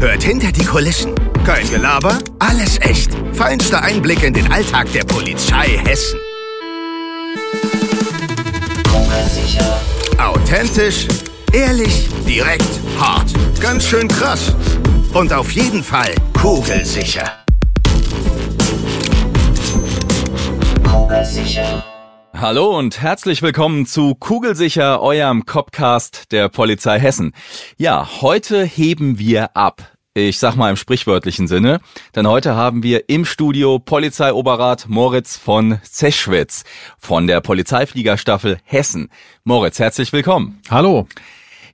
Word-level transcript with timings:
Hört 0.00 0.22
hinter 0.22 0.52
die 0.52 0.64
Kulissen. 0.64 1.12
Kein 1.44 1.68
Gelaber, 1.68 2.18
alles 2.38 2.80
echt. 2.80 3.10
Feinster 3.32 3.82
Einblick 3.82 4.22
in 4.22 4.32
den 4.32 4.50
Alltag 4.52 4.92
der 4.92 5.02
Polizei 5.02 5.80
Hessen. 5.84 6.20
Authentisch, 10.18 11.08
ehrlich, 11.52 12.08
direkt, 12.26 12.68
hart. 13.00 13.28
Ganz 13.60 13.86
schön 13.86 14.06
krass. 14.06 14.54
Und 15.14 15.32
auf 15.32 15.50
jeden 15.50 15.82
Fall 15.82 16.14
kugelsicher. 16.40 17.24
Hallo 22.34 22.78
und 22.78 23.00
herzlich 23.00 23.42
willkommen 23.42 23.86
zu 23.86 24.14
Kugelsicher, 24.14 25.00
eurem 25.00 25.46
Copcast 25.46 26.30
der 26.30 26.48
Polizei 26.48 27.00
Hessen. 27.00 27.32
Ja, 27.76 28.20
heute 28.20 28.64
heben 28.64 29.18
wir 29.18 29.56
ab. 29.56 29.96
Ich 30.14 30.38
sag 30.38 30.56
mal 30.56 30.70
im 30.70 30.76
sprichwörtlichen 30.76 31.48
Sinne, 31.48 31.80
denn 32.14 32.26
heute 32.26 32.54
haben 32.54 32.82
wir 32.82 33.08
im 33.08 33.24
Studio 33.24 33.78
Polizeioberrat 33.78 34.88
Moritz 34.88 35.36
von 35.36 35.78
Zeschwitz 35.82 36.64
von 36.98 37.26
der 37.26 37.40
Polizeifliegerstaffel 37.40 38.58
Hessen. 38.64 39.10
Moritz, 39.44 39.78
herzlich 39.78 40.12
willkommen. 40.12 40.60
Hallo. 40.70 41.06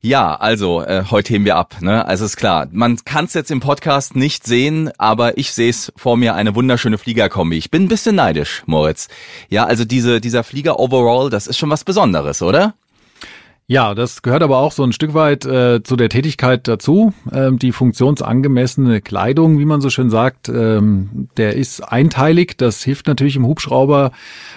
Ja, 0.04 0.34
also 0.34 0.82
äh, 0.82 1.04
heute 1.10 1.32
heben 1.32 1.46
wir 1.46 1.56
ab. 1.56 1.76
Ne? 1.80 2.04
Also 2.06 2.26
ist 2.26 2.36
klar, 2.36 2.68
man 2.70 2.98
kann 3.06 3.24
es 3.24 3.32
jetzt 3.32 3.50
im 3.50 3.60
Podcast 3.60 4.14
nicht 4.14 4.44
sehen, 4.44 4.90
aber 4.98 5.38
ich 5.38 5.52
sehe 5.52 5.70
es 5.70 5.94
vor 5.96 6.18
mir 6.18 6.34
eine 6.34 6.54
wunderschöne 6.54 6.98
Fliegerkombi. 6.98 7.56
Ich 7.56 7.70
bin 7.70 7.84
ein 7.84 7.88
bisschen 7.88 8.16
neidisch, 8.16 8.64
Moritz. 8.66 9.08
Ja, 9.48 9.64
also 9.64 9.86
diese 9.86 10.20
dieser 10.20 10.44
Flieger 10.44 10.78
Overall, 10.78 11.30
das 11.30 11.46
ist 11.46 11.56
schon 11.56 11.70
was 11.70 11.84
Besonderes, 11.84 12.42
oder? 12.42 12.74
Ja, 13.66 13.94
das 13.94 14.20
gehört 14.20 14.42
aber 14.42 14.58
auch 14.58 14.72
so 14.72 14.82
ein 14.84 14.92
Stück 14.92 15.14
weit 15.14 15.46
äh, 15.46 15.82
zu 15.82 15.96
der 15.96 16.10
Tätigkeit 16.10 16.68
dazu. 16.68 17.14
Ähm, 17.32 17.58
die 17.58 17.72
funktionsangemessene 17.72 19.00
Kleidung, 19.00 19.58
wie 19.58 19.64
man 19.64 19.80
so 19.80 19.88
schön 19.88 20.10
sagt, 20.10 20.50
ähm, 20.50 21.28
der 21.38 21.54
ist 21.54 21.80
einteilig. 21.80 22.58
Das 22.58 22.84
hilft 22.84 23.06
natürlich 23.06 23.36
im 23.36 23.46
Hubschrauber, 23.46 24.12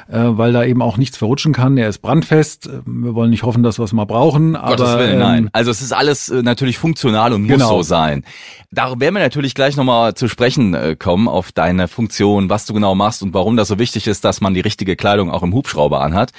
äh, 0.09 0.19
weil 0.19 0.51
da 0.51 0.65
eben 0.65 0.81
auch 0.81 0.97
nichts 0.97 1.15
verrutschen 1.15 1.53
kann. 1.53 1.77
Er 1.77 1.87
ist 1.87 1.99
brandfest. 1.99 2.69
Wir 2.85 3.15
wollen 3.15 3.29
nicht 3.29 3.43
hoffen, 3.43 3.63
dass 3.63 3.79
wir 3.79 3.85
es 3.85 3.93
mal 3.93 4.03
brauchen. 4.03 4.53
Gottes 4.55 4.89
aber, 4.89 4.99
Willen, 4.99 5.13
ähm, 5.13 5.19
nein. 5.19 5.49
Also 5.53 5.71
es 5.71 5.81
ist 5.81 5.93
alles 5.93 6.27
äh, 6.27 6.41
natürlich 6.43 6.77
funktional 6.77 7.31
und 7.31 7.43
muss 7.43 7.51
Genau. 7.51 7.77
so 7.77 7.83
sein. 7.83 8.25
Darauf 8.71 8.99
werden 8.99 9.15
wir 9.15 9.21
natürlich 9.21 9.55
gleich 9.55 9.77
nochmal 9.77 10.15
zu 10.15 10.27
sprechen 10.27 10.73
äh, 10.73 10.97
kommen, 10.99 11.29
auf 11.29 11.53
deine 11.53 11.87
Funktion, 11.87 12.49
was 12.49 12.65
du 12.65 12.73
genau 12.73 12.93
machst 12.93 13.23
und 13.23 13.33
warum 13.33 13.55
das 13.55 13.69
so 13.69 13.79
wichtig 13.79 14.05
ist, 14.07 14.25
dass 14.25 14.41
man 14.41 14.53
die 14.53 14.59
richtige 14.59 14.97
Kleidung 14.97 15.31
auch 15.31 15.43
im 15.43 15.53
Hubschrauber 15.53 16.01
anhat. 16.01 16.31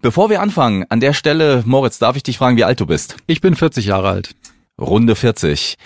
Bevor 0.00 0.30
wir 0.30 0.40
anfangen, 0.40 0.84
an 0.88 1.00
der 1.00 1.12
Stelle, 1.12 1.62
Moritz, 1.66 1.98
darf 1.98 2.16
ich 2.16 2.22
dich 2.22 2.38
fragen, 2.38 2.56
wie 2.56 2.64
alt 2.64 2.80
du 2.80 2.86
bist? 2.86 3.16
Ich 3.26 3.40
bin 3.40 3.54
40 3.54 3.86
Jahre 3.86 4.08
alt. 4.08 4.34
Runde 4.80 5.14
40. 5.14 5.76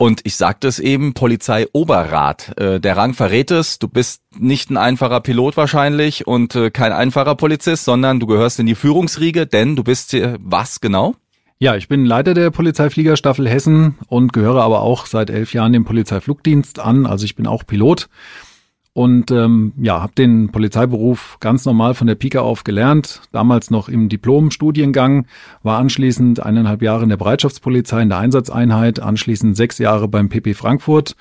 Und 0.00 0.20
ich 0.22 0.36
sagte 0.36 0.68
es 0.68 0.78
eben, 0.78 1.12
Polizeioberrat. 1.12 2.56
Äh, 2.56 2.78
der 2.78 2.96
Rang 2.96 3.14
verrät 3.14 3.50
es, 3.50 3.80
du 3.80 3.88
bist 3.88 4.22
nicht 4.38 4.70
ein 4.70 4.76
einfacher 4.76 5.20
Pilot 5.20 5.56
wahrscheinlich 5.56 6.24
und 6.24 6.54
äh, 6.54 6.70
kein 6.70 6.92
einfacher 6.92 7.34
Polizist, 7.34 7.84
sondern 7.84 8.20
du 8.20 8.26
gehörst 8.28 8.60
in 8.60 8.66
die 8.66 8.76
Führungsriege, 8.76 9.48
denn 9.48 9.74
du 9.74 9.82
bist 9.82 10.14
äh, 10.14 10.36
was 10.40 10.80
genau? 10.80 11.16
Ja, 11.58 11.74
ich 11.74 11.88
bin 11.88 12.04
Leiter 12.04 12.34
der 12.34 12.52
Polizeifliegerstaffel 12.52 13.48
Hessen 13.48 13.98
und 14.06 14.32
gehöre 14.32 14.62
aber 14.62 14.82
auch 14.82 15.06
seit 15.06 15.30
elf 15.30 15.52
Jahren 15.52 15.72
dem 15.72 15.84
Polizeiflugdienst 15.84 16.78
an. 16.78 17.04
Also 17.04 17.24
ich 17.24 17.34
bin 17.34 17.48
auch 17.48 17.66
Pilot 17.66 18.08
und 18.92 19.30
ähm, 19.30 19.72
ja, 19.80 20.02
habe 20.02 20.14
den 20.14 20.50
Polizeiberuf 20.50 21.38
ganz 21.40 21.64
normal 21.64 21.94
von 21.94 22.06
der 22.06 22.16
Pike 22.16 22.42
auf 22.42 22.64
gelernt. 22.64 23.22
Damals 23.32 23.70
noch 23.70 23.88
im 23.88 24.08
Diplom-Studiengang, 24.08 25.26
war 25.62 25.78
anschließend 25.78 26.42
eineinhalb 26.42 26.82
Jahre 26.82 27.04
in 27.04 27.08
der 27.08 27.16
Bereitschaftspolizei 27.16 28.02
in 28.02 28.08
der 28.08 28.18
Einsatzeinheit, 28.18 29.00
anschließend 29.00 29.56
sechs 29.56 29.78
Jahre 29.78 30.08
beim 30.08 30.28
PP 30.28 30.54
Frankfurt 30.54 31.14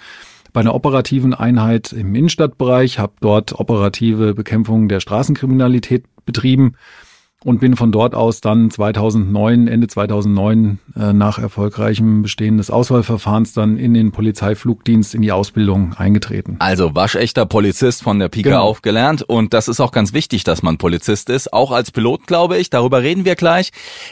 bei 0.53 0.61
einer 0.61 0.73
operativen 0.73 1.35
Einheit 1.35 1.93
im 1.93 2.15
Innenstadtbereich, 2.15 2.97
habe 2.97 3.13
dort 3.19 3.59
operative 3.59 4.33
Bekämpfung 4.33 4.87
der 4.87 5.01
Straßenkriminalität 5.01 6.05
betrieben 6.25 6.73
und 7.47 7.61
bin 7.61 7.77
von 7.77 7.93
dort 7.93 8.13
aus 8.13 8.41
dann 8.41 8.69
2009, 8.69 9.69
Ende 9.69 9.87
2009, 9.87 10.79
äh, 10.99 11.13
nach 11.13 11.39
erfolgreichem 11.39 12.21
Bestehen 12.21 12.57
des 12.57 12.69
Auswahlverfahrens 12.69 13.53
dann 13.53 13.77
in 13.77 13.93
den 13.93 14.11
Polizeiflugdienst, 14.11 15.15
in 15.15 15.21
die 15.21 15.31
Ausbildung 15.31 15.93
eingetreten. 15.95 16.57
Also 16.59 16.93
waschechter 16.93 17.45
Polizist 17.45 18.03
von 18.03 18.19
der 18.19 18.27
Pike 18.27 18.49
Genau. 18.49 18.63
auf 18.63 18.81
gelernt 18.81 19.23
und 19.23 19.53
das 19.53 19.69
ist 19.69 19.79
auch 19.79 19.93
ganz 19.93 20.11
wichtig, 20.11 20.43
dass 20.43 20.61
man 20.61 20.77
Polizist 20.77 21.29
ist, 21.29 21.53
auch 21.53 21.71
als 21.71 21.91
Pilot, 21.91 22.27
glaube 22.27 22.57
ich. 22.57 22.69
Darüber 22.69 23.01
reden 23.01 23.23
wir 23.23 23.35
gleich. 23.35 23.69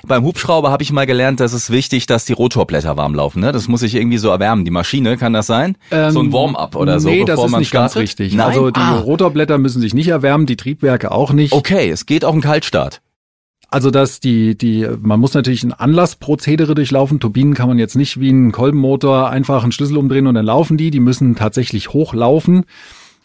Beim 0.08 0.24
Hubschrauber 0.24 0.72
habe 0.72 0.84
ich 0.84 0.94
mal 0.94 1.06
gelernt, 1.06 1.42
dass 1.42 1.52
es 1.52 1.70
wichtig, 1.70 2.06
dass 2.06 2.24
die 2.24 2.32
Rotorblätter 2.34 2.96
warm 2.96 3.16
laufen. 3.16 3.42
Ne? 3.42 3.52
Das 3.52 3.68
muss 3.68 3.82
sich 3.82 3.96
irgendwie 3.96 4.18
so 4.18 4.30
erwärmen. 4.30 4.64
Die 4.64 4.72
Maschine, 4.72 5.18
kann 5.18 5.34
das 5.34 5.48
sein? 5.48 5.78
so 5.92 6.22
ein 6.22 6.32
Warm-up 6.32 6.78
oder 6.78 7.02
so, 7.02 7.10
Ähm, 7.10 7.16
Nee, 7.16 7.24
bevor 7.26 7.36
das 7.36 7.46
ist 7.46 7.52
man 7.52 7.60
nicht 7.60 7.68
startet? 7.68 7.94
ganz 7.96 8.02
richtig. 8.02 8.34
Nein? 8.34 8.48
Also 8.48 8.72
die 8.72 8.80
ah, 8.80 9.00
Rotorblätter 9.00 9.58
müssen 9.58 9.82
sich 9.82 9.94
nicht 9.94 10.08
erwärmen, 10.08 10.46
die 10.46 10.56
Triebwerke 10.56 11.12
auch 11.12 11.34
nicht. 11.34 11.52
okay, 11.52 11.90
es 11.90 12.06
geht 12.06 12.24
auch 12.24 12.34
ein 12.34 12.40
Kaltstart. 12.42 13.02
Also 13.76 13.92
dass 13.92 14.22
die, 14.22 14.58
die, 14.58 14.88
man 15.02 15.20
muss 15.20 15.34
natürlich 15.34 15.66
ein 15.66 15.74
Anlassprozedere 15.74 16.76
durchlaufen. 16.76 17.20
Turbinen 17.20 17.56
kann 17.56 17.68
man 17.68 17.78
jetzt 17.78 17.98
nicht 17.98 18.22
wie 18.22 18.30
ein 18.30 18.54
Kolbenmotor 18.54 19.30
einfach 19.30 19.64
einen 19.64 19.74
Schlüssel 19.74 19.98
umdrehen 19.98 20.28
und 20.28 20.36
dann 20.36 20.46
laufen 20.46 20.78
die. 20.78 20.92
Die 20.92 21.02
müssen 21.02 21.36
tatsächlich 21.36 21.90
hochlaufen. 21.90 22.64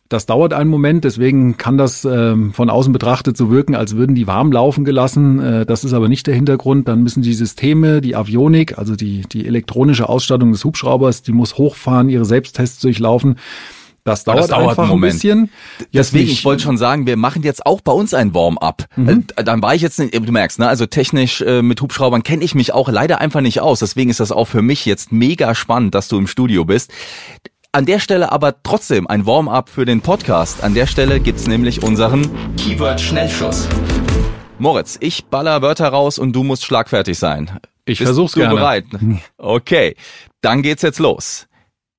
Das 0.08 0.26
dauert 0.26 0.52
einen 0.52 0.68
Moment, 0.68 1.04
deswegen 1.04 1.56
kann 1.56 1.78
das 1.78 2.04
ähm, 2.04 2.52
von 2.52 2.68
außen 2.68 2.92
betrachtet 2.92 3.36
so 3.36 3.52
wirken, 3.52 3.76
als 3.76 3.94
würden 3.94 4.16
die 4.16 4.26
warm 4.26 4.50
laufen 4.50 4.84
gelassen. 4.84 5.38
Äh, 5.38 5.66
das 5.66 5.84
ist 5.84 5.92
aber 5.92 6.08
nicht 6.08 6.26
der 6.26 6.34
Hintergrund. 6.34 6.88
Dann 6.88 7.04
müssen 7.04 7.22
die 7.22 7.34
Systeme, 7.34 8.00
die 8.00 8.16
Avionik, 8.16 8.76
also 8.76 8.96
die, 8.96 9.20
die 9.30 9.46
elektronische 9.46 10.08
Ausstattung 10.08 10.50
des 10.50 10.64
Hubschraubers, 10.64 11.22
die 11.22 11.30
muss 11.30 11.58
hochfahren, 11.58 12.08
ihre 12.08 12.24
Selbsttests 12.24 12.80
durchlaufen. 12.80 13.36
Das 14.04 14.24
dauert, 14.24 14.38
das 14.40 14.48
dauert 14.48 14.70
einfach 14.70 14.84
einen 14.84 14.94
ein 14.94 15.00
bisschen. 15.00 15.50
Jetzt 15.78 16.12
Deswegen, 16.12 16.24
nicht- 16.28 16.38
ich 16.38 16.44
wollte 16.44 16.62
schon 16.62 16.78
sagen, 16.78 17.06
wir 17.06 17.16
machen 17.16 17.42
jetzt 17.42 17.66
auch 17.66 17.80
bei 17.82 17.92
uns 17.92 18.14
ein 18.14 18.32
Warm-up. 18.34 18.86
Mhm. 18.96 19.26
Äh, 19.36 19.44
Dann 19.44 19.60
war 19.62 19.74
ich 19.74 19.82
jetzt, 19.82 19.98
nicht, 19.98 20.14
du 20.14 20.20
merkst, 20.32 20.58
ne, 20.58 20.68
also 20.68 20.86
technisch 20.86 21.40
äh, 21.42 21.60
mit 21.62 21.80
Hubschraubern 21.82 22.22
kenne 22.22 22.42
ich 22.44 22.54
mich 22.54 22.72
auch 22.72 22.88
leider 22.88 23.20
einfach 23.20 23.40
nicht 23.42 23.60
aus. 23.60 23.80
Deswegen 23.80 24.08
ist 24.10 24.20
das 24.20 24.32
auch 24.32 24.46
für 24.46 24.62
mich 24.62 24.86
jetzt 24.86 25.12
mega 25.12 25.54
spannend, 25.54 25.94
dass 25.94 26.08
du 26.08 26.18
im 26.18 26.26
Studio 26.26 26.64
bist. 26.64 26.90
An 27.72 27.86
der 27.86 28.00
Stelle 28.00 28.32
aber 28.32 28.62
trotzdem 28.62 29.06
ein 29.06 29.26
Warm-up 29.26 29.68
für 29.68 29.84
den 29.84 30.00
Podcast. 30.00 30.64
An 30.64 30.74
der 30.74 30.86
Stelle 30.86 31.20
gibt's 31.20 31.46
nämlich 31.46 31.82
unseren 31.82 32.28
Keyword-Schnellschuss. 32.56 33.68
Moritz, 34.58 34.96
ich 35.00 35.26
baller 35.26 35.62
Wörter 35.62 35.88
raus 35.88 36.18
und 36.18 36.32
du 36.34 36.42
musst 36.42 36.64
schlagfertig 36.64 37.18
sein. 37.18 37.60
Ich 37.84 37.98
Bist 37.98 38.08
versuch's 38.08 38.32
du 38.32 38.40
gerne. 38.40 38.54
bereit? 38.54 38.84
Okay, 39.38 39.94
dann 40.40 40.62
geht's 40.62 40.82
jetzt 40.82 40.98
los. 40.98 41.46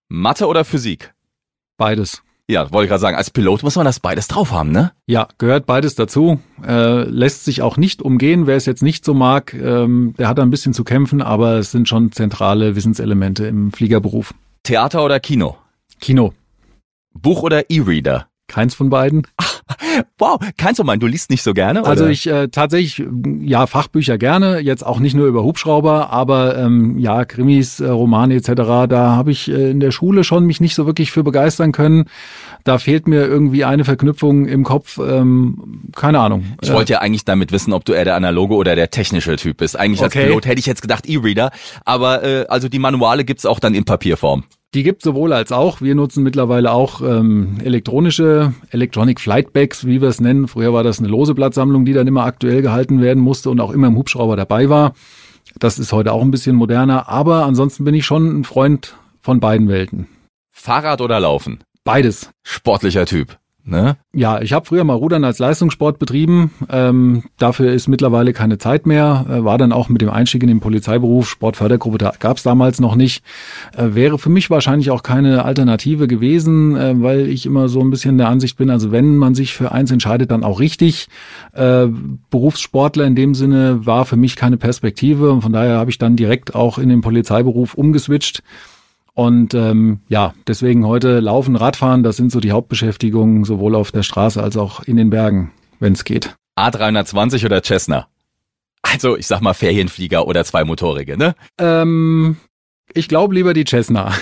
Mathe 0.09 0.47
oder 0.47 0.65
Physik? 0.65 1.13
Beides. 1.81 2.21
Ja, 2.47 2.71
wollte 2.71 2.85
ich 2.85 2.89
gerade 2.89 3.01
sagen, 3.01 3.17
als 3.17 3.31
Pilot 3.31 3.63
muss 3.63 3.75
man 3.75 3.85
das 3.85 3.99
beides 3.99 4.27
drauf 4.27 4.51
haben, 4.51 4.71
ne? 4.71 4.91
Ja, 5.07 5.27
gehört 5.39 5.65
beides 5.65 5.95
dazu. 5.95 6.39
Äh, 6.63 7.05
lässt 7.05 7.43
sich 7.43 7.63
auch 7.63 7.75
nicht 7.75 8.03
umgehen. 8.03 8.45
Wer 8.45 8.55
es 8.55 8.67
jetzt 8.67 8.83
nicht 8.83 9.03
so 9.03 9.15
mag, 9.15 9.55
ähm, 9.55 10.13
der 10.19 10.27
hat 10.27 10.39
ein 10.39 10.51
bisschen 10.51 10.75
zu 10.75 10.83
kämpfen, 10.83 11.23
aber 11.23 11.57
es 11.57 11.71
sind 11.71 11.89
schon 11.89 12.11
zentrale 12.11 12.75
Wissenselemente 12.75 13.47
im 13.47 13.71
Fliegerberuf. 13.71 14.35
Theater 14.61 15.03
oder 15.03 15.19
Kino? 15.19 15.57
Kino, 15.99 16.33
Buch 17.13 17.41
oder 17.41 17.71
E-Reader? 17.71 18.27
keins 18.51 18.75
von 18.75 18.89
beiden. 18.89 19.25
Wow, 20.17 20.39
kannst 20.57 20.79
du 20.79 20.83
meinen, 20.83 20.99
du 20.99 21.07
liest 21.07 21.29
nicht 21.29 21.43
so 21.43 21.53
gerne? 21.53 21.85
Also 21.85 22.03
oder? 22.03 22.11
ich 22.11 22.27
äh, 22.27 22.47
tatsächlich, 22.47 23.05
ja, 23.41 23.67
Fachbücher 23.67 24.17
gerne, 24.17 24.59
jetzt 24.59 24.85
auch 24.85 24.99
nicht 24.99 25.15
nur 25.15 25.27
über 25.27 25.43
Hubschrauber, 25.43 26.11
aber 26.11 26.57
ähm, 26.57 26.97
ja, 26.99 27.25
Krimis, 27.25 27.79
äh, 27.79 27.87
Romane 27.87 28.35
etc., 28.35 28.51
da 28.87 29.15
habe 29.15 29.31
ich 29.31 29.49
äh, 29.49 29.71
in 29.71 29.79
der 29.79 29.91
Schule 29.91 30.23
schon 30.23 30.45
mich 30.45 30.61
nicht 30.61 30.75
so 30.75 30.85
wirklich 30.85 31.11
für 31.11 31.23
begeistern 31.23 31.71
können. 31.71 32.05
Da 32.63 32.77
fehlt 32.77 33.07
mir 33.07 33.25
irgendwie 33.25 33.65
eine 33.65 33.85
Verknüpfung 33.85 34.45
im 34.45 34.63
Kopf, 34.63 34.99
ähm, 34.99 35.81
keine 35.95 36.19
Ahnung. 36.19 36.45
Ich 36.61 36.71
wollte 36.71 36.93
ja 36.93 36.99
eigentlich 36.99 37.25
damit 37.25 37.51
wissen, 37.51 37.73
ob 37.73 37.85
du 37.85 37.93
eher 37.93 38.05
der 38.05 38.15
analoge 38.15 38.53
oder 38.53 38.75
der 38.75 38.91
technische 38.91 39.35
Typ 39.35 39.57
bist. 39.57 39.79
Eigentlich 39.79 40.01
als 40.03 40.15
Okay. 40.15 40.27
Pilot 40.27 40.45
hätte 40.45 40.59
ich 40.59 40.65
jetzt 40.65 40.81
gedacht 40.81 41.07
E-Reader, 41.07 41.51
aber 41.85 42.23
äh, 42.23 42.45
also 42.49 42.67
die 42.67 42.79
Manuale 42.79 43.23
gibt's 43.23 43.45
auch 43.45 43.59
dann 43.59 43.73
in 43.73 43.85
Papierform. 43.85 44.43
Die 44.73 44.83
gibt 44.83 45.01
sowohl 45.01 45.33
als 45.33 45.51
auch. 45.51 45.81
Wir 45.81 45.95
nutzen 45.95 46.23
mittlerweile 46.23 46.71
auch 46.71 47.01
ähm, 47.01 47.57
elektronische 47.61 48.53
Electronic 48.69 49.19
Flight 49.19 49.51
Bags, 49.51 49.85
wie 49.85 49.99
wir 49.99 50.07
es 50.07 50.21
nennen. 50.21 50.47
Früher 50.47 50.71
war 50.71 50.83
das 50.83 50.99
eine 50.99 51.09
lose 51.09 51.35
Blattsammlung, 51.35 51.83
die 51.83 51.91
dann 51.91 52.07
immer 52.07 52.23
aktuell 52.23 52.61
gehalten 52.61 53.01
werden 53.01 53.21
musste 53.21 53.49
und 53.49 53.59
auch 53.59 53.71
immer 53.71 53.87
im 53.87 53.97
Hubschrauber 53.97 54.37
dabei 54.37 54.69
war. 54.69 54.93
Das 55.59 55.77
ist 55.77 55.91
heute 55.91 56.13
auch 56.13 56.21
ein 56.21 56.31
bisschen 56.31 56.55
moderner, 56.55 57.09
aber 57.09 57.45
ansonsten 57.45 57.83
bin 57.83 57.95
ich 57.95 58.05
schon 58.05 58.39
ein 58.39 58.43
Freund 58.45 58.95
von 59.19 59.41
beiden 59.41 59.67
Welten. 59.67 60.07
Fahrrad 60.51 61.01
oder 61.01 61.19
Laufen? 61.19 61.63
Beides. 61.83 62.29
Sportlicher 62.43 63.05
Typ. 63.05 63.40
Ne? 63.63 63.97
Ja, 64.13 64.41
ich 64.41 64.53
habe 64.53 64.65
früher 64.65 64.83
mal 64.83 64.95
Rudern 64.95 65.23
als 65.23 65.37
Leistungssport 65.37 65.99
betrieben. 65.99 66.51
Ähm, 66.69 67.23
dafür 67.37 67.71
ist 67.71 67.87
mittlerweile 67.87 68.33
keine 68.33 68.57
Zeit 68.57 68.87
mehr. 68.87 69.25
Äh, 69.29 69.43
war 69.43 69.57
dann 69.57 69.71
auch 69.71 69.87
mit 69.87 70.01
dem 70.01 70.09
Einstieg 70.09 70.41
in 70.41 70.47
den 70.47 70.59
Polizeiberuf, 70.59 71.29
Sportfördergruppe, 71.29 71.99
da 71.99 72.13
gab 72.19 72.37
es 72.37 72.43
damals 72.43 72.79
noch 72.79 72.95
nicht. 72.95 73.23
Äh, 73.77 73.93
wäre 73.93 74.17
für 74.17 74.29
mich 74.29 74.49
wahrscheinlich 74.49 74.89
auch 74.89 75.03
keine 75.03 75.45
Alternative 75.45 76.07
gewesen, 76.07 76.75
äh, 76.75 76.93
weil 77.01 77.27
ich 77.27 77.45
immer 77.45 77.69
so 77.69 77.81
ein 77.81 77.91
bisschen 77.91 78.17
der 78.17 78.29
Ansicht 78.29 78.57
bin, 78.57 78.71
also 78.71 78.91
wenn 78.91 79.17
man 79.17 79.35
sich 79.35 79.53
für 79.53 79.71
eins 79.71 79.91
entscheidet, 79.91 80.31
dann 80.31 80.43
auch 80.43 80.59
richtig. 80.59 81.07
Äh, 81.53 81.87
Berufssportler 82.31 83.05
in 83.05 83.15
dem 83.15 83.35
Sinne 83.35 83.85
war 83.85 84.05
für 84.05 84.17
mich 84.17 84.35
keine 84.35 84.57
Perspektive 84.57 85.31
und 85.31 85.41
von 85.41 85.53
daher 85.53 85.77
habe 85.77 85.91
ich 85.91 85.99
dann 85.99 86.15
direkt 86.15 86.55
auch 86.55 86.79
in 86.79 86.89
den 86.89 87.01
Polizeiberuf 87.01 87.75
umgeswitcht 87.75 88.41
und 89.13 89.53
ähm, 89.53 89.99
ja, 90.07 90.33
deswegen 90.47 90.85
heute 90.85 91.19
Laufen, 91.19 91.55
Radfahren, 91.55 92.03
das 92.03 92.17
sind 92.17 92.31
so 92.31 92.39
die 92.39 92.51
Hauptbeschäftigungen, 92.51 93.43
sowohl 93.43 93.75
auf 93.75 93.91
der 93.91 94.03
Straße 94.03 94.41
als 94.41 94.57
auch 94.57 94.81
in 94.83 94.97
den 94.97 95.09
Bergen, 95.09 95.51
wenn 95.79 95.93
es 95.93 96.03
geht. 96.03 96.35
A320 96.57 97.45
oder 97.45 97.61
Cessna? 97.63 98.07
Also 98.81 99.17
ich 99.17 99.27
sag 99.27 99.41
mal 99.41 99.53
Ferienflieger 99.53 100.27
oder 100.27 100.43
zwei 100.43 100.63
Motorige, 100.63 101.17
ne? 101.17 101.35
Ähm, 101.57 102.37
ich 102.93 103.07
glaube 103.07 103.35
lieber 103.35 103.53
die 103.53 103.65
Cessna. 103.65 104.13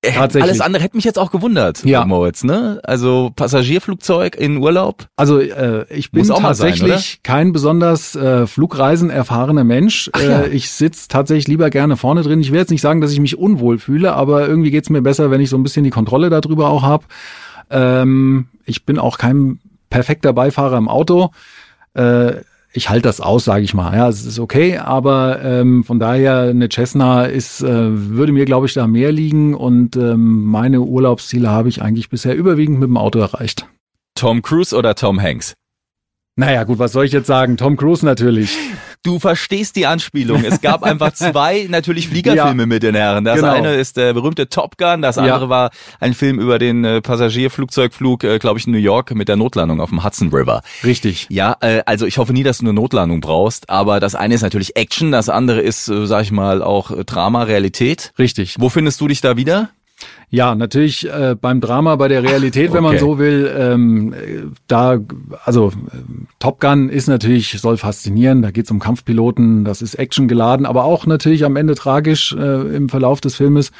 Äh, 0.00 0.12
Tatsächlich. 0.12 0.50
Alles 0.50 0.60
andere 0.60 0.82
hätte 0.84 0.96
mich 0.96 1.04
jetzt 1.04 1.18
auch 1.18 1.32
gewundert, 1.32 1.84
ja. 1.84 2.04
Moritz, 2.04 2.44
ne? 2.44 2.80
Also 2.84 3.32
Passagierflugzeug 3.34 4.36
in 4.36 4.58
Urlaub? 4.58 5.08
Also 5.16 5.40
äh, 5.40 5.92
ich 5.92 6.12
bin 6.12 6.24
tatsächlich 6.24 6.92
sein, 6.92 7.18
kein 7.24 7.52
besonders 7.52 8.14
äh, 8.14 8.46
Flugreisen 8.46 9.10
erfahrener 9.10 9.64
Mensch. 9.64 10.08
Ach, 10.12 10.22
ja. 10.22 10.40
äh, 10.42 10.48
ich 10.50 10.70
sitze 10.70 11.08
tatsächlich 11.08 11.48
lieber 11.48 11.70
gerne 11.70 11.96
vorne 11.96 12.22
drin. 12.22 12.40
Ich 12.40 12.52
will 12.52 12.60
jetzt 12.60 12.70
nicht 12.70 12.80
sagen, 12.80 13.00
dass 13.00 13.10
ich 13.10 13.18
mich 13.18 13.38
unwohl 13.38 13.80
fühle, 13.80 14.12
aber 14.12 14.46
irgendwie 14.46 14.70
geht's 14.70 14.88
mir 14.88 15.02
besser, 15.02 15.32
wenn 15.32 15.40
ich 15.40 15.50
so 15.50 15.56
ein 15.56 15.64
bisschen 15.64 15.82
die 15.82 15.90
Kontrolle 15.90 16.30
darüber 16.30 16.68
auch 16.68 16.84
habe. 16.84 17.04
Ähm, 17.68 18.46
ich 18.66 18.84
bin 18.84 19.00
auch 19.00 19.18
kein 19.18 19.58
perfekter 19.90 20.32
Beifahrer 20.32 20.78
im 20.78 20.88
Auto. 20.88 21.32
Äh, 21.94 22.34
ich 22.72 22.90
halte 22.90 23.02
das 23.02 23.20
aus, 23.20 23.44
sage 23.44 23.64
ich 23.64 23.74
mal. 23.74 23.96
Ja, 23.96 24.08
es 24.08 24.24
ist 24.24 24.38
okay, 24.38 24.78
aber 24.78 25.42
ähm, 25.42 25.84
von 25.84 25.98
daher 25.98 26.42
eine 26.42 26.68
Cessna 26.68 27.24
ist, 27.24 27.62
äh, 27.62 27.66
würde 28.10 28.32
mir, 28.32 28.44
glaube 28.44 28.66
ich, 28.66 28.74
da 28.74 28.86
mehr 28.86 29.10
liegen 29.12 29.54
und 29.54 29.96
ähm, 29.96 30.44
meine 30.44 30.80
Urlaubsziele 30.80 31.50
habe 31.50 31.68
ich 31.68 31.82
eigentlich 31.82 32.10
bisher 32.10 32.36
überwiegend 32.36 32.78
mit 32.78 32.88
dem 32.88 32.96
Auto 32.96 33.18
erreicht. 33.18 33.66
Tom 34.14 34.42
Cruise 34.42 34.76
oder 34.76 34.94
Tom 34.94 35.20
Hanks? 35.20 35.54
Naja, 36.36 36.64
gut, 36.64 36.78
was 36.78 36.92
soll 36.92 37.04
ich 37.04 37.12
jetzt 37.12 37.26
sagen? 37.26 37.56
Tom 37.56 37.76
Cruise 37.76 38.04
natürlich. 38.04 38.56
Du 39.08 39.18
verstehst 39.18 39.74
die 39.76 39.86
Anspielung. 39.86 40.44
Es 40.44 40.60
gab 40.60 40.82
einfach 40.82 41.12
zwei 41.14 41.66
natürlich 41.70 42.08
Fliegerfilme 42.08 42.64
ja, 42.64 42.66
mit 42.66 42.82
den 42.82 42.94
Herren. 42.94 43.24
Das 43.24 43.36
genau. 43.36 43.52
eine 43.52 43.74
ist 43.74 43.96
der 43.96 44.12
berühmte 44.12 44.50
Top 44.50 44.76
Gun, 44.76 45.00
das 45.00 45.16
andere 45.16 45.44
ja. 45.44 45.48
war 45.48 45.70
ein 45.98 46.12
Film 46.12 46.38
über 46.38 46.58
den 46.58 46.84
äh, 46.84 47.00
Passagierflugzeugflug, 47.00 48.24
äh, 48.24 48.38
glaube 48.38 48.58
ich, 48.58 48.66
in 48.66 48.72
New 48.74 48.78
York 48.78 49.14
mit 49.14 49.28
der 49.28 49.36
Notlandung 49.36 49.80
auf 49.80 49.88
dem 49.88 50.04
Hudson 50.04 50.28
River. 50.28 50.60
Richtig. 50.84 51.26
Ja, 51.30 51.56
äh, 51.60 51.80
also 51.86 52.04
ich 52.04 52.18
hoffe 52.18 52.34
nie, 52.34 52.42
dass 52.42 52.58
du 52.58 52.66
eine 52.66 52.74
Notlandung 52.74 53.22
brauchst, 53.22 53.70
aber 53.70 53.98
das 53.98 54.14
eine 54.14 54.34
ist 54.34 54.42
natürlich 54.42 54.76
Action, 54.76 55.10
das 55.10 55.30
andere 55.30 55.62
ist, 55.62 55.88
äh, 55.88 56.06
sag 56.06 56.24
ich 56.24 56.30
mal, 56.30 56.62
auch 56.62 56.90
äh, 56.90 57.02
Drama, 57.06 57.44
Realität. 57.44 58.12
Richtig. 58.18 58.56
Wo 58.58 58.68
findest 58.68 59.00
du 59.00 59.08
dich 59.08 59.22
da 59.22 59.38
wieder? 59.38 59.70
Ja, 60.30 60.54
natürlich 60.54 61.08
äh, 61.08 61.36
beim 61.40 61.60
Drama, 61.60 61.96
bei 61.96 62.08
der 62.08 62.22
Realität, 62.22 62.72
wenn 62.72 62.82
man 62.82 62.98
so 62.98 63.18
will. 63.18 63.50
Ähm, 63.56 64.14
da, 64.66 64.98
also 65.44 65.72
Top 66.38 66.60
Gun 66.60 66.90
ist 66.90 67.08
natürlich, 67.08 67.58
soll 67.58 67.78
faszinieren. 67.78 68.42
Da 68.42 68.50
geht's 68.50 68.70
um 68.70 68.78
Kampfpiloten, 68.78 69.64
das 69.64 69.80
ist 69.80 69.94
Action 69.94 70.28
geladen, 70.28 70.66
aber 70.66 70.84
auch 70.84 71.06
natürlich 71.06 71.44
am 71.44 71.56
Ende 71.56 71.74
tragisch 71.74 72.34
äh, 72.34 72.76
im 72.76 72.90
Verlauf 72.90 73.20
des 73.22 73.36
Filmes. 73.36 73.72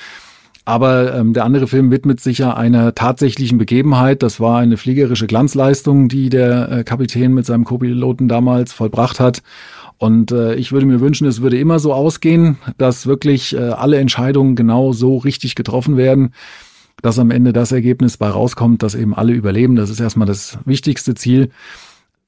Aber 0.64 1.14
ähm, 1.14 1.32
der 1.32 1.46
andere 1.46 1.66
Film 1.66 1.90
widmet 1.90 2.20
sich 2.20 2.38
ja 2.38 2.54
einer 2.54 2.94
tatsächlichen 2.94 3.56
Begebenheit. 3.56 4.22
Das 4.22 4.38
war 4.38 4.58
eine 4.58 4.76
fliegerische 4.76 5.26
Glanzleistung, 5.26 6.08
die 6.08 6.28
der 6.28 6.70
äh, 6.70 6.84
Kapitän 6.84 7.32
mit 7.32 7.46
seinem 7.46 7.64
Co-Piloten 7.64 8.28
damals 8.28 8.74
vollbracht 8.74 9.18
hat. 9.18 9.42
Und 9.98 10.30
äh, 10.30 10.54
ich 10.54 10.72
würde 10.72 10.86
mir 10.86 11.00
wünschen, 11.00 11.26
es 11.26 11.42
würde 11.42 11.58
immer 11.58 11.80
so 11.80 11.92
ausgehen, 11.92 12.56
dass 12.78 13.06
wirklich 13.06 13.54
äh, 13.54 13.58
alle 13.58 13.98
Entscheidungen 13.98 14.54
genau 14.54 14.92
so 14.92 15.16
richtig 15.16 15.56
getroffen 15.56 15.96
werden, 15.96 16.32
dass 17.02 17.18
am 17.18 17.30
Ende 17.30 17.52
das 17.52 17.72
Ergebnis 17.72 18.16
bei 18.16 18.28
rauskommt, 18.28 18.82
dass 18.82 18.94
eben 18.94 19.14
alle 19.14 19.32
überleben. 19.32 19.76
Das 19.76 19.90
ist 19.90 20.00
erstmal 20.00 20.28
das 20.28 20.58
wichtigste 20.64 21.14
Ziel. 21.14 21.50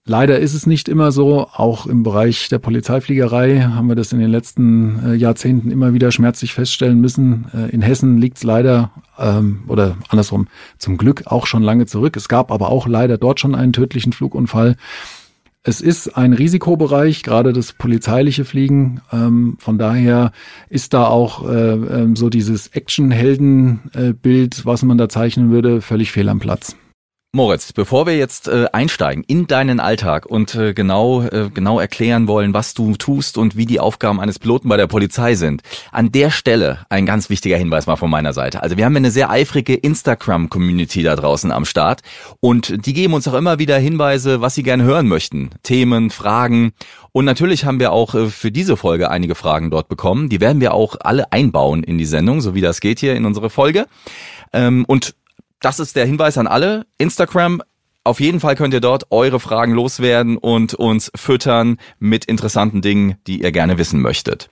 Leider 0.06 0.40
ist 0.40 0.54
es 0.54 0.66
nicht 0.66 0.88
immer 0.88 1.12
so. 1.12 1.46
Auch 1.52 1.86
im 1.86 2.02
Bereich 2.02 2.48
der 2.48 2.58
Polizeifliegerei 2.58 3.60
haben 3.60 3.86
wir 3.86 3.94
das 3.94 4.12
in 4.12 4.18
den 4.18 4.30
letzten 4.30 4.98
äh, 5.04 5.14
Jahrzehnten 5.14 5.70
immer 5.70 5.92
wieder 5.92 6.10
schmerzlich 6.10 6.54
feststellen 6.54 7.00
müssen. 7.00 7.46
Äh, 7.54 7.70
in 7.70 7.82
Hessen 7.82 8.18
liegt 8.18 8.38
es 8.38 8.42
leider 8.42 8.90
ähm, 9.18 9.62
oder 9.68 9.96
andersrum 10.08 10.48
zum 10.78 10.96
Glück 10.96 11.26
auch 11.26 11.46
schon 11.46 11.62
lange 11.62 11.86
zurück. 11.86 12.16
Es 12.16 12.28
gab 12.28 12.50
aber 12.50 12.70
auch 12.70 12.88
leider 12.88 13.18
dort 13.18 13.38
schon 13.38 13.54
einen 13.54 13.72
tödlichen 13.72 14.12
Flugunfall. 14.12 14.76
Es 15.62 15.82
ist 15.82 16.16
ein 16.16 16.32
Risikobereich, 16.32 17.22
gerade 17.22 17.52
das 17.52 17.74
polizeiliche 17.74 18.46
Fliegen. 18.46 19.02
Ähm, 19.12 19.56
von 19.58 19.76
daher 19.76 20.32
ist 20.70 20.94
da 20.94 21.06
auch 21.06 21.46
äh, 21.46 21.72
äh, 21.74 22.16
so 22.16 22.30
dieses 22.30 22.68
Action-Helden-Bild, 22.68 24.64
was 24.64 24.82
man 24.82 24.96
da 24.96 25.10
zeichnen 25.10 25.50
würde, 25.50 25.82
völlig 25.82 26.12
fehl 26.12 26.30
am 26.30 26.38
Platz. 26.38 26.76
Moritz, 27.32 27.72
bevor 27.72 28.06
wir 28.06 28.18
jetzt 28.18 28.48
äh, 28.48 28.66
einsteigen 28.72 29.22
in 29.22 29.46
deinen 29.46 29.78
Alltag 29.78 30.26
und 30.26 30.56
äh, 30.56 30.74
genau 30.74 31.22
äh, 31.22 31.48
genau 31.54 31.78
erklären 31.78 32.26
wollen, 32.26 32.54
was 32.54 32.74
du 32.74 32.96
tust 32.96 33.38
und 33.38 33.56
wie 33.56 33.66
die 33.66 33.78
Aufgaben 33.78 34.18
eines 34.18 34.40
Piloten 34.40 34.68
bei 34.68 34.76
der 34.76 34.88
Polizei 34.88 35.36
sind, 35.36 35.62
an 35.92 36.10
der 36.10 36.32
Stelle 36.32 36.86
ein 36.88 37.06
ganz 37.06 37.30
wichtiger 37.30 37.56
Hinweis 37.56 37.86
mal 37.86 37.94
von 37.94 38.10
meiner 38.10 38.32
Seite. 38.32 38.64
Also 38.64 38.76
wir 38.76 38.84
haben 38.84 38.96
eine 38.96 39.12
sehr 39.12 39.30
eifrige 39.30 39.74
Instagram 39.74 40.50
Community 40.50 41.04
da 41.04 41.14
draußen 41.14 41.52
am 41.52 41.66
Start 41.66 42.00
und 42.40 42.84
die 42.84 42.94
geben 42.94 43.14
uns 43.14 43.28
auch 43.28 43.34
immer 43.34 43.60
wieder 43.60 43.78
Hinweise, 43.78 44.40
was 44.40 44.56
sie 44.56 44.64
gerne 44.64 44.82
hören 44.82 45.06
möchten, 45.06 45.50
Themen, 45.62 46.10
Fragen 46.10 46.72
und 47.12 47.26
natürlich 47.26 47.64
haben 47.64 47.78
wir 47.78 47.92
auch 47.92 48.16
äh, 48.16 48.26
für 48.26 48.50
diese 48.50 48.76
Folge 48.76 49.08
einige 49.08 49.36
Fragen 49.36 49.70
dort 49.70 49.88
bekommen. 49.88 50.28
Die 50.28 50.40
werden 50.40 50.60
wir 50.60 50.74
auch 50.74 50.96
alle 51.00 51.30
einbauen 51.30 51.84
in 51.84 51.96
die 51.96 52.06
Sendung, 52.06 52.40
so 52.40 52.56
wie 52.56 52.60
das 52.60 52.80
geht 52.80 52.98
hier 52.98 53.14
in 53.14 53.24
unsere 53.24 53.50
Folge. 53.50 53.86
Ähm, 54.52 54.84
und 54.86 55.14
das 55.60 55.78
ist 55.78 55.96
der 55.96 56.06
Hinweis 56.06 56.38
an 56.38 56.46
alle. 56.46 56.86
Instagram, 56.98 57.62
auf 58.02 58.18
jeden 58.18 58.40
Fall 58.40 58.56
könnt 58.56 58.74
ihr 58.74 58.80
dort 58.80 59.10
eure 59.10 59.40
Fragen 59.40 59.72
loswerden 59.72 60.38
und 60.38 60.74
uns 60.74 61.12
füttern 61.14 61.78
mit 61.98 62.24
interessanten 62.24 62.80
Dingen, 62.80 63.16
die 63.26 63.42
ihr 63.42 63.52
gerne 63.52 63.78
wissen 63.78 64.00
möchtet. 64.00 64.50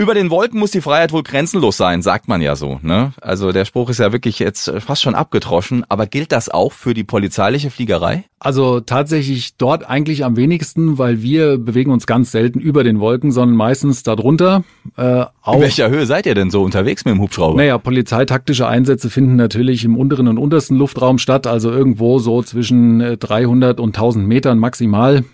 Über 0.00 0.14
den 0.14 0.30
Wolken 0.30 0.60
muss 0.60 0.70
die 0.70 0.80
Freiheit 0.80 1.10
wohl 1.12 1.24
grenzenlos 1.24 1.76
sein, 1.76 2.02
sagt 2.02 2.28
man 2.28 2.40
ja 2.40 2.54
so. 2.54 2.78
Ne? 2.82 3.14
Also 3.20 3.50
der 3.50 3.64
Spruch 3.64 3.90
ist 3.90 3.98
ja 3.98 4.12
wirklich 4.12 4.38
jetzt 4.38 4.72
fast 4.78 5.02
schon 5.02 5.16
abgetroschen. 5.16 5.84
Aber 5.88 6.06
gilt 6.06 6.30
das 6.30 6.48
auch 6.48 6.72
für 6.72 6.94
die 6.94 7.02
polizeiliche 7.02 7.68
Fliegerei? 7.68 8.22
Also 8.38 8.78
tatsächlich 8.78 9.56
dort 9.56 9.90
eigentlich 9.90 10.24
am 10.24 10.36
wenigsten, 10.36 10.98
weil 10.98 11.20
wir 11.20 11.58
bewegen 11.58 11.90
uns 11.90 12.06
ganz 12.06 12.30
selten 12.30 12.60
über 12.60 12.84
den 12.84 13.00
Wolken, 13.00 13.32
sondern 13.32 13.56
meistens 13.56 14.04
darunter. 14.04 14.62
Äh, 14.96 15.24
auch, 15.42 15.54
In 15.54 15.62
welcher 15.62 15.90
Höhe 15.90 16.06
seid 16.06 16.26
ihr 16.26 16.36
denn 16.36 16.52
so 16.52 16.62
unterwegs 16.62 17.04
mit 17.04 17.14
dem 17.14 17.20
Hubschrauber? 17.20 17.56
Naja, 17.56 17.76
polizeitaktische 17.76 18.68
Einsätze 18.68 19.10
finden 19.10 19.34
natürlich 19.34 19.84
im 19.84 19.96
unteren 19.96 20.28
und 20.28 20.38
untersten 20.38 20.76
Luftraum 20.76 21.18
statt, 21.18 21.48
also 21.48 21.72
irgendwo 21.72 22.20
so 22.20 22.40
zwischen 22.44 23.18
300 23.18 23.80
äh, 23.80 23.82
und 23.82 23.96
1000 23.96 24.28
Metern 24.28 24.60
maximal. 24.60 25.24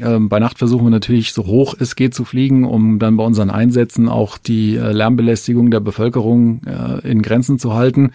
Ähm, 0.00 0.28
bei 0.28 0.38
Nacht 0.38 0.58
versuchen 0.58 0.84
wir 0.84 0.90
natürlich 0.90 1.32
so 1.32 1.46
hoch 1.46 1.74
es 1.78 1.96
geht 1.96 2.14
zu 2.14 2.24
fliegen, 2.24 2.64
um 2.64 2.98
dann 2.98 3.16
bei 3.16 3.24
unseren 3.24 3.50
Einsätzen 3.50 4.08
auch 4.08 4.38
die 4.38 4.76
äh, 4.76 4.92
Lärmbelästigung 4.92 5.70
der 5.70 5.80
Bevölkerung 5.80 6.62
äh, 6.64 7.08
in 7.08 7.22
Grenzen 7.22 7.58
zu 7.58 7.74
halten. 7.74 8.12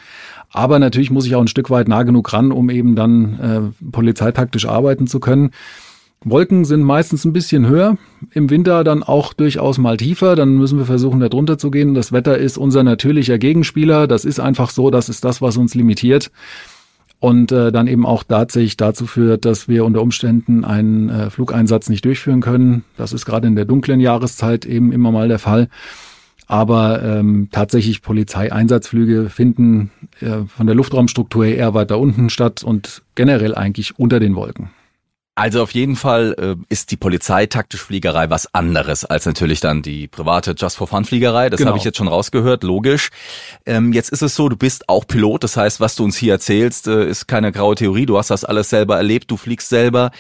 Aber 0.52 0.80
natürlich 0.80 1.12
muss 1.12 1.26
ich 1.26 1.36
auch 1.36 1.42
ein 1.42 1.48
Stück 1.48 1.70
weit 1.70 1.88
nah 1.88 2.04
genug 2.04 2.34
ran, 2.34 2.52
um 2.52 2.70
eben 2.70 2.96
dann 2.96 3.40
äh, 3.40 3.88
polizeitaktisch 3.92 4.68
arbeiten 4.68 5.08
zu 5.08 5.20
können. 5.20 5.52
Wolken 6.24 6.66
sind 6.66 6.84
meistens 6.84 7.24
ein 7.24 7.32
bisschen 7.32 7.66
höher, 7.66 7.98
im 8.32 8.50
Winter 8.50 8.84
dann 8.84 9.04
auch 9.04 9.32
durchaus 9.32 9.78
mal 9.78 9.96
tiefer, 9.96 10.36
dann 10.36 10.58
müssen 10.58 10.78
wir 10.78 10.86
versuchen, 10.86 11.22
da 11.22 11.30
drunter 11.30 11.58
zu 11.58 11.72
gehen. 11.72 11.94
Das 11.94 12.12
Wetter 12.12 12.38
ist 12.38 12.58
unser 12.58 12.84
natürlicher 12.84 13.38
Gegenspieler, 13.38 14.06
das 14.06 14.26
ist 14.26 14.42
einfach 14.42 14.70
so, 14.70 14.90
das 14.90 15.08
ist 15.08 15.24
das, 15.24 15.42
was 15.42 15.56
uns 15.56 15.76
limitiert 15.76 16.30
und 17.20 17.52
äh, 17.52 17.72
dann 17.72 17.88
eben 17.88 18.06
auch 18.06 18.24
tatsächlich 18.24 18.78
dazu 18.78 19.06
führt, 19.06 19.46
dass 19.46 19.68
wir 19.68 19.84
unter 19.86 20.02
Umständen 20.02 20.64
einen 20.64 21.10
äh, 21.10 21.30
Flugeinsatz 21.30 21.90
nicht 21.90 22.06
durchführen 22.06 22.42
können. 22.42 22.84
Das 22.98 23.12
ist 23.14 23.26
gerade 23.26 23.48
in 23.48 23.56
der 23.56 23.66
dunklen 23.66 24.00
Jahreszeit 24.00 24.66
eben 24.66 24.92
immer 24.92 25.12
mal 25.12 25.28
der 25.28 25.40
Fall. 25.40 25.68
Aber 26.48 27.04
ähm, 27.04 27.50
tatsächlich 27.52 28.02
Polizeieinsatzflüge 28.02 29.30
finden 29.30 29.92
äh, 30.20 30.46
von 30.48 30.66
der 30.66 30.76
Luftraumstruktur 30.76 31.46
eher 31.46 31.74
weiter 31.76 32.00
unten 32.00 32.30
statt 32.30 32.64
und 32.64 33.04
generell 33.16 33.54
eigentlich 33.54 34.00
unter 34.00 34.20
den 34.20 34.36
Wolken. 34.36 34.72
Also 35.36 35.64
auf 35.64 35.72
jeden 35.72 35.96
Fall 35.96 36.36
äh, 36.38 36.56
ist 36.68 36.92
die 36.92 36.98
polizeitaktische 36.98 37.86
Fliegerei 37.86 38.30
was 38.30 38.54
anderes 38.54 39.06
als 39.06 39.26
natürlich 39.26 39.62
dann 39.62 39.82
die 39.82 40.10
private 40.10 40.54
Just 40.58 40.76
for 40.76 40.88
Fun 40.88 41.06
Fliegerei. 41.06 41.50
Das 41.50 41.60
genau. 41.60 41.70
habe 41.70 41.78
ich 41.78 41.86
jetzt 41.86 41.98
schon 41.98 42.10
rausgehört, 42.10 42.64
logisch. 42.64 43.10
Ähm, 43.66 43.94
jetzt 43.94 44.10
ist 44.10 44.22
es 44.22 44.36
so, 44.36 44.50
du 44.50 44.58
bist 44.58 44.90
auch 44.90 45.08
Pilot, 45.08 45.46
das 45.46 45.56
heißt, 45.56 45.80
was 45.80 45.96
du 45.96 46.04
uns 46.04 46.18
hier 46.18 46.34
erzählst, 46.34 46.88
äh, 46.88 47.08
ist 47.08 47.28
keine 47.28 47.54
graue 47.54 47.76
Theorie. 47.76 48.06
Du 48.06 48.18
hast 48.18 48.32
das 48.32 48.44
alles 48.44 48.70
selber 48.70 48.98
erlebt, 48.98 49.32
du 49.32 49.38
fliegst 49.38 49.70
selber. 49.70 50.12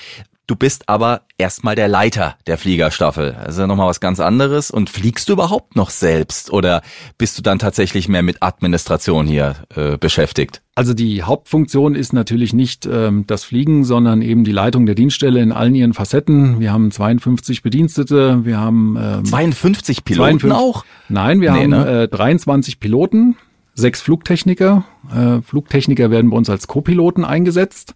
Du 0.49 0.55
bist 0.55 0.89
aber 0.89 1.21
erstmal 1.37 1.75
der 1.75 1.87
Leiter 1.87 2.35
der 2.47 2.57
Fliegerstaffel. 2.57 3.35
Also 3.35 3.67
nochmal 3.67 3.87
was 3.87 3.99
ganz 3.99 4.19
anderes. 4.19 4.71
Und 4.71 4.89
fliegst 4.89 5.29
du 5.29 5.33
überhaupt 5.33 5.75
noch 5.75 5.91
selbst 5.91 6.51
oder 6.51 6.81
bist 7.19 7.37
du 7.37 7.43
dann 7.43 7.59
tatsächlich 7.59 8.09
mehr 8.09 8.23
mit 8.23 8.41
Administration 8.41 9.27
hier 9.27 9.57
äh, 9.75 9.97
beschäftigt? 9.97 10.63
Also 10.73 10.95
die 10.95 11.21
Hauptfunktion 11.21 11.93
ist 11.93 12.13
natürlich 12.13 12.51
nicht 12.53 12.87
ähm, 12.87 13.25
das 13.27 13.43
Fliegen, 13.43 13.83
sondern 13.83 14.23
eben 14.23 14.43
die 14.43 14.51
Leitung 14.51 14.87
der 14.87 14.95
Dienststelle 14.95 15.39
in 15.39 15.51
allen 15.51 15.75
ihren 15.75 15.93
Facetten. 15.93 16.59
Wir 16.59 16.73
haben 16.73 16.89
52 16.89 17.61
Bedienstete, 17.61 18.43
wir 18.43 18.57
haben 18.57 18.97
ähm, 18.99 19.25
52 19.25 20.03
Piloten 20.03 20.39
52, 20.39 20.51
auch? 20.51 20.83
Nein, 21.09 21.41
wir 21.41 21.51
nee, 21.51 21.61
haben 21.61 21.69
ne? 21.69 22.03
äh, 22.05 22.07
23 22.07 22.79
Piloten, 22.79 23.37
sechs 23.75 24.01
Flugtechniker. 24.01 24.83
Äh, 25.15 25.43
Flugtechniker 25.43 26.09
werden 26.09 26.31
bei 26.31 26.37
uns 26.37 26.49
als 26.49 26.65
Co-Piloten 26.65 27.23
eingesetzt. 27.23 27.93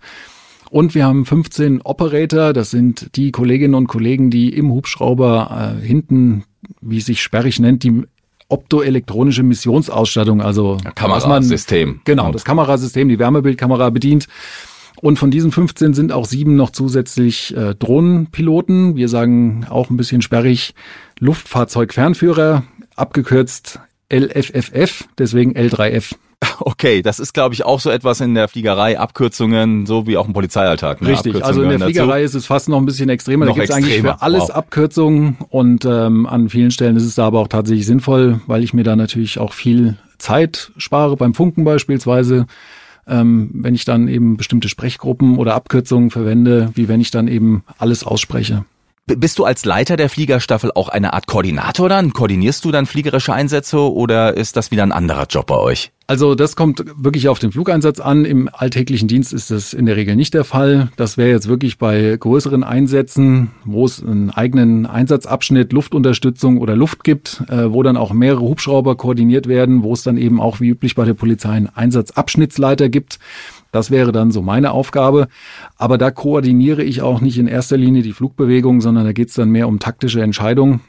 Und 0.74 0.96
wir 0.96 1.06
haben 1.06 1.24
15 1.24 1.82
Operator, 1.84 2.52
das 2.52 2.72
sind 2.72 3.16
die 3.16 3.32
Kolleginnen 3.32 3.76
und 3.76 3.86
Kollegen, 3.86 4.32
die 4.32 4.50
im 4.50 4.72
Hubschrauber 4.72 5.76
äh, 5.80 5.86
hinten, 5.86 6.46
wie 6.82 6.98
es 6.98 7.06
sich 7.06 7.22
sperrig 7.22 7.60
nennt, 7.60 7.84
die 7.84 8.02
optoelektronische 8.50 9.44
Missionsausstattung, 9.44 10.42
also 10.42 10.78
Kamerasystem. 10.96 12.02
genau, 12.06 12.32
das 12.32 12.44
Kamerasystem, 12.44 13.08
die 13.08 13.20
Wärmebildkamera 13.20 13.92
bedient. 13.92 14.26
Und 15.00 15.20
von 15.20 15.30
diesen 15.30 15.52
15 15.52 15.94
sind 15.94 16.12
auch 16.12 16.26
sieben 16.26 16.56
noch 16.56 16.72
zusätzlich 16.72 17.56
äh, 17.56 17.76
Drohnenpiloten. 17.76 18.96
Wir 18.96 19.10
sagen 19.10 19.68
auch 19.70 19.92
ein 19.92 19.98
bisschen 19.98 20.24
sperrig 20.24 20.74
Luftfahrzeugfernführer, 21.20 22.64
abgekürzt 22.96 23.80
LFFF, 24.12 25.08
deswegen 25.20 25.56
L3F. 25.56 26.16
Okay, 26.60 27.02
das 27.02 27.20
ist, 27.20 27.34
glaube 27.34 27.54
ich, 27.54 27.66
auch 27.66 27.80
so 27.80 27.90
etwas 27.90 28.22
in 28.22 28.34
der 28.36 28.48
Fliegerei, 28.48 29.00
Abkürzungen, 29.00 29.86
so 29.86 30.08
wie 30.08 30.18
auch 30.18 30.28
im 30.28 30.34
Polizeialltag. 30.34 31.02
Ne? 31.02 31.10
Richtig, 31.10 31.44
also 31.44 31.62
in 31.62 31.70
der 31.70 31.80
Fliegerei 31.80 32.22
dazu. 32.22 32.26
ist 32.26 32.34
es 32.36 32.46
fast 32.46 32.70
noch 32.70 32.78
ein 32.78 32.86
bisschen 32.86 33.10
extremer. 33.10 33.46
Noch 33.46 33.56
da 33.56 33.62
gibt 33.62 33.70
es 33.70 33.76
eigentlich 33.76 34.02
für 34.02 34.22
alles 34.22 34.44
wow. 34.44 34.52
Abkürzungen 34.52 35.38
und 35.50 35.86
ähm, 35.86 36.26
an 36.26 36.50
vielen 36.50 36.72
Stellen 36.72 36.96
ist 36.96 37.06
es 37.06 37.16
da 37.16 37.28
aber 37.28 37.40
auch 37.40 37.48
tatsächlich 37.48 37.86
sinnvoll, 37.86 38.42
weil 38.48 38.64
ich 38.64 38.74
mir 38.74 38.84
da 38.84 38.96
natürlich 38.96 39.40
auch 39.40 39.54
viel 39.54 39.98
Zeit 40.18 40.72
spare, 40.78 41.18
beim 41.18 41.34
Funken 41.34 41.64
beispielsweise. 41.64 42.46
Ähm, 43.06 43.50
wenn 43.54 43.76
ich 43.76 43.84
dann 43.84 44.08
eben 44.08 44.38
bestimmte 44.38 44.70
Sprechgruppen 44.70 45.38
oder 45.38 45.56
Abkürzungen 45.56 46.10
verwende, 46.10 46.72
wie 46.76 46.88
wenn 46.88 47.02
ich 47.02 47.12
dann 47.12 47.28
eben 47.28 47.64
alles 47.78 48.06
ausspreche. 48.06 48.64
Bist 49.06 49.38
du 49.38 49.44
als 49.44 49.66
Leiter 49.66 49.98
der 49.98 50.08
Fliegerstaffel 50.08 50.72
auch 50.74 50.88
eine 50.88 51.12
Art 51.12 51.28
Koordinator 51.28 51.90
dann? 51.90 52.14
Koordinierst 52.14 52.64
du 52.64 52.72
dann 52.72 52.86
fliegerische 52.86 53.34
Einsätze 53.34 53.78
oder 53.78 54.38
ist 54.38 54.56
das 54.56 54.72
wieder 54.72 54.84
ein 54.84 54.94
anderer 54.94 55.26
Job 55.30 55.48
bei 55.48 55.58
euch? 55.58 55.92
Also 56.08 56.36
das 56.36 56.56
kommt 56.56 56.86
wirklich 56.96 57.28
auf 57.28 57.38
den 57.38 57.52
Flugeinsatz 57.52 58.00
an. 58.00 58.24
Im 58.24 58.50
alltäglichen 58.54 59.10
Dienst 59.10 59.34
ist 59.34 59.52
das 59.52 59.74
in 59.74 59.88
der 59.88 59.98
Regel 59.98 60.16
nicht 60.16 60.34
der 60.34 60.46
Fall. 60.46 60.90
Das 60.96 61.18
wäre 61.18 61.30
jetzt 61.30 61.50
wirklich 61.50 61.78
bei 61.78 62.16
größeren 62.18 62.64
Einsätzen, 62.64 63.52
wo 63.66 63.86
es 63.86 64.02
einen 64.02 64.30
eigenen 64.30 64.86
Einsatzabschnitt 64.86 65.74
Luftunterstützung 65.74 66.60
oder 66.60 66.78
Luft 66.78 67.04
gibt, 67.04 67.44
äh, 67.50 67.74
wo 67.74 67.84
dann 67.84 67.98
auch 67.98 68.14
mehrere 68.14 68.42
Hubschrauber 68.42 68.96
koordiniert 68.96 69.48
werden, 69.48 69.84
wo 69.84 69.92
es 69.92 70.04
dann 70.04 70.16
eben 70.16 70.40
auch 70.40 70.62
wie 70.62 70.70
üblich 70.70 70.96
bei 70.96 71.04
der 71.04 71.14
Polizei 71.14 71.50
einen 71.50 71.68
Einsatzabschnittsleiter 71.68 72.88
gibt. 72.88 73.20
Das 73.74 73.90
wäre 73.90 74.12
dann 74.12 74.32
so 74.32 74.44
meine 74.44 74.72
Aufgabe. 74.72 75.28
Aber 75.78 75.98
da 75.98 76.12
koordiniere 76.12 76.84
ich 76.84 77.02
auch 77.02 77.22
nicht 77.22 77.40
in 77.40 77.48
erster 77.48 77.76
Linie 77.76 78.04
die 78.04 78.14
Flugbewegung, 78.14 78.82
sondern 78.82 79.04
da 79.04 79.14
geht 79.14 79.30
es 79.30 79.34
dann 79.34 79.50
mehr 79.50 79.68
um 79.68 79.80
taktische 79.80 80.22
Entscheidungen. 80.22 80.82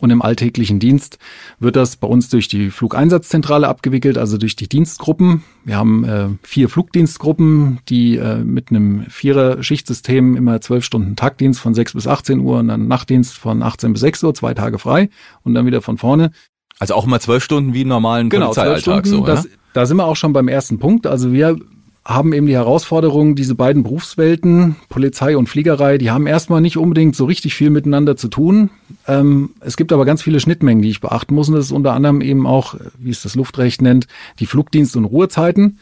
Und 0.00 0.10
im 0.10 0.22
alltäglichen 0.22 0.80
Dienst 0.80 1.18
wird 1.60 1.76
das 1.76 1.96
bei 1.96 2.08
uns 2.08 2.28
durch 2.30 2.48
die 2.48 2.70
Flugeinsatzzentrale 2.70 3.68
abgewickelt, 3.68 4.18
also 4.18 4.38
durch 4.38 4.56
die 4.56 4.68
Dienstgruppen. 4.68 5.44
Wir 5.64 5.76
haben 5.76 6.04
äh, 6.04 6.28
vier 6.42 6.68
Flugdienstgruppen, 6.70 7.80
die 7.88 8.16
äh, 8.16 8.38
mit 8.38 8.70
einem 8.70 9.04
Vierer-Schichtsystem 9.08 10.36
immer 10.36 10.60
zwölf 10.62 10.84
Stunden 10.84 11.16
Tagdienst 11.16 11.60
von 11.60 11.74
6 11.74 11.92
bis 11.92 12.06
18 12.06 12.40
Uhr 12.40 12.58
und 12.58 12.68
dann 12.68 12.88
Nachtdienst 12.88 13.36
von 13.36 13.62
18 13.62 13.92
bis 13.92 14.00
6 14.00 14.24
Uhr, 14.24 14.34
zwei 14.34 14.54
Tage 14.54 14.78
frei 14.78 15.10
und 15.42 15.54
dann 15.54 15.66
wieder 15.66 15.82
von 15.82 15.98
vorne. 15.98 16.30
Also 16.78 16.94
auch 16.94 17.06
immer 17.06 17.20
zwölf 17.20 17.44
Stunden 17.44 17.74
wie 17.74 17.82
im 17.82 17.88
normalen 17.88 18.30
genau, 18.30 18.46
Polizeialltag. 18.46 19.06
So, 19.06 19.24
das, 19.24 19.48
da 19.74 19.86
sind 19.86 19.98
wir 19.98 20.06
auch 20.06 20.16
schon 20.16 20.32
beim 20.32 20.48
ersten 20.48 20.78
Punkt. 20.78 21.06
Also 21.06 21.32
wir 21.32 21.58
haben 22.06 22.32
eben 22.32 22.46
die 22.46 22.54
Herausforderung, 22.54 23.34
diese 23.34 23.56
beiden 23.56 23.82
Berufswelten, 23.82 24.76
Polizei 24.88 25.36
und 25.36 25.48
Fliegerei, 25.48 25.98
die 25.98 26.12
haben 26.12 26.28
erstmal 26.28 26.60
nicht 26.60 26.76
unbedingt 26.76 27.16
so 27.16 27.24
richtig 27.24 27.56
viel 27.56 27.68
miteinander 27.68 28.16
zu 28.16 28.28
tun. 28.28 28.70
Ähm, 29.08 29.50
es 29.58 29.76
gibt 29.76 29.92
aber 29.92 30.04
ganz 30.04 30.22
viele 30.22 30.38
Schnittmengen, 30.38 30.82
die 30.82 30.88
ich 30.90 31.00
beachten 31.00 31.34
muss. 31.34 31.48
Und 31.48 31.56
das 31.56 31.64
ist 31.64 31.72
unter 31.72 31.94
anderem 31.94 32.20
eben 32.20 32.46
auch, 32.46 32.76
wie 32.96 33.10
es 33.10 33.22
das 33.22 33.34
Luftrecht 33.34 33.82
nennt, 33.82 34.06
die 34.38 34.46
Flugdienst- 34.46 34.96
und 34.96 35.04
Ruhezeiten. 35.04 35.80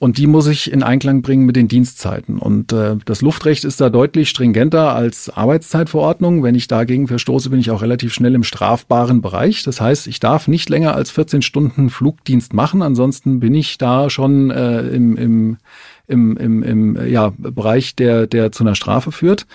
Und 0.00 0.16
die 0.16 0.26
muss 0.26 0.46
ich 0.46 0.72
in 0.72 0.82
Einklang 0.82 1.20
bringen 1.20 1.44
mit 1.44 1.56
den 1.56 1.68
Dienstzeiten. 1.68 2.38
Und 2.38 2.72
äh, 2.72 2.96
das 3.04 3.20
Luftrecht 3.20 3.64
ist 3.66 3.82
da 3.82 3.90
deutlich 3.90 4.30
stringenter 4.30 4.94
als 4.94 5.28
Arbeitszeitverordnung. 5.28 6.42
Wenn 6.42 6.54
ich 6.54 6.68
dagegen 6.68 7.06
verstoße, 7.06 7.50
bin 7.50 7.60
ich 7.60 7.70
auch 7.70 7.82
relativ 7.82 8.14
schnell 8.14 8.34
im 8.34 8.42
strafbaren 8.42 9.20
Bereich. 9.20 9.62
Das 9.62 9.78
heißt, 9.78 10.06
ich 10.06 10.18
darf 10.18 10.48
nicht 10.48 10.70
länger 10.70 10.94
als 10.94 11.10
14 11.10 11.42
Stunden 11.42 11.90
Flugdienst 11.90 12.54
machen. 12.54 12.80
Ansonsten 12.80 13.40
bin 13.40 13.54
ich 13.54 13.76
da 13.76 14.08
schon 14.08 14.50
äh, 14.50 14.88
im, 14.88 15.18
im, 15.18 15.58
im, 16.08 16.62
im, 16.62 17.06
ja, 17.06 17.34
Bereich, 17.36 17.94
der, 17.94 18.26
der 18.26 18.52
zu 18.52 18.64
einer 18.64 18.76
Strafe 18.76 19.12
führt. 19.12 19.46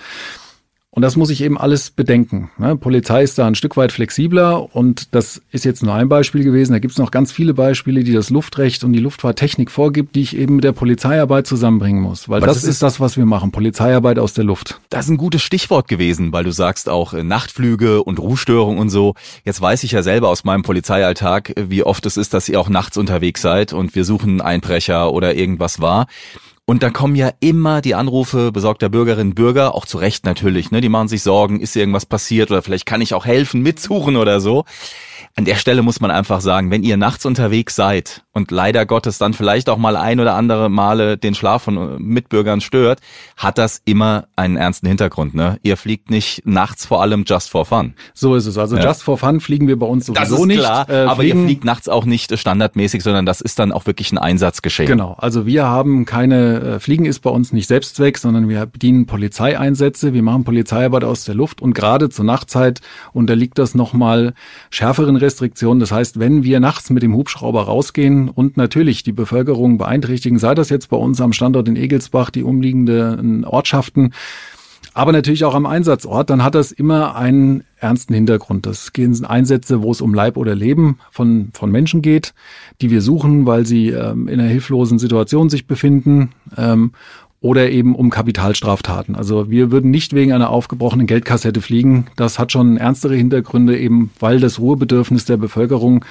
Und 0.96 1.02
das 1.02 1.14
muss 1.14 1.28
ich 1.28 1.42
eben 1.42 1.58
alles 1.58 1.90
bedenken. 1.90 2.50
Ne? 2.56 2.74
Polizei 2.74 3.22
ist 3.22 3.36
da 3.36 3.46
ein 3.46 3.54
Stück 3.54 3.76
weit 3.76 3.92
flexibler 3.92 4.74
und 4.74 5.14
das 5.14 5.42
ist 5.52 5.66
jetzt 5.66 5.82
nur 5.82 5.92
ein 5.92 6.08
Beispiel 6.08 6.42
gewesen. 6.42 6.72
Da 6.72 6.78
gibt 6.78 6.92
es 6.92 6.98
noch 6.98 7.10
ganz 7.10 7.32
viele 7.32 7.52
Beispiele, 7.52 8.02
die 8.02 8.14
das 8.14 8.30
Luftrecht 8.30 8.82
und 8.82 8.94
die 8.94 8.98
Luftfahrttechnik 9.00 9.70
vorgibt, 9.70 10.14
die 10.14 10.22
ich 10.22 10.34
eben 10.38 10.56
mit 10.56 10.64
der 10.64 10.72
Polizeiarbeit 10.72 11.46
zusammenbringen 11.46 12.00
muss. 12.00 12.30
Weil 12.30 12.40
das, 12.40 12.62
das, 12.62 12.64
ist 12.64 12.82
das, 12.82 12.98
was 12.98 13.18
wir 13.18 13.26
machen. 13.26 13.52
Polizeiarbeit 13.52 14.18
aus 14.18 14.32
der 14.32 14.44
Luft. 14.44 14.80
Das 14.88 15.04
ist 15.04 15.10
ein 15.10 15.18
gutes 15.18 15.42
Stichwort 15.42 15.86
gewesen, 15.86 16.32
weil 16.32 16.44
du 16.44 16.50
sagst 16.50 16.88
auch 16.88 17.12
äh, 17.12 17.22
Nachtflüge 17.22 18.02
und 18.02 18.18
Ruhestörung 18.18 18.78
und 18.78 18.88
so. 18.88 19.12
Jetzt 19.44 19.60
weiß 19.60 19.84
ich 19.84 19.92
ja 19.92 20.02
selber 20.02 20.30
aus 20.30 20.44
meinem 20.44 20.62
Polizeialltag, 20.62 21.52
wie 21.58 21.82
oft 21.82 22.06
es 22.06 22.16
ist, 22.16 22.32
dass 22.32 22.48
ihr 22.48 22.58
auch 22.58 22.70
nachts 22.70 22.96
unterwegs 22.96 23.42
seid 23.42 23.74
und 23.74 23.94
wir 23.94 24.06
suchen 24.06 24.40
Einbrecher 24.40 25.12
oder 25.12 25.34
irgendwas 25.34 25.78
war. 25.82 26.06
Und 26.68 26.82
da 26.82 26.90
kommen 26.90 27.14
ja 27.14 27.30
immer 27.38 27.80
die 27.80 27.94
Anrufe 27.94 28.50
besorgter 28.50 28.88
Bürgerinnen 28.88 29.30
und 29.30 29.34
Bürger, 29.36 29.72
auch 29.76 29.86
zu 29.86 29.98
Recht 29.98 30.26
natürlich, 30.26 30.72
ne? 30.72 30.80
Die 30.80 30.88
machen 30.88 31.06
sich 31.06 31.22
Sorgen, 31.22 31.60
ist 31.60 31.76
irgendwas 31.76 32.06
passiert 32.06 32.50
oder 32.50 32.60
vielleicht 32.60 32.86
kann 32.86 33.00
ich 33.00 33.14
auch 33.14 33.24
helfen, 33.24 33.62
mitsuchen 33.62 34.16
oder 34.16 34.40
so. 34.40 34.64
An 35.36 35.44
der 35.44 35.54
Stelle 35.54 35.82
muss 35.82 36.00
man 36.00 36.10
einfach 36.10 36.40
sagen, 36.40 36.72
wenn 36.72 36.82
ihr 36.82 36.96
nachts 36.96 37.24
unterwegs 37.24 37.76
seid 37.76 38.24
und 38.36 38.50
leider 38.50 38.84
Gottes 38.84 39.16
dann 39.16 39.32
vielleicht 39.32 39.70
auch 39.70 39.78
mal 39.78 39.96
ein 39.96 40.20
oder 40.20 40.34
andere 40.34 40.68
Male 40.68 41.16
den 41.16 41.34
Schlaf 41.34 41.62
von 41.62 41.76
äh, 41.78 41.98
Mitbürgern 41.98 42.60
stört, 42.60 43.00
hat 43.38 43.56
das 43.56 43.80
immer 43.86 44.26
einen 44.36 44.58
ernsten 44.58 44.86
Hintergrund. 44.88 45.34
Ne? 45.34 45.58
Ihr 45.62 45.78
fliegt 45.78 46.10
nicht 46.10 46.42
nachts 46.44 46.84
vor 46.84 47.00
allem 47.00 47.24
just 47.26 47.48
for 47.48 47.64
fun. 47.64 47.94
So 48.12 48.34
ist 48.34 48.44
es. 48.44 48.58
Also 48.58 48.76
ja. 48.76 48.84
just 48.84 49.02
for 49.02 49.16
fun 49.16 49.40
fliegen 49.40 49.68
wir 49.68 49.78
bei 49.78 49.86
uns 49.86 50.04
sowieso 50.04 50.20
das 50.20 50.30
ist 50.38 50.46
nicht. 50.46 50.58
Klar, 50.58 50.86
äh, 50.90 51.06
aber 51.06 51.24
ihr 51.24 51.34
fliegt 51.34 51.64
nachts 51.64 51.88
auch 51.88 52.04
nicht 52.04 52.38
standardmäßig, 52.38 53.02
sondern 53.02 53.24
das 53.24 53.40
ist 53.40 53.58
dann 53.58 53.72
auch 53.72 53.86
wirklich 53.86 54.12
ein 54.12 54.18
Einsatzgeschehen. 54.18 54.86
Genau. 54.86 55.16
Also 55.18 55.46
wir 55.46 55.64
haben 55.64 56.04
keine, 56.04 56.60
äh, 56.60 56.78
Fliegen 56.78 57.06
ist 57.06 57.20
bei 57.20 57.30
uns 57.30 57.54
nicht 57.54 57.66
Selbstzweck, 57.68 58.18
sondern 58.18 58.50
wir 58.50 58.66
bedienen 58.66 59.06
Polizeieinsätze. 59.06 60.12
Wir 60.12 60.22
machen 60.22 60.44
Polizeiarbeit 60.44 61.04
aus 61.04 61.24
der 61.24 61.34
Luft 61.34 61.62
und 61.62 61.72
gerade 61.72 62.10
zur 62.10 62.26
Nachtzeit 62.26 62.82
unterliegt 63.14 63.56
das 63.56 63.74
nochmal 63.74 64.34
schärferen 64.68 65.16
Restriktionen. 65.16 65.80
Das 65.80 65.90
heißt, 65.90 66.18
wenn 66.18 66.44
wir 66.44 66.60
nachts 66.60 66.90
mit 66.90 67.02
dem 67.02 67.14
Hubschrauber 67.14 67.62
rausgehen 67.62 68.25
und 68.28 68.56
natürlich 68.56 69.02
die 69.02 69.12
Bevölkerung 69.12 69.78
beeinträchtigen, 69.78 70.38
sei 70.38 70.54
das 70.54 70.68
jetzt 70.68 70.88
bei 70.88 70.96
uns 70.96 71.20
am 71.20 71.32
Standort 71.32 71.68
in 71.68 71.76
Egelsbach, 71.76 72.30
die 72.30 72.42
umliegenden 72.42 73.44
Ortschaften, 73.44 74.12
aber 74.96 75.12
natürlich 75.12 75.44
auch 75.44 75.54
am 75.54 75.66
Einsatzort, 75.66 76.30
dann 76.30 76.42
hat 76.42 76.54
das 76.54 76.72
immer 76.72 77.16
einen 77.16 77.64
ernsten 77.76 78.14
Hintergrund. 78.14 78.64
Das 78.64 78.94
gehen 78.94 79.26
Einsätze, 79.26 79.82
wo 79.82 79.90
es 79.90 80.00
um 80.00 80.14
Leib 80.14 80.38
oder 80.38 80.54
Leben 80.54 80.98
von, 81.10 81.50
von 81.52 81.70
Menschen 81.70 82.00
geht, 82.00 82.32
die 82.80 82.90
wir 82.90 83.02
suchen, 83.02 83.44
weil 83.44 83.66
sie 83.66 83.90
ähm, 83.90 84.26
in 84.26 84.40
einer 84.40 84.48
hilflosen 84.48 84.98
Situation 84.98 85.50
sich 85.50 85.66
befinden. 85.66 86.30
Ähm, 86.56 86.92
oder 87.42 87.70
eben 87.70 87.94
um 87.94 88.08
Kapitalstraftaten. 88.08 89.14
Also 89.14 89.50
wir 89.50 89.70
würden 89.70 89.90
nicht 89.90 90.14
wegen 90.14 90.32
einer 90.32 90.48
aufgebrochenen 90.48 91.06
Geldkassette 91.06 91.60
fliegen. 91.60 92.06
Das 92.16 92.38
hat 92.38 92.50
schon 92.50 92.78
ernstere 92.78 93.14
Hintergründe, 93.14 93.78
eben 93.78 94.10
weil 94.18 94.40
das 94.40 94.58
Ruhebedürfnis 94.58 95.26
der 95.26 95.36
Bevölkerung 95.36 96.06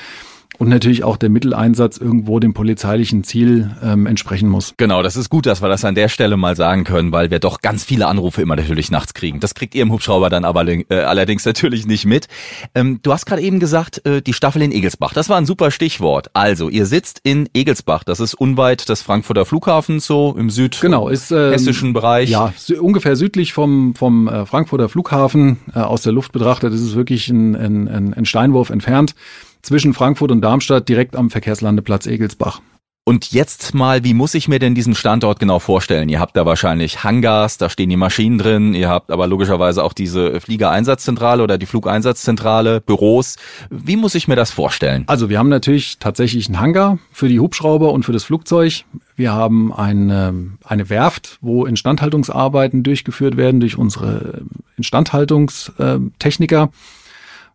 und 0.57 0.69
natürlich 0.69 1.03
auch 1.03 1.17
der 1.17 1.29
Mitteleinsatz 1.29 1.97
irgendwo 1.97 2.39
dem 2.39 2.53
polizeilichen 2.53 3.23
Ziel 3.23 3.71
ähm, 3.83 4.05
entsprechen 4.05 4.49
muss. 4.49 4.73
Genau, 4.77 5.03
das 5.03 5.15
ist 5.15 5.29
gut, 5.29 5.45
dass 5.45 5.61
wir 5.61 5.69
das 5.69 5.85
an 5.85 5.95
der 5.95 6.09
Stelle 6.09 6.37
mal 6.37 6.55
sagen 6.55 6.83
können, 6.83 7.11
weil 7.11 7.31
wir 7.31 7.39
doch 7.39 7.61
ganz 7.61 7.83
viele 7.83 8.07
Anrufe 8.07 8.41
immer 8.41 8.55
natürlich 8.55 8.91
nachts 8.91 9.13
kriegen. 9.13 9.39
Das 9.39 9.55
kriegt 9.55 9.75
ihr 9.75 9.83
im 9.83 9.91
Hubschrauber 9.91 10.29
dann 10.29 10.45
aber 10.45 10.67
äh, 10.67 10.85
allerdings 10.91 11.45
natürlich 11.45 11.85
nicht 11.85 12.05
mit. 12.05 12.27
Ähm, 12.73 12.99
du 13.01 13.11
hast 13.11 13.25
gerade 13.25 13.41
eben 13.41 13.59
gesagt, 13.59 14.05
äh, 14.05 14.21
die 14.21 14.33
Staffel 14.33 14.61
in 14.61 14.71
Egelsbach. 14.71 15.13
Das 15.13 15.29
war 15.29 15.37
ein 15.37 15.45
super 15.45 15.71
Stichwort. 15.71 16.29
Also, 16.33 16.69
ihr 16.69 16.85
sitzt 16.85 17.19
in 17.23 17.49
Egelsbach. 17.53 18.03
Das 18.03 18.19
ist 18.19 18.33
unweit 18.33 18.89
des 18.89 19.01
Frankfurter 19.01 19.45
Flughafens, 19.45 20.05
so 20.05 20.35
im 20.37 20.49
süd 20.49 20.79
genau, 20.81 21.09
ist, 21.09 21.31
ähm, 21.31 21.51
hessischen 21.51 21.93
Bereich. 21.93 22.29
Ja, 22.29 22.53
ungefähr 22.79 23.15
südlich 23.15 23.53
vom, 23.53 23.95
vom 23.95 24.27
äh, 24.27 24.45
Frankfurter 24.45 24.89
Flughafen. 24.89 25.57
Äh, 25.73 25.79
aus 25.79 26.01
der 26.01 26.13
Luft 26.13 26.31
betrachtet 26.31 26.73
ist 26.73 26.81
es 26.81 26.95
wirklich 26.95 27.29
ein, 27.29 27.55
ein, 27.55 28.13
ein 28.13 28.25
Steinwurf 28.25 28.69
entfernt 28.69 29.15
zwischen 29.65 29.93
Frankfurt 29.93 30.31
und 30.31 30.41
Darmstadt 30.41 30.87
direkt 30.87 31.15
am 31.15 31.29
Verkehrslandeplatz 31.29 32.05
Egelsbach. 32.05 32.61
Und 33.07 33.31
jetzt 33.31 33.75
mal, 33.75 34.03
wie 34.03 34.15
muss 34.15 34.33
ich 34.33 34.47
mir 34.47 34.57
denn 34.57 34.73
diesen 34.73 34.95
Standort 34.95 35.39
genau 35.39 35.59
vorstellen? 35.59 36.09
Ihr 36.09 36.19
habt 36.19 36.35
da 36.35 36.47
wahrscheinlich 36.47 37.03
Hangars, 37.03 37.59
da 37.59 37.69
stehen 37.69 37.91
die 37.91 37.97
Maschinen 37.97 38.39
drin, 38.39 38.73
ihr 38.73 38.89
habt 38.89 39.11
aber 39.11 39.27
logischerweise 39.27 39.83
auch 39.83 39.93
diese 39.93 40.41
Fliegereinsatzzentrale 40.41 41.43
oder 41.43 41.59
die 41.59 41.67
Flugeinsatzzentrale, 41.67 42.81
Büros. 42.81 43.35
Wie 43.69 43.95
muss 43.95 44.15
ich 44.15 44.27
mir 44.27 44.35
das 44.35 44.49
vorstellen? 44.49 45.03
Also 45.05 45.29
wir 45.29 45.37
haben 45.37 45.49
natürlich 45.49 45.99
tatsächlich 45.99 46.47
einen 46.47 46.59
Hangar 46.59 46.97
für 47.11 47.27
die 47.27 47.39
Hubschrauber 47.39 47.93
und 47.93 48.05
für 48.05 48.11
das 48.11 48.23
Flugzeug. 48.23 48.85
Wir 49.15 49.33
haben 49.33 49.71
eine, 49.71 50.57
eine 50.63 50.89
Werft, 50.89 51.37
wo 51.41 51.65
Instandhaltungsarbeiten 51.67 52.81
durchgeführt 52.81 53.37
werden 53.37 53.59
durch 53.59 53.77
unsere 53.77 54.41
Instandhaltungstechniker. 54.77 56.71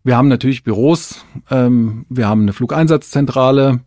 Wir 0.02 0.16
haben 0.16 0.28
natürlich 0.28 0.64
Büros, 0.64 1.24
ähm, 1.50 2.06
wir 2.08 2.28
haben 2.28 2.42
eine 2.42 2.52
Flugeinsatzzentrale, 2.52 3.80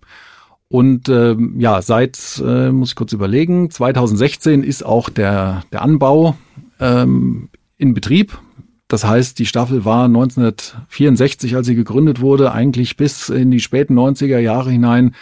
und 0.74 1.08
äh, 1.08 1.36
ja, 1.60 1.84
seit, 1.84 2.42
äh, 2.44 2.72
muss 2.72 2.90
ich 2.90 2.96
kurz 2.96 3.14
überlegen, 3.14 3.70
2016 3.70 4.64
ist 4.64 4.84
auch 4.84 5.10
der, 5.10 5.62
der 5.72 5.84
Anbau 5.84 6.36
ähm, 6.80 7.50
in 7.78 7.94
Betrieb. 7.94 8.40
Das 8.88 9.06
heißt, 9.06 9.38
die 9.38 9.46
Staffel 9.46 9.86
war 9.86 10.06
1964, 10.06 11.56
als 11.56 11.68
sie 11.68 11.76
gegründet 11.76 12.22
wurde, 12.22 12.54
eigentlich 12.54 12.98
bis 12.98 13.30
in 13.30 13.52
die 13.52 13.60
späten 13.60 13.96
90er 13.96 14.40
Jahre 14.40 14.72
hinein 14.72 15.14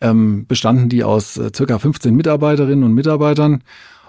ähm, 0.00 0.46
bestanden 0.46 0.88
die 0.88 1.04
aus 1.04 1.36
äh, 1.36 1.50
circa 1.54 1.78
15 1.78 2.14
Mitarbeiterinnen 2.14 2.82
und 2.82 2.94
Mitarbeitern. 2.94 3.62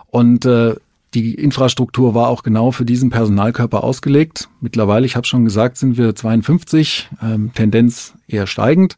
Und 0.08 0.46
äh, 0.46 0.76
die 1.14 1.36
Infrastruktur 1.36 2.16
war 2.16 2.30
auch 2.30 2.44
genau 2.44 2.72
für 2.72 2.86
diesen 2.86 3.10
Personalkörper 3.10 3.84
ausgelegt. 3.84 4.50
Mittlerweile, 4.62 5.06
ich 5.06 5.16
habe 5.16 5.28
schon 5.28 5.44
gesagt, 5.44 5.78
sind 5.78 5.98
wir 5.98 6.16
52, 6.16 7.10
ähm, 7.22 7.52
Tendenz 7.54 8.14
eher 8.28 8.48
steigend. 8.48 8.98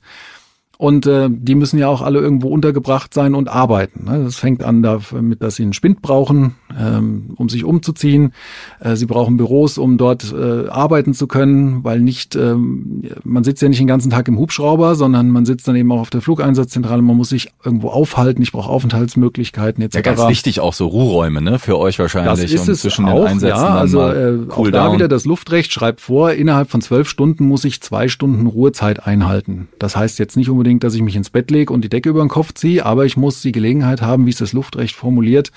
Und 0.80 1.06
äh, 1.06 1.30
die 1.30 1.54
müssen 1.54 1.78
ja 1.78 1.88
auch 1.88 2.02
alle 2.02 2.20
irgendwo 2.20 2.50
untergebracht 2.50 3.14
sein 3.14 3.36
und 3.36 3.48
arbeiten. 3.48 4.06
Ne? 4.06 4.24
Das 4.24 4.38
fängt 4.38 4.64
an 4.64 4.82
damit, 4.82 5.42
dass 5.42 5.56
sie 5.56 5.64
einen 5.64 5.74
Spind 5.74 6.02
brauchen, 6.02 6.56
ähm, 6.78 7.36
um 7.36 7.48
sich 7.48 7.64
umzuziehen. 7.64 8.34
Äh, 8.80 8.96
sie 8.96 9.06
brauchen 9.06 9.38
Büros, 9.38 9.78
um 9.78 9.98
dort 9.98 10.34
äh, 10.34 10.68
arbeiten 10.68 11.14
zu 11.14 11.28
können, 11.28 11.84
weil 11.84 12.00
nicht, 12.00 12.36
ähm, 12.36 13.04
man 13.24 13.44
sitzt 13.44 13.62
ja 13.62 13.70
nicht 13.70 13.80
den 13.80 13.88
ganzen 13.88 14.10
Tag 14.10 14.28
im 14.28 14.40
Hubschrauber, 14.40 14.96
sondern 14.96 15.30
man 15.30 15.46
sitzt 15.46 15.68
dann 15.68 15.76
eben 15.76 15.92
auch 15.92 16.00
auf 16.00 16.10
der 16.10 16.22
Flugeinsatzzentrale. 16.22 17.04
Man 17.04 17.18
muss 17.18 17.30
sich 17.30 17.52
irgendwo 17.64 17.90
aufhalten. 17.90 18.42
Ich 18.42 18.52
brauche 18.52 18.70
Aufenthaltsmöglichkeiten 18.70 19.84
etc. 19.84 19.96
Ja, 19.96 20.02
ganz 20.02 20.28
wichtig 20.28 20.60
auch 20.60 20.74
so 20.74 20.88
Ruhräume, 20.88 21.42
ne? 21.42 21.60
Für 21.60 21.78
euch 21.78 22.00
wahrscheinlich. 22.00 22.32
Das 22.42 22.52
ist 22.52 22.68
es 22.68 22.82
zwischen 22.82 23.06
auch, 23.06 23.20
den 23.20 23.28
Einsätzen 23.28 23.58
ja. 23.58 23.76
Also 23.76 24.02
äh, 24.02 24.32
cool 24.34 24.50
auch 24.50 24.72
da 24.72 24.86
down. 24.86 24.96
wieder 24.96 25.08
das 25.08 25.26
Luftrecht 25.26 25.72
schreibt 25.72 26.02
vor, 26.02 26.32
innerhalb 26.32 26.72
von 26.72 26.82
zwölf 26.82 27.08
Stunden 27.08 27.48
muss 27.48 27.64
ich 27.64 27.80
zwei 27.82 28.08
Stunden 28.08 28.48
Ruhezeit 28.48 29.06
einhalten. 29.06 29.70
Das 29.78 29.96
heißt 29.96 30.18
jetzt 30.18 30.36
nicht 30.36 30.50
unbedingt 30.50 30.63
unbedingt, 30.64 30.86
dass 30.86 30.96
ich 30.96 31.02
mich 31.02 31.18
ins 31.18 31.30
Bett 31.30 31.52
lege 31.52 31.74
und 31.74 31.82
die 31.82 31.90
Decke 31.90 32.08
über 32.08 32.22
den 32.22 32.30
Kopf 32.30 32.54
ziehe, 32.54 32.86
aber 32.86 33.06
ich 33.06 33.18
muss 33.18 33.42
die 33.42 33.52
Gelegenheit 33.52 34.02
haben, 34.02 34.26
wie 34.26 34.30
es 34.30 34.38
das 34.38 34.54
Luftrecht 34.54 34.96
formuliert, 34.96 35.52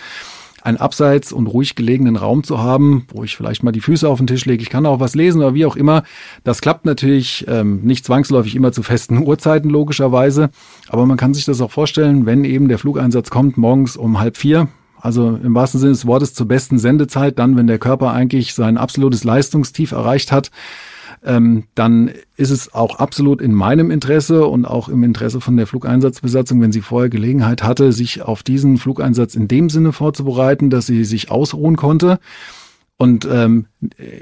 einen 0.65 0.79
abseits 0.79 1.33
und 1.33 1.47
ruhig 1.47 1.77
gelegenen 1.77 2.17
Raum 2.17 2.43
zu 2.43 2.59
haben, 2.59 3.07
wo 3.15 3.23
ich 3.23 3.37
vielleicht 3.37 3.63
mal 3.63 3.71
die 3.71 3.81
Füße 3.81 4.09
auf 4.09 4.19
den 4.19 4.27
Tisch 4.27 4.47
lege. 4.47 4.65
Ich 4.65 4.69
kann 4.69 4.85
auch 4.85 4.99
was 4.99 5.15
lesen 5.15 5.43
oder 5.43 5.55
wie 5.55 5.65
auch 5.65 5.77
immer. 5.77 6.03
Das 6.43 6.61
klappt 6.61 6.87
natürlich 6.87 7.45
ähm, 7.47 7.83
nicht 7.83 8.05
zwangsläufig 8.05 8.57
immer 8.57 8.73
zu 8.73 8.83
festen 8.83 9.19
Uhrzeiten 9.25 9.71
logischerweise, 9.71 10.51
aber 10.89 11.07
man 11.07 11.17
kann 11.17 11.35
sich 11.35 11.45
das 11.45 11.61
auch 11.61 11.71
vorstellen, 11.71 12.27
wenn 12.27 12.45
eben 12.45 12.67
der 12.67 12.81
Flugeinsatz 12.81 13.31
kommt 13.31 13.57
morgens 13.57 13.97
um 13.97 14.19
halb 14.19 14.37
vier. 14.37 14.67
Also 15.01 15.39
im 15.41 15.55
wahrsten 15.55 15.79
Sinne 15.79 15.93
des 15.93 16.07
Wortes 16.07 16.35
zur 16.35 16.49
besten 16.49 16.81
Sendezeit, 16.81 17.39
dann, 17.39 17.57
wenn 17.57 17.69
der 17.69 17.79
Körper 17.79 18.11
eigentlich 18.11 18.55
sein 18.55 18.77
absolutes 18.77 19.23
Leistungstief 19.23 19.93
erreicht 19.93 20.33
hat, 20.33 20.51
ähm, 21.25 21.65
dann 21.75 22.11
ist 22.37 22.51
es 22.51 22.73
auch 22.75 22.99
absolut 22.99 23.41
in 23.41 23.53
meinem 23.53 23.91
Interesse 23.91 24.47
und 24.47 24.65
auch 24.65 24.89
im 24.89 25.03
Interesse 25.03 25.41
von 25.41 25.57
der 25.57 25.67
Flugeinsatzbesatzung, 25.67 26.61
wenn 26.61 26.73
sie 26.73 26.83
vorher 26.83 27.09
Gelegenheit 27.09 27.63
hatte, 27.63 27.93
sich 27.93 28.23
auf 28.23 28.43
diesen 28.43 28.79
Flugeinsatz 28.79 29.35
in 29.35 29.49
dem 29.49 29.71
Sinne 29.71 29.93
vorzubereiten, 29.93 30.71
dass 30.71 30.87
sie 30.87 31.05
sich 31.05 31.31
ausruhen 31.31 31.77
konnte. 31.77 32.19
Und 32.99 33.29
ähm, 33.31 33.67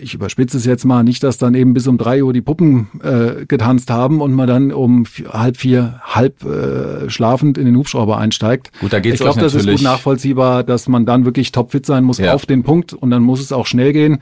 ich 0.01 0.15
überspitze 0.15 0.57
es 0.57 0.65
jetzt 0.65 0.85
mal, 0.85 1.05
nicht, 1.05 1.23
dass 1.23 1.39
dann 1.39 1.55
eben 1.55 1.75
bis 1.75 1.87
um 1.87 1.97
drei 1.97 2.25
Uhr 2.25 2.33
die 2.33 2.41
Puppen 2.41 2.89
äh, 3.05 3.47
getanzt 3.47 3.89
haben 3.89 4.21
und 4.21 4.33
man 4.33 4.49
dann 4.49 4.73
um 4.73 5.05
halb 5.29 5.57
vier, 5.57 6.01
halb 6.03 6.45
äh, 6.45 7.09
schlafend 7.09 7.57
in 7.57 7.67
den 7.67 7.77
Hubschrauber 7.77 8.19
einsteigt. 8.19 8.73
Gut, 8.81 8.93
da 8.93 8.99
geht's 8.99 9.15
Ich 9.15 9.21
glaube, 9.21 9.41
das 9.41 9.55
ist 9.55 9.69
gut 9.69 9.83
nachvollziehbar, 9.83 10.65
dass 10.65 10.89
man 10.89 11.07
dann 11.07 11.25
wirklich 11.25 11.53
topfit 11.53 11.87
sein 11.87 12.03
muss 12.03 12.19
ja. 12.19 12.35
auf 12.35 12.47
den 12.47 12.65
Punkt 12.65 12.93
und 12.93 13.11
dann 13.11 13.23
muss 13.23 13.41
es 13.41 13.53
auch 13.53 13.67
schnell 13.67 13.93
gehen. 13.93 14.19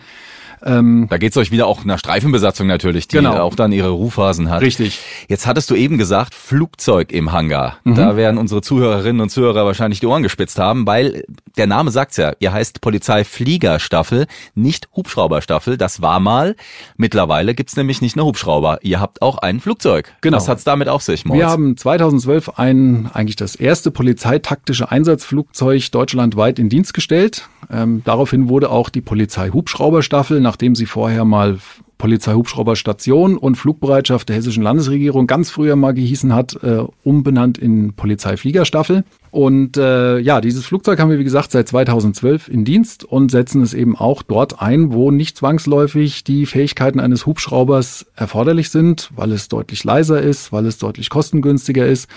Ähm, 0.65 1.07
da 1.11 1.19
geht's 1.19 1.37
euch 1.37 1.51
wieder 1.51 1.67
auch 1.67 1.85
nach 1.85 1.99
Streifenbesatzung 1.99 2.67
natürlich, 2.67 3.09
die 3.09 3.17
genau. 3.17 3.39
auch 3.39 3.55
dann 3.55 3.73
ihre 3.73 3.91
Ruhphasen 3.91 4.51
hat. 4.51 4.63
Richtig. 4.63 5.01
Jetzt 5.29 5.47
hattest 5.47 5.71
du 5.71 5.75
eben 5.75 5.99
gesagt, 5.99 6.35
Flugzeug 6.35 7.13
im 7.13 7.33
Hangar. 7.33 7.79
Mhm. 7.85 7.95
Da 7.95 8.17
werden 8.17 8.39
unsere 8.39 8.63
Zuhörerinnen 8.63 9.21
und 9.21 9.31
Zuhörer 9.31 9.65
wahrscheinlich 9.67 10.01
die 10.01 10.07
Ohren 10.07 10.23
gespitzt 10.23 10.59
haben, 10.59 10.87
weil 10.87 11.25
der 11.57 11.67
Name 11.67 11.91
sagt's 11.91 12.17
ja, 12.17 12.33
ihr 12.39 12.53
heißt 12.53 12.81
Polizeifliegerstaffel, 12.81 14.27
nicht 14.55 14.89
Hubschrauberstaffel. 14.95 15.77
Das 15.77 16.01
war 16.03 16.21
mal. 16.21 16.57
Mittlerweile 16.97 17.55
gibt's 17.55 17.77
nämlich 17.77 18.01
nicht 18.01 18.17
nur 18.17 18.27
Hubschrauber. 18.27 18.79
Ihr 18.83 19.01
habt 19.01 19.23
auch 19.23 19.39
ein 19.39 19.61
Flugzeug. 19.61 20.13
Genau. 20.21 20.37
Was 20.37 20.49
hat's 20.49 20.65
damit 20.65 20.89
auf 20.89 21.03
sich, 21.03 21.25
Moritz? 21.25 21.41
Wir 21.41 21.49
haben 21.49 21.77
2012 21.77 22.59
ein, 22.59 23.11
eigentlich 23.13 23.37
das 23.37 23.57
erste 23.57 23.91
polizeitaktische 23.91 24.91
Einsatzflugzeug 24.91 25.91
deutschlandweit 25.91 26.59
in 26.59 26.69
Dienst 26.69 26.95
gestellt. 26.95 27.49
Ähm, 27.71 28.03
daraufhin 28.05 28.49
wurde 28.49 28.71
auch 28.71 28.89
die 28.89 29.01
Polizei-Hubschrauberstaffel 29.01 30.41
nach 30.41 30.52
nachdem 30.53 30.75
sie 30.75 30.85
vorher 30.85 31.25
mal 31.25 31.57
Polizeihubschrauberstation 31.97 33.39
und 33.39 33.55
Flugbereitschaft 33.55 34.29
der 34.29 34.37
hessischen 34.37 34.63
Landesregierung 34.63 35.27
ganz 35.27 35.49
früher 35.49 35.77
mal 35.77 35.95
gehießen 35.95 36.35
hat, 36.35 36.63
äh, 36.63 36.85
umbenannt 37.03 37.57
in 37.57 37.95
Polizeifliegerstaffel. 37.95 39.05
Und 39.31 39.79
äh, 39.79 40.19
ja, 40.19 40.43
dieses 40.43 40.67
Flugzeug 40.67 41.01
haben 41.01 41.09
wir, 41.09 41.19
wie 41.19 41.25
gesagt, 41.25 41.53
seit 41.53 41.69
2012 41.69 42.49
in 42.49 42.67
Dienst 42.67 43.03
und 43.03 43.31
setzen 43.31 43.63
es 43.63 43.73
eben 43.73 43.97
auch 43.97 44.23
dort 44.23 44.61
ein, 44.61 44.93
wo 44.93 45.11
nicht 45.11 45.39
zwangsläufig 45.39 46.23
die 46.23 46.45
Fähigkeiten 46.45 47.01
eines 47.01 47.25
Hubschraubers 47.25 48.05
erforderlich 48.15 48.69
sind, 48.69 49.09
weil 49.17 49.33
es 49.33 49.49
deutlich 49.49 49.85
leiser 49.85 50.21
ist, 50.21 50.53
weil 50.53 50.67
es 50.67 50.77
deutlich 50.77 51.09
kostengünstiger 51.09 51.87
ist 51.87 52.11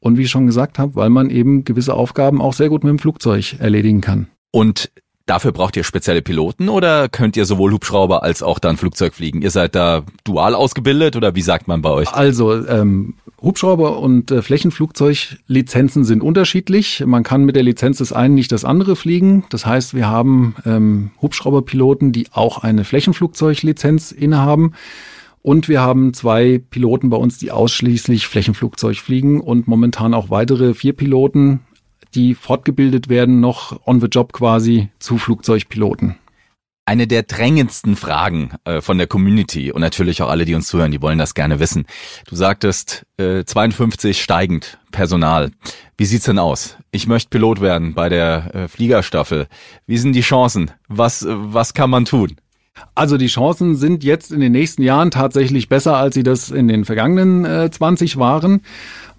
und 0.00 0.16
wie 0.16 0.22
ich 0.22 0.30
schon 0.30 0.46
gesagt 0.46 0.78
habe, 0.78 0.96
weil 0.96 1.10
man 1.10 1.28
eben 1.28 1.64
gewisse 1.64 1.92
Aufgaben 1.92 2.40
auch 2.40 2.54
sehr 2.54 2.70
gut 2.70 2.82
mit 2.82 2.92
dem 2.92 2.98
Flugzeug 2.98 3.56
erledigen 3.58 4.00
kann. 4.00 4.28
Und 4.52 4.90
Dafür 5.26 5.52
braucht 5.52 5.74
ihr 5.76 5.84
spezielle 5.84 6.20
Piloten 6.20 6.68
oder 6.68 7.08
könnt 7.08 7.36
ihr 7.38 7.46
sowohl 7.46 7.72
Hubschrauber 7.72 8.22
als 8.22 8.42
auch 8.42 8.58
dann 8.58 8.76
Flugzeug 8.76 9.14
fliegen? 9.14 9.40
Ihr 9.40 9.50
seid 9.50 9.74
da 9.74 10.02
dual 10.22 10.54
ausgebildet 10.54 11.16
oder 11.16 11.34
wie 11.34 11.40
sagt 11.40 11.66
man 11.66 11.80
bei 11.80 11.88
euch? 11.88 12.12
Also 12.12 12.66
ähm, 12.66 13.14
Hubschrauber 13.40 14.00
und 14.00 14.30
äh, 14.30 14.42
Flächenflugzeuglizenzen 14.42 16.04
sind 16.04 16.22
unterschiedlich. 16.22 17.02
Man 17.06 17.22
kann 17.22 17.44
mit 17.44 17.56
der 17.56 17.62
Lizenz 17.62 17.98
des 17.98 18.12
einen 18.12 18.34
nicht 18.34 18.52
das 18.52 18.66
andere 18.66 18.96
fliegen. 18.96 19.44
Das 19.48 19.64
heißt, 19.64 19.94
wir 19.94 20.08
haben 20.08 20.56
ähm, 20.66 21.12
Hubschrauberpiloten, 21.22 22.12
die 22.12 22.26
auch 22.32 22.58
eine 22.58 22.84
Flächenflugzeuglizenz 22.84 24.12
innehaben. 24.12 24.74
Und 25.40 25.68
wir 25.68 25.80
haben 25.80 26.12
zwei 26.12 26.62
Piloten 26.70 27.08
bei 27.08 27.16
uns, 27.16 27.38
die 27.38 27.50
ausschließlich 27.50 28.26
Flächenflugzeug 28.26 28.96
fliegen 28.96 29.40
und 29.40 29.68
momentan 29.68 30.12
auch 30.14 30.28
weitere 30.28 30.74
vier 30.74 30.94
Piloten, 30.94 31.60
die 32.14 32.34
fortgebildet 32.34 33.08
werden, 33.08 33.40
noch 33.40 33.86
on 33.86 34.00
the 34.00 34.06
job 34.06 34.32
quasi 34.32 34.88
zu 34.98 35.18
Flugzeugpiloten. 35.18 36.16
Eine 36.86 37.06
der 37.06 37.22
drängendsten 37.22 37.96
Fragen 37.96 38.50
äh, 38.64 38.82
von 38.82 38.98
der 38.98 39.06
Community 39.06 39.72
und 39.72 39.80
natürlich 39.80 40.20
auch 40.20 40.28
alle, 40.28 40.44
die 40.44 40.54
uns 40.54 40.66
zuhören, 40.66 40.92
die 40.92 41.00
wollen 41.00 41.18
das 41.18 41.34
gerne 41.34 41.58
wissen. 41.58 41.86
Du 42.28 42.36
sagtest 42.36 43.06
äh, 43.16 43.42
52 43.44 44.22
steigend 44.22 44.78
Personal. 44.92 45.50
Wie 45.96 46.04
sieht's 46.04 46.26
denn 46.26 46.38
aus? 46.38 46.76
Ich 46.90 47.06
möchte 47.06 47.30
Pilot 47.30 47.62
werden 47.62 47.94
bei 47.94 48.10
der 48.10 48.54
äh, 48.54 48.68
Fliegerstaffel. 48.68 49.46
Wie 49.86 49.96
sind 49.96 50.12
die 50.12 50.20
Chancen? 50.20 50.72
Was 50.88 51.22
äh, 51.22 51.34
was 51.34 51.72
kann 51.72 51.88
man 51.88 52.04
tun? 52.04 52.36
Also 52.94 53.16
die 53.16 53.28
Chancen 53.28 53.76
sind 53.76 54.04
jetzt 54.04 54.32
in 54.32 54.40
den 54.40 54.52
nächsten 54.52 54.82
Jahren 54.82 55.10
tatsächlich 55.10 55.68
besser, 55.68 55.96
als 55.96 56.14
sie 56.14 56.22
das 56.22 56.50
in 56.50 56.68
den 56.68 56.84
vergangenen 56.84 57.44
äh, 57.44 57.70
20 57.70 58.18
waren 58.18 58.62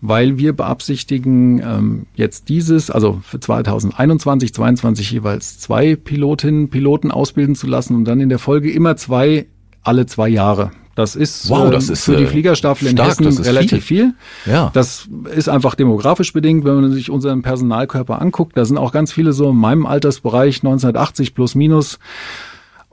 weil 0.01 0.37
wir 0.37 0.53
beabsichtigen, 0.53 1.59
ähm, 1.59 2.05
jetzt 2.15 2.49
dieses, 2.49 2.89
also 2.89 3.19
für 3.23 3.39
2021, 3.39 4.53
2022 4.53 5.11
jeweils 5.11 5.59
zwei 5.59 5.95
Pilotinnen, 5.95 6.69
Piloten 6.69 7.11
ausbilden 7.11 7.55
zu 7.55 7.67
lassen 7.67 7.95
und 7.95 8.05
dann 8.05 8.19
in 8.19 8.29
der 8.29 8.39
Folge 8.39 8.71
immer 8.71 8.97
zwei 8.97 9.47
alle 9.83 10.05
zwei 10.05 10.29
Jahre. 10.29 10.71
Das 10.95 11.17
ist, 11.17 11.49
wow, 11.49 11.69
das 11.69 11.87
ähm, 11.87 11.93
ist 11.93 12.05
für 12.05 12.15
die 12.15 12.23
äh, 12.23 12.27
Fliegerstaffel 12.27 12.87
in 12.87 12.97
Hessen 12.97 13.27
relativ 13.27 13.83
viel. 13.83 14.13
viel. 14.43 14.53
Ja. 14.53 14.71
Das 14.73 15.09
ist 15.35 15.49
einfach 15.49 15.75
demografisch 15.75 16.31
bedingt, 16.31 16.63
wenn 16.63 16.75
man 16.75 16.91
sich 16.93 17.09
unseren 17.09 17.41
Personalkörper 17.41 18.21
anguckt. 18.21 18.57
Da 18.57 18.63
sind 18.63 18.77
auch 18.77 18.93
ganz 18.93 19.11
viele 19.11 19.33
so 19.33 19.49
in 19.49 19.57
meinem 19.57 19.85
Altersbereich 19.85 20.57
1980 20.57 21.35
plus 21.35 21.53
minus, 21.53 21.99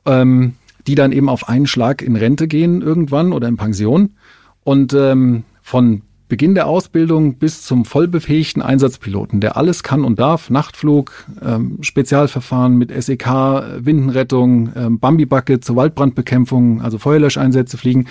ähm, 0.04 0.54
die 0.88 0.96
dann 0.96 1.12
eben 1.12 1.28
auf 1.28 1.48
einen 1.48 1.68
Schlag 1.68 2.02
in 2.02 2.16
Rente 2.16 2.48
gehen 2.48 2.82
irgendwann 2.82 3.32
oder 3.32 3.46
in 3.46 3.56
Pension. 3.56 4.14
Und 4.64 4.94
ähm, 4.94 5.44
von 5.62 6.02
Beginn 6.32 6.54
der 6.54 6.66
Ausbildung 6.66 7.34
bis 7.34 7.60
zum 7.60 7.84
vollbefähigten 7.84 8.62
Einsatzpiloten, 8.62 9.42
der 9.42 9.58
alles 9.58 9.82
kann 9.82 10.02
und 10.02 10.18
darf, 10.18 10.48
Nachtflug, 10.48 11.26
ähm, 11.44 11.76
Spezialverfahren 11.82 12.78
mit 12.78 12.90
SEK, 12.90 13.26
Windenrettung, 13.84 14.72
ähm, 14.74 14.98
Bambi-Backe 14.98 15.60
zur 15.60 15.76
Waldbrandbekämpfung, 15.76 16.80
also 16.80 16.96
Feuerlöscheinsätze 16.96 17.76
fliegen. 17.76 18.06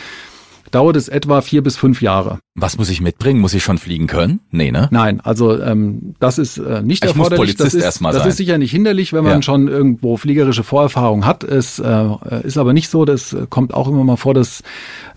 Dauert 0.71 0.95
es 0.95 1.07
etwa 1.09 1.41
vier 1.41 1.61
bis 1.61 1.77
fünf 1.77 2.01
Jahre. 2.01 2.39
Was 2.55 2.77
muss 2.77 2.89
ich 2.89 2.99
mitbringen? 3.01 3.39
Muss 3.39 3.53
ich 3.53 3.63
schon 3.63 3.77
fliegen 3.77 4.07
können? 4.07 4.39
Nee, 4.51 4.71
ne? 4.71 4.87
Nein, 4.91 5.21
also 5.21 5.59
ähm, 5.61 6.15
das 6.19 6.37
ist 6.37 6.57
äh, 6.57 6.81
nicht 6.81 7.03
Ich 7.05 7.15
muss 7.15 7.27
erforderlich. 7.27 7.55
Polizist 7.57 7.61
das 7.67 7.73
ist, 7.75 7.83
erstmal 7.83 8.13
das 8.13 8.23
sein. 8.23 8.29
ist 8.31 8.37
sicher 8.37 8.57
nicht 8.57 8.71
hinderlich, 8.71 9.13
wenn 9.13 9.23
man 9.23 9.33
Ja. 9.37 9.41
schon 9.41 9.67
irgendwo 9.67 10.17
fliegerische 10.17 10.63
Vorerfahrung 10.63 11.25
hat. 11.25 11.43
Es 11.43 11.79
äh, 11.79 12.07
ist 12.43 12.57
aber 12.57 12.73
nicht 12.73 12.89
so. 12.89 13.05
Das 13.05 13.33
äh, 13.33 13.45
kommt 13.49 13.73
auch 13.73 13.87
immer 13.87 14.03
mal 14.03 14.17
vor, 14.17 14.33
dass 14.33 14.63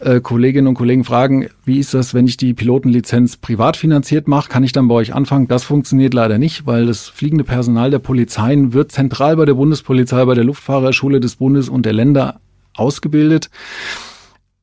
äh, 0.00 0.20
Kolleginnen 0.20 0.68
und 0.68 0.74
Kollegen 0.74 1.04
fragen, 1.04 1.48
wie 1.64 1.78
ist 1.78 1.94
das, 1.94 2.14
wenn 2.14 2.26
ich 2.26 2.36
die 2.36 2.54
Pilotenlizenz 2.54 3.36
privat 3.36 3.76
finanziert 3.76 4.28
mache? 4.28 4.48
Kann 4.48 4.64
ich 4.64 4.72
dann 4.72 4.88
bei 4.88 4.94
euch 4.94 5.14
anfangen? 5.14 5.48
Das 5.48 5.64
funktioniert 5.64 6.14
leider 6.14 6.38
nicht, 6.38 6.66
weil 6.66 6.86
das 6.86 7.08
fliegende 7.08 7.44
Personal 7.44 7.90
der 7.90 7.98
Polizeien 7.98 8.72
wird 8.72 8.92
zentral 8.92 9.36
bei 9.36 9.44
der 9.44 9.54
Bundespolizei, 9.54 10.24
bei 10.24 10.34
der 10.34 10.44
Luftfahrerschule 10.44 11.20
des 11.20 11.36
Bundes 11.36 11.68
und 11.68 11.84
der 11.86 11.92
Länder 11.92 12.40
ausgebildet 12.76 13.50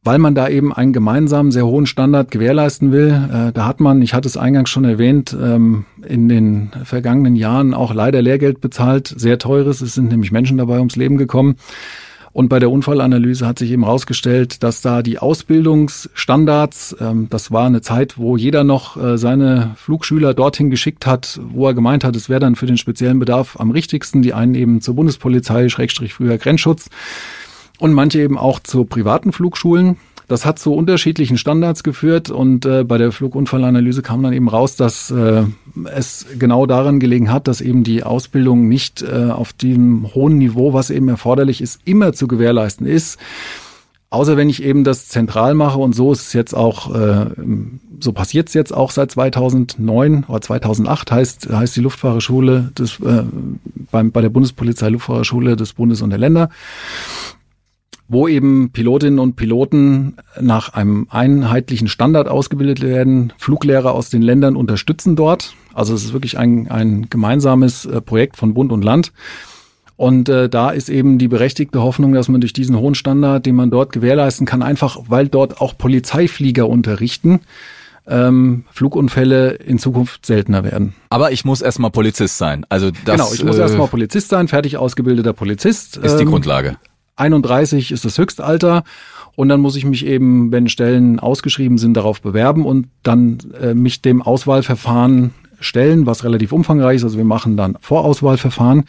weil 0.04 0.18
man 0.18 0.34
da 0.34 0.50
eben 0.50 0.74
einen 0.74 0.94
gemeinsamen, 0.94 1.52
sehr 1.52 1.66
hohen 1.66 1.86
Standard 1.86 2.32
gewährleisten 2.32 2.92
will. 2.92 3.10
Äh, 3.32 3.52
da 3.52 3.66
hat 3.68 3.80
man, 3.80 4.02
ich 4.02 4.14
hatte 4.14 4.28
es 4.28 4.38
eingangs 4.38 4.70
schon 4.70 4.84
erwähnt, 4.84 5.36
ähm, 5.40 5.86
in 6.08 6.28
den 6.28 6.72
vergangenen 6.84 7.36
Jahren 7.36 7.74
auch 7.74 7.94
leider 7.94 8.22
Lehrgeld 8.22 8.62
bezahlt, 8.62 9.14
sehr 9.16 9.38
teures. 9.38 9.82
Es 9.82 9.94
sind 9.94 10.10
nämlich 10.10 10.32
Menschen 10.32 10.58
dabei 10.58 10.80
ums 10.80 10.96
Leben 10.96 11.18
gekommen. 11.18 11.56
Und 12.34 12.48
bei 12.48 12.60
der 12.60 12.72
Unfallanalyse 12.72 13.46
hat 13.46 13.60
sich 13.60 13.72
eben 13.72 13.84
herausgestellt, 13.84 14.64
dass 14.64 14.82
da 14.82 15.02
die 15.02 15.20
Ausbildungsstandards, 15.20 16.96
ähm, 17.00 17.28
das 17.30 17.52
war 17.52 17.68
eine 17.68 17.82
Zeit, 17.82 18.18
wo 18.18 18.38
jeder 18.38 18.64
noch 18.64 18.98
äh, 18.98 19.18
seine 19.18 19.72
Flugschüler 19.76 20.34
dorthin 20.34 20.72
geschickt 20.72 21.06
hat, 21.06 21.40
wo 21.44 21.68
er 21.68 21.74
gemeint 21.74 22.04
hat, 22.04 22.16
es 22.16 22.30
wäre 22.30 22.40
dann 22.40 22.56
für 22.56 22.66
den 22.66 22.78
speziellen 22.78 23.20
Bedarf 23.20 23.60
am 23.60 23.70
richtigsten. 23.70 24.22
Die 24.22 24.34
einen 24.34 24.56
eben 24.56 24.82
zur 24.82 24.96
Bundespolizei, 24.96 25.70
Schrägstrich 25.70 26.14
früher 26.14 26.38
Grenzschutz 26.38 26.90
und 27.82 27.94
manche 27.94 28.22
eben 28.22 28.38
auch 28.38 28.60
zu 28.60 28.86
privaten 28.86 29.32
Flugschulen. 29.32 29.98
Das 30.28 30.46
hat 30.46 30.60
zu 30.60 30.74
unterschiedlichen 30.74 31.38
Standards 31.38 31.84
geführt 31.84 32.30
und 32.30 32.64
äh, 32.66 32.84
bei 32.84 33.00
der 33.00 33.12
Flugunfallanalyse 33.12 34.04
kam 34.04 34.22
dann 34.22 34.34
eben 34.34 34.48
raus, 34.48 34.76
dass 34.76 35.10
äh, 35.10 35.44
es 35.92 36.28
genau 36.38 36.68
daran 36.68 37.00
gelegen 37.00 37.34
hat, 37.34 37.48
dass 37.48 37.60
eben 37.60 37.84
die 37.84 38.04
Ausbildung 38.04 38.70
nicht 38.70 39.02
äh, 39.02 39.32
auf 39.32 39.52
dem 39.52 40.14
hohen 40.14 40.38
Niveau, 40.38 40.74
was 40.74 40.92
eben 40.92 41.10
erforderlich 41.10 41.60
ist, 41.60 41.82
immer 41.84 42.14
zu 42.14 42.28
gewährleisten 42.28 42.86
ist. 42.86 43.18
Außer 44.12 44.38
wenn 44.38 44.50
ich 44.50 44.62
eben 44.62 44.84
das 44.84 45.08
zentral 45.08 45.56
mache 45.56 45.80
und 45.80 45.96
so 45.96 46.12
ist 46.12 46.28
es 46.28 46.34
jetzt 46.34 46.54
auch, 46.54 46.94
äh, 46.94 47.26
so 48.00 48.14
passiert 48.14 48.50
es 48.50 48.54
jetzt 48.54 48.74
auch 48.74 48.92
seit 48.92 49.10
2009 49.10 50.26
oder 50.28 50.40
2008 50.40 51.12
heißt, 51.12 51.50
heißt 51.52 51.76
die 51.76 51.82
Luftfahrerschule 51.82 52.72
des, 52.78 53.00
äh, 53.00 53.24
beim, 53.90 54.12
bei 54.12 54.22
der 54.22 54.30
Bundespolizei 54.30 54.90
Luftfahrerschule 54.90 55.56
des 55.56 55.74
Bundes 55.74 56.04
und 56.04 56.12
der 56.12 56.20
Länder 56.20 56.50
wo 58.12 58.28
eben 58.28 58.72
Pilotinnen 58.72 59.20
und 59.20 59.38
Piloten 59.38 60.18
nach 60.40 60.74
einem 60.74 61.08
einheitlichen 61.10 61.88
Standard 61.88 62.28
ausgebildet 62.28 62.82
werden. 62.82 63.32
Fluglehrer 63.38 63.94
aus 63.94 64.10
den 64.10 64.22
Ländern 64.22 64.58
unterstützen 64.58 65.16
dort. 65.16 65.54
Also 65.74 65.94
es 65.94 66.04
ist 66.04 66.14
wirklich 66.14 66.38
ein, 66.38 66.70
ein 66.70 67.10
gemeinsames 67.10 67.86
äh, 67.86 68.02
Projekt 68.02 68.36
von 68.36 68.54
Bund 68.54 68.74
und 68.74 68.84
Land. 68.84 69.14
Und 69.96 70.28
äh, 70.28 70.50
da 70.50 70.72
ist 70.72 70.90
eben 70.90 71.20
die 71.20 71.30
berechtigte 71.30 71.82
Hoffnung, 71.82 72.12
dass 72.12 72.28
man 72.28 72.42
durch 72.42 72.52
diesen 72.52 72.78
hohen 72.78 72.96
Standard, 72.96 73.46
den 73.46 73.56
man 73.56 73.70
dort 73.72 73.94
gewährleisten 73.94 74.46
kann, 74.46 74.62
einfach 74.62 74.98
weil 75.08 75.30
dort 75.30 75.62
auch 75.62 75.78
Polizeiflieger 75.78 76.68
unterrichten, 76.68 77.40
ähm, 78.08 78.66
Flugunfälle 78.72 79.52
in 79.52 79.78
Zukunft 79.80 80.26
seltener 80.26 80.66
werden. 80.66 80.96
Aber 81.10 81.32
ich 81.32 81.46
muss 81.46 81.62
erstmal 81.62 81.92
Polizist 81.92 82.38
sein. 82.38 82.66
Also 82.68 82.92
das 82.92 83.16
genau, 83.16 83.32
ich 83.34 83.46
muss 83.46 83.58
äh, 83.58 83.62
erstmal 83.62 83.88
Polizist 83.88 84.30
sein, 84.30 84.50
fertig 84.50 84.76
ausgebildeter 84.76 85.32
Polizist. 85.32 85.96
ist 85.96 86.18
die 86.18 86.24
Ähm, 86.24 86.30
Grundlage. 86.30 86.78
31 87.22 87.92
ist 87.92 88.06
das 88.06 88.18
Höchstalter. 88.18 88.84
Und 89.36 89.50
dann 89.50 89.62
muss 89.62 89.78
ich 89.78 89.86
mich 89.86 90.06
eben, 90.06 90.52
wenn 90.52 90.68
Stellen 90.68 91.20
ausgeschrieben 91.20 91.78
sind, 91.78 91.96
darauf 91.96 92.22
bewerben 92.22 92.66
und 92.66 92.88
dann 93.04 93.38
äh, 93.60 93.74
mich 93.74 94.02
dem 94.02 94.22
Auswahlverfahren 94.22 95.34
stellen, 95.60 96.06
was 96.06 96.24
relativ 96.24 96.52
umfangreich 96.52 96.98
ist. 96.98 97.04
Also 97.04 97.18
wir 97.18 97.26
machen 97.26 97.56
dann 97.56 97.78
Vorauswahlverfahren, 97.80 98.84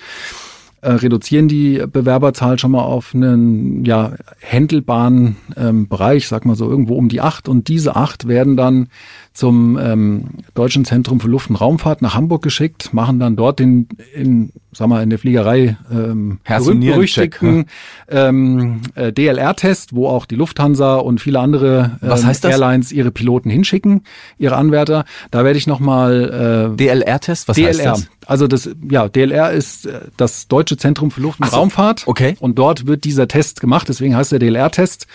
äh, 0.80 0.90
reduzieren 0.90 1.46
die 1.46 1.80
Bewerberzahl 1.86 2.58
schon 2.58 2.72
mal 2.72 2.82
auf 2.82 3.14
einen 3.14 3.84
ja, 3.84 4.14
händelbaren 4.40 5.36
ähm, 5.56 5.86
Bereich, 5.86 6.26
sag 6.26 6.44
mal 6.44 6.56
so 6.56 6.68
irgendwo 6.68 6.96
um 6.96 7.08
die 7.08 7.20
acht. 7.20 7.48
Und 7.48 7.68
diese 7.68 7.94
acht 7.94 8.26
werden 8.26 8.56
dann 8.56 8.88
zum 9.32 9.78
ähm, 9.78 10.24
Deutschen 10.54 10.84
Zentrum 10.84 11.20
für 11.20 11.28
Luft- 11.28 11.50
und 11.50 11.56
Raumfahrt 11.56 12.02
nach 12.02 12.14
Hamburg 12.14 12.42
geschickt, 12.42 12.92
machen 12.92 13.18
dann 13.18 13.36
dort 13.36 13.58
den 13.58 13.88
in, 14.14 14.52
sag 14.72 14.88
mal, 14.88 15.02
in 15.02 15.10
der 15.10 15.18
Fliegerei 15.18 15.76
ähm, 15.90 16.38
berühmten 16.46 17.66
ähm, 18.10 18.82
äh, 18.94 19.12
DLR-Test, 19.12 19.94
wo 19.94 20.08
auch 20.08 20.26
die 20.26 20.34
Lufthansa 20.34 20.96
und 20.96 21.20
viele 21.20 21.40
andere 21.40 21.98
ähm, 22.02 22.10
heißt? 22.10 22.44
Airlines 22.44 22.92
ihre 22.92 23.10
Piloten 23.10 23.48
hinschicken, 23.48 24.04
ihre 24.38 24.56
Anwärter. 24.56 25.04
Da 25.30 25.44
werde 25.44 25.58
ich 25.58 25.66
nochmal 25.66 26.72
äh, 26.74 26.76
DLR-Test, 26.76 27.48
was 27.48 27.56
heißt 27.56 27.80
DLR. 27.80 27.92
das? 27.92 28.08
Also 28.26 28.46
das, 28.46 28.70
ja, 28.88 29.08
DLR 29.08 29.50
ist 29.52 29.86
äh, 29.86 30.00
das 30.16 30.48
Deutsche 30.48 30.76
Zentrum 30.76 31.10
für 31.10 31.20
Luft- 31.20 31.40
und 31.40 31.50
so, 31.50 31.56
Raumfahrt. 31.56 32.04
okay. 32.06 32.36
Und 32.38 32.58
dort 32.58 32.86
wird 32.86 33.04
dieser 33.04 33.28
Test 33.28 33.60
gemacht, 33.60 33.88
deswegen 33.88 34.14
heißt 34.14 34.32
der 34.32 34.38
DLR-Test. 34.38 35.06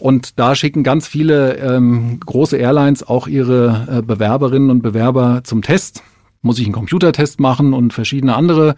Und 0.00 0.38
da 0.38 0.54
schicken 0.54 0.82
ganz 0.82 1.06
viele 1.06 1.58
ähm, 1.58 2.20
große 2.20 2.56
Airlines 2.56 3.06
auch 3.06 3.28
ihre 3.28 3.98
äh, 3.98 4.02
Bewerberinnen 4.02 4.70
und 4.70 4.82
Bewerber 4.82 5.42
zum 5.44 5.60
Test. 5.62 6.02
Muss 6.42 6.58
ich 6.58 6.64
einen 6.64 6.72
Computertest 6.72 7.38
machen 7.38 7.74
und 7.74 7.92
verschiedene 7.92 8.34
andere 8.34 8.76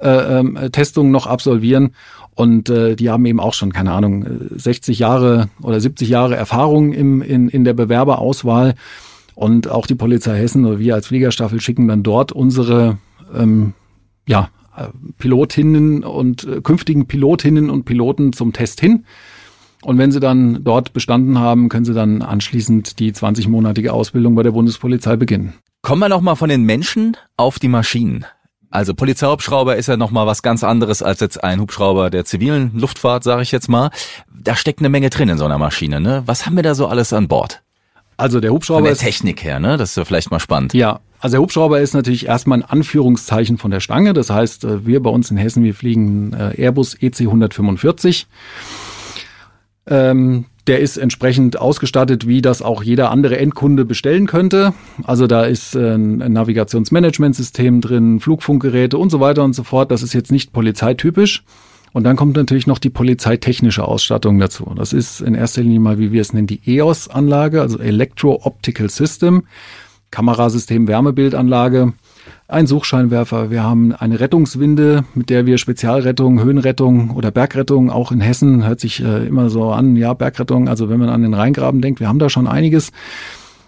äh, 0.00 0.40
ähm, 0.40 0.58
Testungen 0.72 1.12
noch 1.12 1.28
absolvieren. 1.28 1.94
Und 2.34 2.68
äh, 2.70 2.96
die 2.96 3.08
haben 3.08 3.24
eben 3.26 3.38
auch 3.38 3.54
schon, 3.54 3.72
keine 3.72 3.92
Ahnung, 3.92 4.24
äh, 4.24 4.58
60 4.58 4.98
Jahre 4.98 5.48
oder 5.62 5.80
70 5.80 6.08
Jahre 6.08 6.34
Erfahrung 6.34 6.92
im, 6.92 7.22
in, 7.22 7.48
in 7.48 7.62
der 7.62 7.74
Bewerberauswahl. 7.74 8.74
Und 9.36 9.68
auch 9.68 9.86
die 9.86 9.94
Polizei 9.94 10.36
Hessen 10.36 10.64
oder 10.64 10.80
wir 10.80 10.94
als 10.94 11.06
Fliegerstaffel 11.06 11.60
schicken 11.60 11.86
dann 11.86 12.02
dort 12.02 12.32
unsere 12.32 12.98
ähm, 13.32 13.74
ja, 14.26 14.48
äh, 14.76 14.86
Pilotinnen 15.18 16.02
und 16.02 16.44
äh, 16.44 16.60
künftigen 16.60 17.06
Pilotinnen 17.06 17.70
und 17.70 17.84
Piloten 17.84 18.32
zum 18.32 18.52
Test 18.52 18.80
hin. 18.80 19.04
Und 19.84 19.98
wenn 19.98 20.10
sie 20.10 20.20
dann 20.20 20.64
dort 20.64 20.92
bestanden 20.94 21.38
haben, 21.38 21.68
können 21.68 21.84
sie 21.84 21.92
dann 21.92 22.22
anschließend 22.22 22.98
die 22.98 23.12
20-monatige 23.12 23.90
Ausbildung 23.90 24.34
bei 24.34 24.42
der 24.42 24.52
Bundespolizei 24.52 25.16
beginnen. 25.16 25.54
Kommen 25.82 26.00
wir 26.00 26.08
noch 26.08 26.22
mal 26.22 26.36
von 26.36 26.48
den 26.48 26.62
Menschen 26.62 27.16
auf 27.36 27.58
die 27.58 27.68
Maschinen. 27.68 28.24
Also 28.70 28.94
Polizeihubschrauber 28.94 29.76
ist 29.76 29.86
ja 29.86 29.96
noch 29.96 30.10
mal 30.10 30.26
was 30.26 30.42
ganz 30.42 30.64
anderes 30.64 31.02
als 31.02 31.20
jetzt 31.20 31.44
ein 31.44 31.60
Hubschrauber 31.60 32.10
der 32.10 32.24
zivilen 32.24 32.72
Luftfahrt, 32.74 33.22
sage 33.22 33.42
ich 33.42 33.52
jetzt 33.52 33.68
mal. 33.68 33.90
Da 34.34 34.56
steckt 34.56 34.80
eine 34.80 34.88
Menge 34.88 35.10
drin 35.10 35.28
in 35.28 35.38
so 35.38 35.44
einer 35.44 35.58
Maschine. 35.58 36.00
Ne? 36.00 36.22
Was 36.26 36.46
haben 36.46 36.56
wir 36.56 36.62
da 36.62 36.74
so 36.74 36.86
alles 36.86 37.12
an 37.12 37.28
Bord? 37.28 37.62
Also 38.16 38.40
der 38.40 38.50
Von 38.50 38.56
Hubschrauber 38.56 38.82
der 38.84 38.92
ist 38.92 39.00
Technik 39.00 39.44
her, 39.44 39.60
ne? 39.60 39.76
Das 39.76 39.90
ist 39.90 39.96
ja 39.96 40.04
vielleicht 40.04 40.30
mal 40.30 40.40
spannend. 40.40 40.72
Ja, 40.72 41.00
also 41.20 41.34
der 41.34 41.42
Hubschrauber 41.42 41.80
ist 41.80 41.94
natürlich 41.94 42.26
erstmal 42.26 42.58
ein 42.58 42.64
Anführungszeichen 42.64 43.58
von 43.58 43.70
der 43.70 43.80
Stange. 43.80 44.12
Das 44.12 44.30
heißt, 44.30 44.64
äh, 44.64 44.86
wir 44.86 45.02
bei 45.02 45.10
uns 45.10 45.30
in 45.30 45.36
Hessen, 45.36 45.62
wir 45.62 45.74
fliegen 45.74 46.32
äh, 46.32 46.60
Airbus 46.62 46.94
EC 46.94 47.20
145. 47.20 48.26
Ähm, 49.86 50.46
der 50.66 50.80
ist 50.80 50.96
entsprechend 50.96 51.58
ausgestattet, 51.58 52.26
wie 52.26 52.40
das 52.40 52.62
auch 52.62 52.82
jeder 52.82 53.10
andere 53.10 53.38
Endkunde 53.38 53.84
bestellen 53.84 54.26
könnte. 54.26 54.72
Also 55.04 55.26
da 55.26 55.44
ist 55.44 55.74
äh, 55.74 55.94
ein 55.94 56.32
Navigationsmanagementsystem 56.32 57.82
drin, 57.82 58.20
Flugfunkgeräte 58.20 58.96
und 58.96 59.10
so 59.10 59.20
weiter 59.20 59.44
und 59.44 59.54
so 59.54 59.62
fort. 59.62 59.90
Das 59.90 60.02
ist 60.02 60.14
jetzt 60.14 60.32
nicht 60.32 60.52
polizeitypisch. 60.52 61.44
Und 61.92 62.02
dann 62.02 62.16
kommt 62.16 62.36
natürlich 62.36 62.66
noch 62.66 62.78
die 62.78 62.90
polizeitechnische 62.90 63.84
Ausstattung 63.84 64.38
dazu. 64.40 64.72
Das 64.74 64.92
ist 64.92 65.20
in 65.20 65.36
erster 65.36 65.62
Linie 65.62 65.78
mal, 65.78 65.98
wie 65.98 66.10
wir 66.10 66.22
es 66.22 66.32
nennen, 66.32 66.48
die 66.48 66.60
EOS-Anlage, 66.66 67.60
also 67.60 67.78
Electro-Optical 67.78 68.90
System, 68.90 69.44
Kamerasystem, 70.10 70.88
Wärmebildanlage, 70.88 71.92
ein 72.46 72.66
Suchscheinwerfer. 72.66 73.50
Wir 73.50 73.62
haben 73.62 73.92
eine 73.92 74.20
Rettungswinde, 74.20 75.04
mit 75.14 75.30
der 75.30 75.46
wir 75.46 75.58
Spezialrettung, 75.58 76.42
Höhenrettung 76.42 77.10
oder 77.10 77.30
Bergrettung, 77.30 77.90
auch 77.90 78.12
in 78.12 78.20
Hessen 78.20 78.66
hört 78.66 78.80
sich 78.80 79.02
äh, 79.02 79.26
immer 79.26 79.48
so 79.48 79.72
an, 79.72 79.96
ja, 79.96 80.12
Bergrettung, 80.14 80.68
also 80.68 80.88
wenn 80.88 81.00
man 81.00 81.08
an 81.08 81.22
den 81.22 81.34
Rheingraben 81.34 81.80
denkt, 81.80 82.00
wir 82.00 82.08
haben 82.08 82.18
da 82.18 82.28
schon 82.28 82.46
einiges 82.46 82.92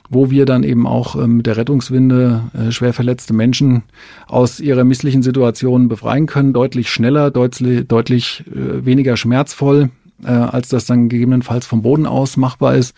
wo 0.08 0.30
wir 0.30 0.46
dann 0.46 0.62
eben 0.62 0.86
auch 0.86 1.16
ähm, 1.16 1.38
mit 1.38 1.46
der 1.46 1.56
Rettungswinde 1.56 2.42
äh, 2.54 2.70
schwer 2.70 2.92
verletzte 2.92 3.32
Menschen 3.32 3.82
aus 4.26 4.60
ihrer 4.60 4.84
misslichen 4.84 5.22
Situation 5.22 5.88
befreien 5.88 6.26
können, 6.26 6.52
deutlich 6.52 6.90
schneller, 6.90 7.30
deutlich, 7.30 7.86
deutlich 7.86 8.44
äh, 8.46 8.84
weniger 8.84 9.16
schmerzvoll, 9.16 9.90
äh, 10.24 10.28
als 10.28 10.68
das 10.68 10.86
dann 10.86 11.08
gegebenenfalls 11.08 11.66
vom 11.66 11.82
Boden 11.82 12.06
aus 12.06 12.36
machbar 12.36 12.76
ist. 12.76 12.94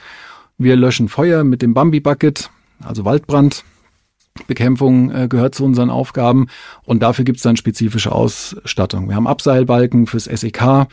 Wir 0.58 0.76
löschen 0.76 1.08
Feuer 1.08 1.44
mit 1.44 1.62
dem 1.62 1.74
Bambi 1.74 2.00
Bucket, 2.00 2.50
also 2.84 3.04
Waldbrand. 3.04 3.64
Bekämpfung 4.46 5.10
äh, 5.10 5.28
gehört 5.28 5.54
zu 5.54 5.64
unseren 5.64 5.90
Aufgaben 5.90 6.46
und 6.84 7.02
dafür 7.02 7.24
gibt 7.24 7.38
es 7.38 7.42
dann 7.42 7.56
spezifische 7.56 8.12
Ausstattung. 8.12 9.08
Wir 9.08 9.16
haben 9.16 9.26
Abseilbalken 9.26 10.06
fürs 10.06 10.24
SEK 10.24 10.86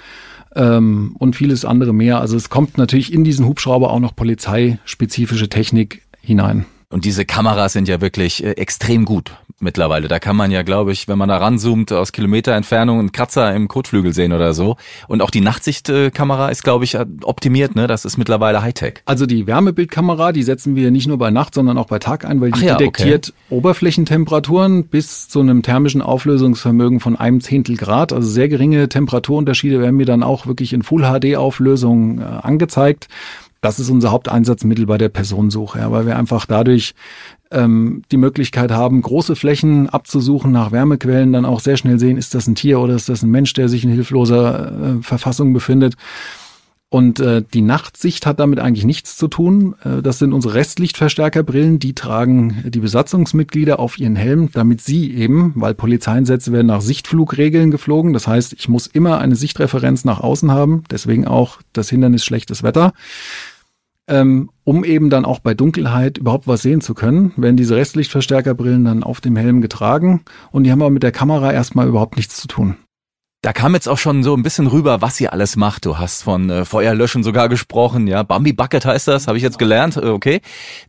ähm, 0.56 1.16
und 1.20 1.36
vieles 1.36 1.66
andere 1.66 1.94
mehr. 1.94 2.20
Also 2.20 2.38
es 2.38 2.50
kommt 2.50 2.78
natürlich 2.78 3.14
in 3.14 3.24
diesen 3.24 3.46
Hubschrauber 3.46 3.92
auch 3.92 4.00
noch 4.00 4.16
polizeispezifische 4.16 5.50
Technik 5.50 6.02
hinein. 6.22 6.66
Und 6.90 7.06
diese 7.06 7.26
Kameras 7.26 7.74
sind 7.74 7.88
ja 7.88 8.02
wirklich 8.02 8.44
äh, 8.44 8.52
extrem 8.52 9.06
gut 9.06 9.36
mittlerweile. 9.60 10.08
Da 10.08 10.20
kann 10.20 10.36
man 10.36 10.52
ja, 10.52 10.64
glaube 10.64 10.92
ich, 10.92 11.08
wenn 11.08 11.18
man 11.18 11.30
da 11.30 11.38
ranzoomt, 11.38 11.92
aus 11.92 12.12
Kilometer 12.12 12.54
Entfernung 12.54 13.00
einen 13.00 13.12
Kratzer 13.12 13.54
im 13.54 13.68
Kotflügel 13.68 14.14
sehen 14.14 14.34
oder 14.34 14.54
so. 14.54 14.76
Und 15.08 15.22
auch 15.22 15.32
die 15.32 15.42
Nachtsichtkamera 15.42 16.50
ist, 16.50 16.64
glaube 16.64 16.84
ich, 16.84 16.98
optimiert. 17.24 17.76
Ne? 17.76 17.88
Das 17.88 18.06
ist 18.06 18.18
mittlerweile 18.18 18.62
Hightech. 18.62 19.02
Also 19.06 19.26
die 19.26 19.48
Wärmebildkamera, 19.48 20.32
die 20.32 20.44
setzen 20.44 20.76
wir 20.76 20.92
nicht 20.92 21.08
nur 21.08 21.18
bei 21.18 21.32
Nacht, 21.32 21.54
sondern 21.54 21.78
auch 21.78 21.88
bei 21.88 22.00
Tag 22.00 22.26
ein, 22.26 22.42
weil 22.42 22.52
die 22.52 22.66
ja, 22.66 22.76
detektiert 22.76 23.30
okay. 23.30 23.56
Oberflächentemperaturen 23.56 24.86
bis 24.86 25.30
zu 25.30 25.40
einem 25.40 25.64
thermischen 25.64 26.02
Auflösungsvermögen 26.02 27.00
von 27.00 27.16
einem 27.16 27.42
Zehntel 27.42 27.78
Grad. 27.78 28.12
Also 28.12 28.30
sehr 28.30 28.50
geringe 28.50 28.90
Temperaturunterschiede 28.90 29.80
werden 29.80 29.96
mir 29.96 30.06
dann 30.06 30.24
auch 30.24 30.48
wirklich 30.48 30.74
in 30.74 30.84
Full-HD-Auflösung 30.84 32.20
äh, 32.20 32.24
angezeigt. 32.24 33.08
Das 33.66 33.80
ist 33.80 33.90
unser 33.90 34.12
Haupteinsatzmittel 34.12 34.86
bei 34.86 35.00
der 35.00 35.10
Personensuche, 35.10 35.80
ja, 35.80 35.92
weil 35.92 36.06
wir 36.06 36.18
einfach 36.18 36.46
dadurch 36.46 36.94
ähm, 37.50 38.04
die 38.12 38.18
Möglichkeit 38.18 38.70
haben, 38.70 39.02
große 39.02 39.36
Flächen 39.36 39.90
abzusuchen 39.90 40.52
nach 40.52 40.72
Wärmequellen, 40.72 41.34
dann 41.34 41.46
auch 41.46 41.60
sehr 41.60 41.76
schnell 41.76 41.98
sehen, 41.98 42.16
ist 42.16 42.36
das 42.36 42.46
ein 42.46 42.54
Tier 42.54 42.80
oder 42.80 42.94
ist 42.94 43.10
das 43.10 43.24
ein 43.24 43.32
Mensch, 43.32 43.54
der 43.54 43.68
sich 43.68 43.84
in 43.84 43.90
hilfloser 43.90 44.98
äh, 45.00 45.02
Verfassung 45.02 45.52
befindet. 45.52 45.96
Und 46.90 47.20
äh, 47.20 47.42
die 47.56 47.64
Nachtsicht 47.64 48.28
hat 48.28 48.40
damit 48.40 48.60
eigentlich 48.60 48.86
nichts 48.86 49.18
zu 49.18 49.28
tun. 49.28 49.74
Äh, 49.84 50.04
das 50.04 50.20
sind 50.20 50.32
unsere 50.32 50.54
Restlichtverstärkerbrillen, 50.54 51.80
die 51.80 51.96
tragen 51.96 52.66
die 52.68 52.80
Besatzungsmitglieder 52.80 53.80
auf 53.80 53.98
ihren 53.98 54.16
Helm, 54.16 54.52
damit 54.54 54.82
sie 54.82 55.12
eben, 55.12 55.54
weil 55.56 55.74
Polizeieinsätze 55.74 56.52
werden 56.52 56.68
nach 56.68 56.82
Sichtflugregeln 56.82 57.72
geflogen. 57.72 58.14
Das 58.14 58.28
heißt, 58.28 58.54
ich 58.54 58.70
muss 58.70 58.86
immer 58.86 59.18
eine 59.18 59.36
Sichtreferenz 59.36 60.06
nach 60.06 60.20
außen 60.20 60.52
haben, 60.52 60.84
deswegen 60.92 61.26
auch 61.26 61.62
das 61.74 61.90
Hindernis 61.90 62.24
schlechtes 62.24 62.62
Wetter 62.62 62.94
ähm, 64.08 64.50
um 64.64 64.84
eben 64.84 65.10
dann 65.10 65.26
auch 65.26 65.40
bei 65.40 65.54
Dunkelheit 65.54 66.18
überhaupt 66.18 66.48
was 66.48 66.62
sehen 66.62 66.82
zu 66.82 66.94
können, 66.94 67.34
werden 67.38 67.58
diese 67.58 67.76
Restlichtverstärkerbrillen 67.76 68.86
dann 68.86 69.04
auf 69.04 69.22
dem 69.22 69.36
Helm 69.36 69.62
getragen 69.62 70.24
und 70.52 70.64
die 70.64 70.72
haben 70.72 70.82
aber 70.82 70.92
mit 70.92 71.04
der 71.04 71.12
Kamera 71.12 71.52
erstmal 71.52 71.88
überhaupt 71.88 72.16
nichts 72.16 72.38
zu 72.38 72.48
tun. 72.48 72.78
Da 73.46 73.54
kam 73.54 73.76
jetzt 73.76 73.88
auch 73.88 74.00
schon 74.00 74.24
so 74.24 74.34
ein 74.36 74.42
bisschen 74.42 74.66
rüber, 74.66 75.04
was 75.04 75.22
ihr 75.22 75.32
alles 75.32 75.56
macht. 75.56 75.86
Du 75.86 76.00
hast 76.00 76.24
von 76.24 76.50
äh, 76.50 76.66
Feuerlöschen 76.66 77.22
sogar 77.22 77.48
gesprochen, 77.48 78.08
ja. 78.08 78.24
Bambi 78.24 78.54
Bucket 78.54 78.86
heißt 78.86 79.08
das, 79.08 79.28
habe 79.28 79.38
ich 79.38 79.44
jetzt 79.44 79.60
gelernt, 79.60 79.98
äh, 79.98 80.08
okay. 80.08 80.42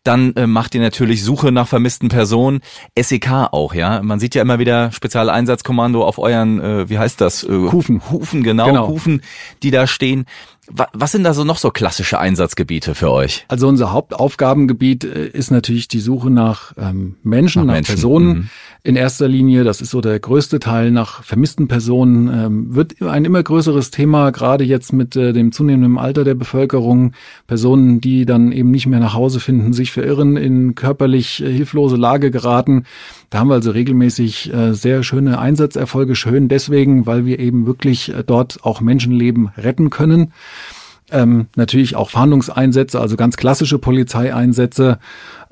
Dann 0.04 0.34
äh, 0.36 0.46
macht 0.46 0.74
ihr 0.74 0.80
natürlich 0.80 1.22
Suche 1.22 1.52
nach 1.52 1.68
vermissten 1.68 2.08
Personen, 2.08 2.60
SEK 2.98 3.50
auch, 3.52 3.74
ja. 3.74 4.00
Man 4.00 4.20
sieht 4.20 4.34
ja 4.34 4.40
immer 4.40 4.58
wieder 4.58 4.90
Spezialeinsatzkommando 4.90 6.02
auf 6.02 6.18
euren, 6.18 6.58
äh, 6.58 6.88
wie 6.88 6.98
heißt 6.98 7.20
das? 7.20 7.44
Äh, 7.44 7.50
Hufen. 7.50 8.00
Hufen, 8.10 8.42
genau, 8.42 8.68
genau, 8.68 8.88
Hufen, 8.88 9.20
die 9.62 9.70
da 9.70 9.86
stehen. 9.86 10.24
Was 10.68 11.12
sind 11.12 11.24
da 11.24 11.32
so 11.32 11.44
noch 11.44 11.58
so 11.58 11.70
klassische 11.70 12.18
Einsatzgebiete 12.18 12.94
für 12.94 13.12
euch? 13.12 13.44
Also 13.48 13.68
unser 13.68 13.92
Hauptaufgabengebiet 13.92 15.04
äh, 15.04 15.28
ist 15.28 15.50
natürlich 15.50 15.86
die 15.88 16.00
Suche 16.00 16.30
nach 16.30 16.72
ähm, 16.76 17.16
Menschen, 17.22 17.60
nach, 17.60 17.66
nach 17.66 17.74
Menschen. 17.74 17.94
Personen. 17.94 18.28
Mhm. 18.28 18.48
In 18.82 18.96
erster 18.96 19.28
Linie, 19.28 19.64
das 19.64 19.80
ist 19.80 19.90
so 19.90 20.00
der 20.00 20.18
größte 20.18 20.60
Teil, 20.60 20.90
nach 20.90 21.22
vermissten 21.22 21.66
Personen, 21.68 22.28
ähm, 22.28 22.74
wird 22.74 23.00
ein 23.02 23.24
immer 23.24 23.42
größeres 23.42 23.90
Thema, 23.90 24.30
gerade 24.30 24.64
jetzt 24.64 24.92
mit 24.92 25.16
äh, 25.16 25.32
dem 25.32 25.52
zunehmenden 25.52 25.98
Alter 25.98 26.24
der 26.24 26.34
Bevölkerung. 26.34 27.12
Personen, 27.46 28.00
die 28.00 28.26
dann 28.26 28.52
eben 28.52 28.70
nicht 28.70 28.86
mehr 28.86 29.00
nach 29.00 29.14
Hause 29.14 29.40
finden, 29.40 29.72
sich 29.72 29.92
verirren, 29.92 30.36
in 30.36 30.74
körperlich 30.74 31.42
äh, 31.42 31.52
hilflose 31.52 31.96
Lage 31.96 32.30
geraten. 32.30 32.84
Da 33.30 33.38
haben 33.38 33.48
wir 33.48 33.54
also 33.54 33.70
regelmäßig 33.70 34.52
äh, 34.52 34.72
sehr 34.72 35.02
schöne 35.02 35.38
Einsatzerfolge. 35.38 36.14
Schön 36.14 36.48
deswegen, 36.48 37.06
weil 37.06 37.26
wir 37.26 37.38
eben 37.38 37.66
wirklich 37.66 38.14
äh, 38.14 38.22
dort 38.24 38.58
auch 38.62 38.80
Menschenleben 38.80 39.50
retten 39.56 39.90
können. 39.90 40.32
Ähm, 41.10 41.46
natürlich 41.54 41.94
auch 41.94 42.10
Fahndungseinsätze, 42.10 43.00
also 43.00 43.16
ganz 43.16 43.36
klassische 43.36 43.78
Polizeieinsätze 43.78 44.98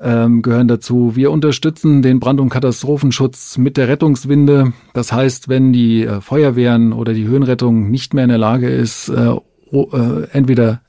ähm, 0.01 0.41
gehören 0.41 0.67
dazu. 0.67 1.15
Wir 1.15 1.31
unterstützen 1.31 2.01
den 2.01 2.19
Brand- 2.19 2.41
und 2.41 2.49
Katastrophenschutz 2.49 3.57
mit 3.57 3.77
der 3.77 3.87
Rettungswinde. 3.87 4.73
Das 4.93 5.13
heißt, 5.13 5.47
wenn 5.47 5.71
die 5.71 6.03
äh, 6.03 6.19
Feuerwehren 6.19 6.91
oder 6.91 7.13
die 7.13 7.25
Höhenrettung 7.25 7.89
nicht 7.89 8.13
mehr 8.13 8.25
in 8.25 8.29
der 8.29 8.37
Lage 8.37 8.67
ist, 8.67 9.07
äh, 9.07 9.35
äh, 9.71 10.27
entweder 10.31 10.81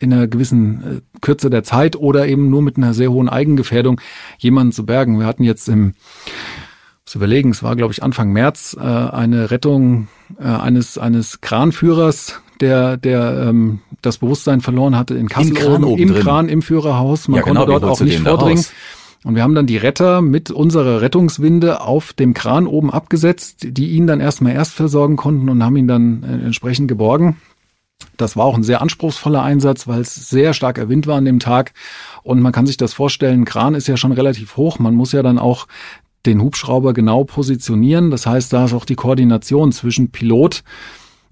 in 0.00 0.12
einer 0.12 0.26
gewissen 0.26 0.82
äh, 0.82 1.18
Kürze 1.20 1.50
der 1.50 1.62
Zeit 1.62 1.94
oder 1.94 2.26
eben 2.26 2.50
nur 2.50 2.62
mit 2.62 2.76
einer 2.76 2.94
sehr 2.94 3.12
hohen 3.12 3.28
Eigengefährdung 3.28 4.00
jemanden 4.38 4.72
zu 4.72 4.84
bergen. 4.84 5.18
Wir 5.18 5.26
hatten 5.26 5.44
jetzt 5.44 5.68
im 5.68 5.94
zu 7.04 7.18
überlegen, 7.18 7.50
es 7.50 7.62
war 7.62 7.76
glaube 7.76 7.92
ich 7.92 8.02
Anfang 8.02 8.32
März 8.32 8.76
äh, 8.78 8.82
eine 8.82 9.50
Rettung 9.50 10.08
äh, 10.38 10.44
eines 10.44 10.96
eines 10.96 11.40
Kranführers, 11.40 12.40
der, 12.60 12.96
der 12.96 13.46
ähm, 13.48 13.80
das 14.02 14.18
Bewusstsein 14.18 14.60
verloren 14.60 14.96
hatte 14.96 15.14
in 15.14 15.28
Kassel 15.28 15.54
Kran 15.54 15.84
oben, 15.84 16.00
im 16.00 16.14
Kran, 16.14 16.48
im 16.48 16.62
Führerhaus. 16.62 17.28
Man 17.28 17.38
ja, 17.38 17.42
konnte 17.42 17.60
genau, 17.60 17.78
dort 17.78 17.84
auch 17.84 18.00
nicht 18.00 18.20
vordringen. 18.20 18.64
Und 19.22 19.34
wir 19.34 19.42
haben 19.42 19.54
dann 19.54 19.66
die 19.66 19.76
Retter 19.76 20.22
mit 20.22 20.50
unserer 20.50 21.02
Rettungswinde 21.02 21.82
auf 21.82 22.14
dem 22.14 22.32
Kran 22.32 22.66
oben 22.66 22.90
abgesetzt, 22.90 23.66
die 23.68 23.90
ihn 23.90 24.06
dann 24.06 24.18
erstmal 24.18 24.54
erst 24.54 24.72
versorgen 24.72 25.16
konnten 25.16 25.50
und 25.50 25.62
haben 25.62 25.76
ihn 25.76 25.88
dann 25.88 26.22
äh, 26.22 26.44
entsprechend 26.46 26.88
geborgen. 26.88 27.36
Das 28.16 28.36
war 28.36 28.44
auch 28.44 28.54
ein 28.54 28.62
sehr 28.62 28.82
anspruchsvoller 28.82 29.42
Einsatz, 29.42 29.88
weil 29.88 30.00
es 30.00 30.14
sehr 30.14 30.52
starker 30.52 30.88
Wind 30.88 31.06
war 31.06 31.16
an 31.16 31.24
dem 31.24 31.38
Tag. 31.38 31.72
Und 32.22 32.40
man 32.40 32.52
kann 32.52 32.66
sich 32.66 32.76
das 32.76 32.92
vorstellen, 32.92 33.44
Kran 33.44 33.74
ist 33.74 33.88
ja 33.88 33.96
schon 33.96 34.12
relativ 34.12 34.56
hoch. 34.56 34.78
Man 34.78 34.94
muss 34.94 35.12
ja 35.12 35.22
dann 35.22 35.38
auch 35.38 35.66
den 36.26 36.42
Hubschrauber 36.42 36.92
genau 36.92 37.24
positionieren. 37.24 38.10
Das 38.10 38.26
heißt, 38.26 38.52
da 38.52 38.66
ist 38.66 38.74
auch 38.74 38.84
die 38.84 38.94
Koordination 38.94 39.72
zwischen 39.72 40.10
Pilot 40.10 40.62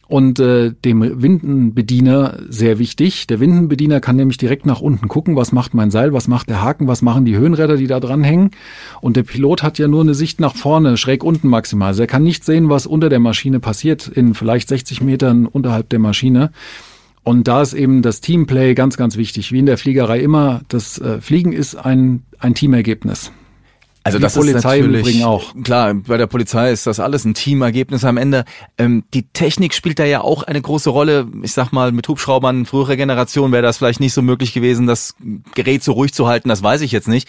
und 0.09 0.41
äh, 0.41 0.73
dem 0.73 1.23
Windenbediener 1.23 2.39
sehr 2.49 2.79
wichtig. 2.79 3.27
Der 3.27 3.41
Windenbediener 3.41 4.01
kann 4.01 4.17
nämlich 4.17 4.39
direkt 4.39 4.65
nach 4.65 4.81
unten 4.81 5.07
gucken, 5.07 5.37
was 5.37 5.53
macht 5.53 5.75
mein 5.75 5.91
Seil, 5.91 6.15
was 6.15 6.29
macht 6.29 6.49
der 6.49 6.63
Haken, 6.63 6.89
was 6.89 7.03
machen 7.03 7.27
die 7.27 7.37
Höhenräder, 7.37 7.77
die 7.77 7.87
da 7.87 8.01
dran 8.01 8.25
hängen. 8.25 8.51
Und 9.03 9.17
der 9.17 9.23
Pilot 9.23 9.63
hat 9.63 9.79
ja 9.79 9.87
nur 9.87 10.01
eine 10.01 10.15
Sicht 10.15 10.41
nach 10.41 10.57
vorne, 10.57 10.97
schräg 10.97 11.23
unten 11.23 11.49
maximal. 11.49 11.89
Also 11.89 12.03
er 12.03 12.07
kann 12.07 12.23
nicht 12.23 12.43
sehen, 12.43 12.71
was 12.71 12.87
unter 12.87 13.11
der 13.11 13.21
Maschine 13.21 13.61
passiert, 13.61 14.09
in 14.09 14.33
vielleicht 14.33 14.69
60 14.69 15.03
Metern 15.03 15.45
unterhalb 15.45 15.91
der 15.91 15.99
Maschine. 15.99 16.53
Und 17.23 17.47
da 17.47 17.61
ist 17.61 17.75
eben 17.75 18.01
das 18.01 18.23
Teamplay 18.23 18.73
ganz, 18.73 18.97
ganz 18.97 19.19
wichtig. 19.19 19.53
Wie 19.53 19.59
in 19.59 19.67
der 19.67 19.77
Fliegerei 19.77 20.21
immer, 20.21 20.63
das 20.69 20.99
äh, 20.99 21.21
Fliegen 21.21 21.53
ist 21.53 21.75
ein, 21.75 22.23
ein 22.39 22.55
Teamergebnis. 22.55 23.31
Also 24.09 24.19
die 24.19 24.23
das 24.23 24.35
Polizei 24.35 24.79
ist 24.79 24.87
natürlich, 24.87 25.25
auch. 25.25 25.55
Klar, 25.63 25.95
bei 25.95 26.17
der 26.17 26.27
Polizei 26.27 26.73
ist 26.73 26.87
das 26.87 27.01
alles 27.01 27.25
ein 27.25 27.35
Teamergebnis 27.35 28.05
am 28.05 28.17
Ende. 28.17 28.45
Ähm, 28.77 29.05
die 29.15 29.29
Technik 29.29 29.75
spielt 29.75 29.99
da 29.99 30.05
ja 30.05 30.21
auch 30.21 30.43
eine 30.43 30.61
große 30.61 30.91
Rolle. 30.91 31.27
Ich 31.43 31.53
sag 31.53 31.73
mal, 31.73 31.93
mit 31.93 32.09
Hubschraubern 32.09 32.67
früherer 32.67 32.97
Generation 32.97 33.53
wäre 33.53 33.63
das 33.63 33.79
vielleicht 33.79 34.01
nicht 34.01 34.13
so 34.13 34.23
möglich 34.23 34.53
gewesen, 34.53 34.87
das 34.87 35.15
Gerät 35.55 35.83
so 35.83 35.93
ruhig 35.93 36.13
zu 36.13 36.27
halten, 36.27 36.49
das 36.49 36.63
weiß 36.63 36.81
ich 36.81 36.93
jetzt 36.93 37.09
nicht. 37.09 37.29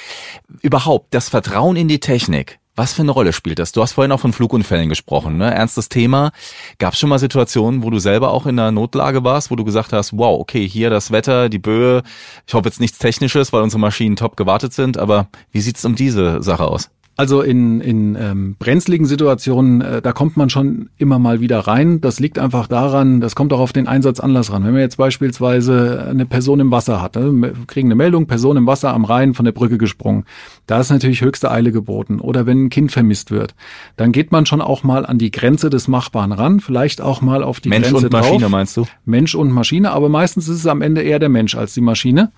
Überhaupt, 0.62 1.14
das 1.14 1.30
Vertrauen 1.30 1.76
in 1.76 1.88
die 1.88 2.00
Technik, 2.00 2.60
was 2.80 2.94
für 2.94 3.02
eine 3.02 3.12
Rolle 3.12 3.34
spielt 3.34 3.60
das? 3.60 3.74
Du 3.74 3.82
hast 3.82 3.92
vorhin 3.92 4.14
auch 4.14 4.22
von 4.22 4.32
Flugunfällen 4.32 4.88
gesprochen, 4.88 5.36
ne? 5.36 5.54
Ernstes 5.54 5.90
Thema. 5.90 6.32
Gab 6.78 6.94
es 6.94 7.00
schon 7.00 7.10
mal 7.10 7.20
Situationen, 7.20 7.84
wo 7.84 7.90
du 7.90 8.00
selber 8.00 8.32
auch 8.32 8.46
in 8.46 8.58
einer 8.58 8.72
Notlage 8.72 9.22
warst, 9.26 9.52
wo 9.52 9.58
du 9.58 9.66
gesagt 9.66 9.92
hast, 9.92 10.18
wow, 10.18 10.40
okay, 10.40 10.66
hier 10.66 10.90
das 10.90 11.12
Wetter, 11.12 11.50
die 11.50 11.60
Böe. 11.60 12.04
Ich 12.48 12.54
hoffe 12.54 12.70
jetzt 12.70 12.80
nichts 12.80 12.98
Technisches, 12.98 13.52
weil 13.52 13.64
unsere 13.64 13.82
Maschinen 13.82 14.16
top 14.16 14.38
gewartet 14.38 14.72
sind, 14.72 14.98
aber 14.98 15.28
wie 15.52 15.60
sieht's 15.60 15.84
um 15.84 15.96
diese 15.96 16.42
Sache 16.42 16.66
aus? 16.66 16.90
Also 17.20 17.42
in, 17.42 17.82
in 17.82 18.16
ähm, 18.16 18.56
brenzligen 18.60 19.06
Situationen, 19.06 19.82
äh, 19.82 20.02
da 20.02 20.14
kommt 20.14 20.38
man 20.38 20.50
schon 20.50 20.88
immer 20.96 21.20
mal 21.20 21.42
wieder 21.42 21.60
rein. 21.60 22.00
Das 22.00 22.22
liegt 22.22 22.40
einfach 22.40 22.68
daran, 22.68 23.20
das 23.20 23.36
kommt 23.36 23.52
auch 23.52 23.60
auf 23.60 23.74
den 23.74 23.90
Einsatzanlass 23.90 24.54
ran. 24.54 24.64
Wenn 24.64 24.72
man 24.72 24.80
jetzt 24.80 24.96
beispielsweise 24.96 26.08
eine 26.10 26.26
Person 26.26 26.62
im 26.62 26.72
Wasser 26.72 27.02
hat, 27.02 27.18
ne, 27.18 27.30
wir 27.34 27.54
kriegen 27.68 27.90
eine 27.90 27.96
Meldung, 27.96 28.26
Person 28.26 28.56
im 28.56 28.68
Wasser 28.68 28.94
am 28.94 29.04
Rhein 29.04 29.34
von 29.34 29.44
der 29.44 29.52
Brücke 29.52 29.78
gesprungen, 29.78 30.24
da 30.66 30.80
ist 30.80 30.92
natürlich 30.92 31.20
höchste 31.20 31.52
Eile 31.52 31.74
geboten. 31.74 32.22
Oder 32.22 32.46
wenn 32.46 32.64
ein 32.64 32.70
Kind 32.70 32.94
vermisst 32.94 33.32
wird, 33.32 33.54
dann 33.98 34.14
geht 34.14 34.32
man 34.32 34.46
schon 34.46 34.62
auch 34.62 34.84
mal 34.84 35.06
an 35.06 35.18
die 35.18 35.32
Grenze 35.32 35.70
des 35.70 35.90
Machbaren 35.90 36.32
ran, 36.32 36.62
vielleicht 36.62 37.02
auch 37.02 37.20
mal 37.20 37.44
auf 37.44 37.60
die 37.60 37.68
Mensch 37.68 37.90
Grenze 37.90 38.06
und 38.06 38.14
Maschine 38.14 38.40
drauf. 38.40 38.50
meinst 38.50 38.78
du? 38.78 38.86
Mensch 39.04 39.36
und 39.36 39.52
Maschine, 39.52 39.92
aber 39.92 40.08
meistens 40.08 40.48
ist 40.48 40.60
es 40.60 40.68
am 40.68 40.82
Ende 40.82 41.02
eher 41.02 41.20
der 41.20 41.28
Mensch 41.28 41.56
als 41.56 41.74
die 41.74 41.82
Maschine. 41.82 42.32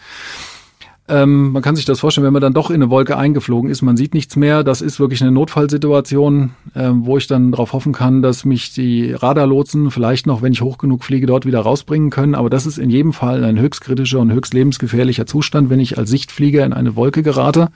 Ähm, 1.11 1.51
man 1.51 1.61
kann 1.61 1.75
sich 1.75 1.83
das 1.83 1.99
vorstellen, 1.99 2.23
wenn 2.23 2.31
man 2.31 2.41
dann 2.41 2.53
doch 2.53 2.69
in 2.69 2.75
eine 2.75 2.89
Wolke 2.89 3.17
eingeflogen 3.17 3.69
ist, 3.69 3.81
man 3.81 3.97
sieht 3.97 4.13
nichts 4.13 4.37
mehr. 4.37 4.63
Das 4.63 4.79
ist 4.79 4.97
wirklich 4.97 5.21
eine 5.21 5.33
Notfallsituation, 5.33 6.51
ähm, 6.73 7.05
wo 7.05 7.17
ich 7.17 7.27
dann 7.27 7.51
darauf 7.51 7.73
hoffen 7.73 7.91
kann, 7.91 8.21
dass 8.21 8.45
mich 8.45 8.73
die 8.73 9.11
Radarlotsen 9.11 9.91
vielleicht 9.91 10.25
noch, 10.25 10.41
wenn 10.41 10.53
ich 10.53 10.61
hoch 10.61 10.77
genug 10.77 11.03
fliege, 11.03 11.27
dort 11.27 11.45
wieder 11.45 11.59
rausbringen 11.59 12.11
können. 12.11 12.33
Aber 12.33 12.49
das 12.49 12.65
ist 12.65 12.77
in 12.77 12.89
jedem 12.89 13.11
Fall 13.11 13.43
ein 13.43 13.59
höchst 13.59 13.81
kritischer 13.81 14.19
und 14.19 14.31
höchst 14.31 14.53
lebensgefährlicher 14.53 15.25
Zustand, 15.25 15.69
wenn 15.69 15.81
ich 15.81 15.97
als 15.97 16.09
Sichtflieger 16.09 16.65
in 16.65 16.71
eine 16.71 16.95
Wolke 16.95 17.23
gerate. 17.23 17.67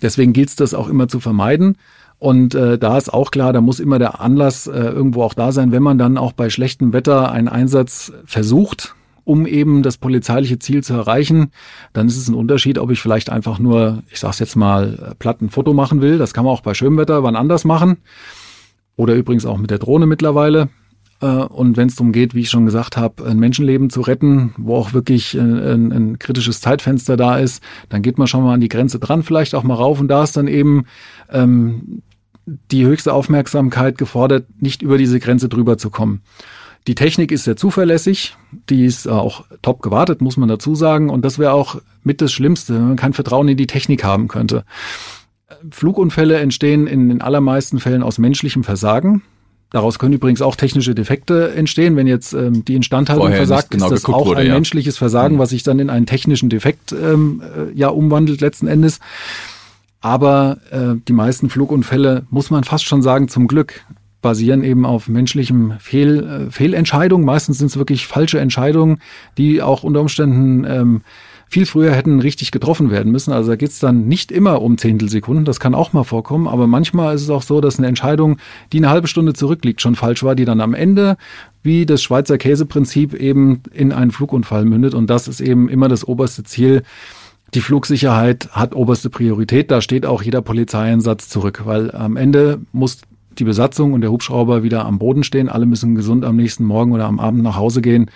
Deswegen 0.00 0.32
gilt 0.32 0.48
es 0.48 0.56
das 0.56 0.72
auch 0.72 0.88
immer 0.88 1.06
zu 1.06 1.20
vermeiden. 1.20 1.76
Und 2.18 2.54
äh, 2.54 2.78
da 2.78 2.96
ist 2.96 3.12
auch 3.12 3.30
klar, 3.30 3.52
da 3.52 3.60
muss 3.60 3.78
immer 3.78 3.98
der 3.98 4.22
Anlass 4.22 4.66
äh, 4.66 4.72
irgendwo 4.72 5.22
auch 5.22 5.34
da 5.34 5.52
sein, 5.52 5.70
wenn 5.70 5.82
man 5.82 5.98
dann 5.98 6.16
auch 6.16 6.32
bei 6.32 6.48
schlechtem 6.48 6.94
Wetter 6.94 7.30
einen 7.30 7.48
Einsatz 7.48 8.10
versucht, 8.24 8.94
um 9.30 9.46
eben 9.46 9.84
das 9.84 9.96
polizeiliche 9.96 10.58
Ziel 10.58 10.82
zu 10.82 10.92
erreichen, 10.94 11.52
dann 11.92 12.08
ist 12.08 12.16
es 12.16 12.26
ein 12.26 12.34
Unterschied, 12.34 12.78
ob 12.78 12.90
ich 12.90 13.00
vielleicht 13.00 13.30
einfach 13.30 13.60
nur, 13.60 14.02
ich 14.10 14.18
sag's 14.18 14.40
jetzt 14.40 14.56
mal, 14.56 15.14
platt 15.20 15.40
ein 15.40 15.50
Foto 15.50 15.72
machen 15.72 16.00
will. 16.00 16.18
Das 16.18 16.34
kann 16.34 16.44
man 16.44 16.52
auch 16.52 16.62
bei 16.62 16.74
schönem 16.74 16.98
Wetter 16.98 17.22
wann 17.22 17.36
anders 17.36 17.64
machen. 17.64 17.98
Oder 18.96 19.14
übrigens 19.14 19.46
auch 19.46 19.56
mit 19.56 19.70
der 19.70 19.78
Drohne 19.78 20.06
mittlerweile. 20.06 20.68
Äh, 21.20 21.26
und 21.26 21.76
wenn 21.76 21.86
es 21.86 21.94
darum 21.94 22.10
geht, 22.10 22.34
wie 22.34 22.40
ich 22.40 22.50
schon 22.50 22.66
gesagt 22.66 22.96
habe, 22.96 23.24
ein 23.24 23.38
Menschenleben 23.38 23.88
zu 23.88 24.00
retten, 24.00 24.52
wo 24.58 24.74
auch 24.74 24.94
wirklich 24.94 25.34
ein, 25.34 25.60
ein, 25.60 25.92
ein, 25.92 26.18
kritisches 26.18 26.60
Zeitfenster 26.60 27.16
da 27.16 27.38
ist, 27.38 27.62
dann 27.88 28.02
geht 28.02 28.18
man 28.18 28.26
schon 28.26 28.42
mal 28.42 28.54
an 28.54 28.60
die 28.60 28.68
Grenze 28.68 28.98
dran, 28.98 29.22
vielleicht 29.22 29.54
auch 29.54 29.62
mal 29.62 29.74
rauf. 29.74 30.00
Und 30.00 30.08
da 30.08 30.24
ist 30.24 30.36
dann 30.36 30.48
eben 30.48 30.86
ähm, 31.30 32.02
die 32.46 32.84
höchste 32.84 33.12
Aufmerksamkeit 33.12 33.96
gefordert, 33.96 34.46
nicht 34.60 34.82
über 34.82 34.98
diese 34.98 35.20
Grenze 35.20 35.48
drüber 35.48 35.78
zu 35.78 35.88
kommen. 35.88 36.22
Die 36.86 36.94
Technik 36.94 37.30
ist 37.30 37.44
sehr 37.44 37.56
zuverlässig, 37.56 38.36
die 38.68 38.84
ist 38.84 39.06
auch 39.06 39.44
top 39.62 39.82
gewartet, 39.82 40.22
muss 40.22 40.36
man 40.36 40.48
dazu 40.48 40.74
sagen. 40.74 41.10
Und 41.10 41.24
das 41.24 41.38
wäre 41.38 41.52
auch 41.52 41.80
mit 42.04 42.20
das 42.20 42.32
Schlimmste, 42.32 42.74
wenn 42.74 42.88
man 42.88 42.96
kein 42.96 43.12
Vertrauen 43.12 43.48
in 43.48 43.56
die 43.56 43.66
Technik 43.66 44.02
haben 44.02 44.28
könnte. 44.28 44.64
Flugunfälle 45.70 46.38
entstehen 46.38 46.86
in 46.86 47.08
den 47.08 47.20
allermeisten 47.20 47.80
Fällen 47.80 48.02
aus 48.02 48.18
menschlichem 48.18 48.64
Versagen. 48.64 49.22
Daraus 49.70 50.00
können 50.00 50.14
übrigens 50.14 50.42
auch 50.42 50.56
technische 50.56 50.94
Defekte 50.96 51.52
entstehen. 51.54 51.94
Wenn 51.94 52.08
jetzt 52.08 52.32
ähm, 52.32 52.64
die 52.64 52.74
Instandhaltung 52.74 53.26
Vorher 53.26 53.36
versagt, 53.36 53.70
genau 53.70 53.86
ist 53.86 54.04
das 54.04 54.12
auch 54.12 54.26
wurde, 54.26 54.40
ein 54.40 54.46
ja. 54.48 54.54
menschliches 54.54 54.98
Versagen, 54.98 55.36
mhm. 55.36 55.38
was 55.38 55.50
sich 55.50 55.62
dann 55.62 55.78
in 55.78 55.90
einen 55.90 56.06
technischen 56.06 56.48
Defekt 56.48 56.92
ähm, 56.92 57.40
äh, 57.42 57.78
ja 57.78 57.88
umwandelt 57.88 58.40
letzten 58.40 58.66
Endes. 58.66 58.98
Aber 60.00 60.58
äh, 60.70 60.94
die 61.06 61.12
meisten 61.12 61.50
Flugunfälle, 61.50 62.26
muss 62.30 62.50
man 62.50 62.64
fast 62.64 62.84
schon 62.84 63.02
sagen, 63.02 63.28
zum 63.28 63.46
Glück 63.46 63.84
basieren 64.22 64.62
eben 64.64 64.84
auf 64.84 65.08
menschlichem 65.08 65.74
Fehl, 65.78 66.48
äh, 66.48 66.50
Fehlentscheidungen. 66.50 67.24
Meistens 67.24 67.58
sind 67.58 67.68
es 67.68 67.78
wirklich 67.78 68.06
falsche 68.06 68.40
Entscheidungen, 68.40 69.00
die 69.38 69.62
auch 69.62 69.82
unter 69.82 70.00
Umständen 70.00 70.64
ähm, 70.64 71.02
viel 71.50 71.66
früher 71.66 71.92
hätten 71.92 72.20
richtig 72.20 72.52
getroffen 72.52 72.92
werden 72.92 73.10
müssen. 73.10 73.32
Also 73.32 73.50
da 73.50 73.56
geht's 73.56 73.80
dann 73.80 74.06
nicht 74.06 74.30
immer 74.30 74.62
um 74.62 74.78
Zehntelsekunden, 74.78 75.44
das 75.44 75.58
kann 75.58 75.74
auch 75.74 75.92
mal 75.92 76.04
vorkommen, 76.04 76.46
aber 76.46 76.68
manchmal 76.68 77.16
ist 77.16 77.22
es 77.22 77.30
auch 77.30 77.42
so, 77.42 77.60
dass 77.60 77.78
eine 77.78 77.88
Entscheidung, 77.88 78.38
die 78.72 78.78
eine 78.78 78.88
halbe 78.88 79.08
Stunde 79.08 79.32
zurückliegt, 79.32 79.80
schon 79.80 79.96
falsch 79.96 80.22
war, 80.22 80.36
die 80.36 80.44
dann 80.44 80.60
am 80.60 80.74
Ende 80.74 81.16
wie 81.62 81.86
das 81.86 82.02
Schweizer 82.02 82.38
Käseprinzip 82.38 83.14
eben 83.14 83.62
in 83.72 83.92
einen 83.92 84.12
Flugunfall 84.12 84.64
mündet. 84.64 84.94
Und 84.94 85.10
das 85.10 85.26
ist 85.26 85.40
eben 85.40 85.68
immer 85.68 85.88
das 85.88 86.06
oberste 86.06 86.44
Ziel. 86.44 86.84
Die 87.52 87.60
Flugsicherheit 87.60 88.48
hat 88.52 88.74
oberste 88.74 89.10
Priorität. 89.10 89.70
Da 89.70 89.80
steht 89.80 90.06
auch 90.06 90.22
jeder 90.22 90.40
Polizeieinsatz 90.40 91.28
zurück, 91.28 91.62
weil 91.64 91.90
am 91.90 92.16
Ende 92.16 92.60
muss 92.72 93.02
die 93.40 93.44
Besatzung 93.44 93.92
und 93.92 94.02
der 94.02 94.12
Hubschrauber 94.12 94.62
wieder 94.62 94.84
am 94.84 94.98
Boden 94.98 95.24
stehen. 95.24 95.48
Alle 95.48 95.66
müssen 95.66 95.94
gesund 95.94 96.24
am 96.24 96.36
nächsten 96.36 96.64
Morgen 96.64 96.92
oder 96.92 97.06
am 97.06 97.18
Abend 97.18 97.42
nach 97.42 97.56
Hause 97.56 97.80
gehen. 97.80 98.10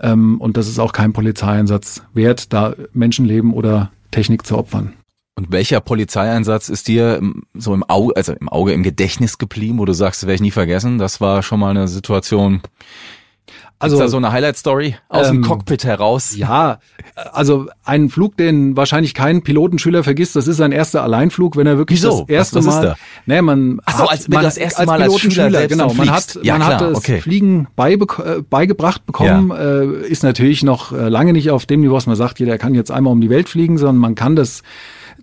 Ähm, 0.00 0.40
und 0.40 0.56
das 0.56 0.68
ist 0.68 0.78
auch 0.78 0.92
kein 0.92 1.12
Polizeieinsatz 1.12 2.02
wert, 2.14 2.52
da 2.52 2.74
Menschenleben 2.92 3.52
oder 3.52 3.92
Technik 4.10 4.46
zu 4.46 4.58
opfern. 4.58 4.94
Und 5.34 5.50
welcher 5.50 5.80
Polizeieinsatz 5.80 6.68
ist 6.68 6.88
dir 6.88 7.20
so 7.54 7.72
im 7.72 7.84
Auge, 7.84 8.16
also 8.16 8.32
im 8.32 8.48
Auge, 8.48 8.72
im 8.72 8.82
Gedächtnis 8.82 9.38
geblieben, 9.38 9.78
wo 9.78 9.84
du 9.84 9.94
sagst, 9.94 10.22
werde 10.22 10.34
ich 10.34 10.40
nie 10.40 10.50
vergessen? 10.50 10.98
Das 10.98 11.20
war 11.20 11.42
schon 11.42 11.60
mal 11.60 11.70
eine 11.70 11.88
Situation, 11.88 12.60
also 13.78 13.96
ist 13.96 14.02
da 14.02 14.08
so 14.08 14.16
eine 14.16 14.30
Highlight-Story 14.30 14.96
aus 15.08 15.28
ähm, 15.28 15.42
dem 15.42 15.44
Cockpit 15.44 15.84
heraus? 15.84 16.36
Ja, 16.36 16.78
also 17.32 17.66
ein 17.84 18.08
Flug, 18.08 18.36
den 18.36 18.76
wahrscheinlich 18.76 19.12
kein 19.12 19.42
Pilotenschüler 19.42 20.04
vergisst, 20.04 20.36
das 20.36 20.46
ist 20.46 20.58
sein 20.58 20.72
erster 20.72 21.02
Alleinflug, 21.02 21.56
wenn 21.56 21.66
er 21.66 21.78
wirklich 21.78 21.98
Wieso? 21.98 22.20
das 22.20 22.28
erste 22.28 22.58
was, 22.58 22.66
was 22.66 22.74
Mal. 22.76 22.96
Nee, 23.26 23.42
man 23.42 23.80
Ach 23.84 23.98
so, 23.98 24.06
als, 24.06 24.28
man, 24.28 24.42
das 24.42 24.56
erste 24.56 24.86
Mal 24.86 25.02
als 25.02 25.14
Pilotenschüler, 25.16 25.58
als 25.58 25.68
genau. 25.68 25.92
Man 25.94 26.10
hat, 26.10 26.38
ja, 26.42 26.54
man 26.54 26.66
klar, 26.66 26.80
hat 26.80 26.90
das 26.90 26.98
okay. 26.98 27.20
Fliegen 27.20 27.66
beibe 27.74 28.06
äh, 28.24 28.42
beigebracht 28.42 29.04
bekommen, 29.04 29.48
ja. 29.50 29.80
äh, 29.80 30.06
ist 30.06 30.22
natürlich 30.22 30.62
noch 30.62 30.92
äh, 30.92 31.08
lange 31.08 31.32
nicht 31.32 31.50
auf 31.50 31.66
dem 31.66 31.80
Niveau, 31.80 31.94
was 31.94 32.06
man 32.06 32.16
sagt, 32.16 32.38
jeder 32.38 32.58
kann 32.58 32.74
jetzt 32.74 32.90
einmal 32.90 33.12
um 33.12 33.20
die 33.20 33.30
Welt 33.30 33.48
fliegen, 33.48 33.78
sondern 33.78 33.96
man 33.96 34.14
kann 34.14 34.36
das 34.36 34.62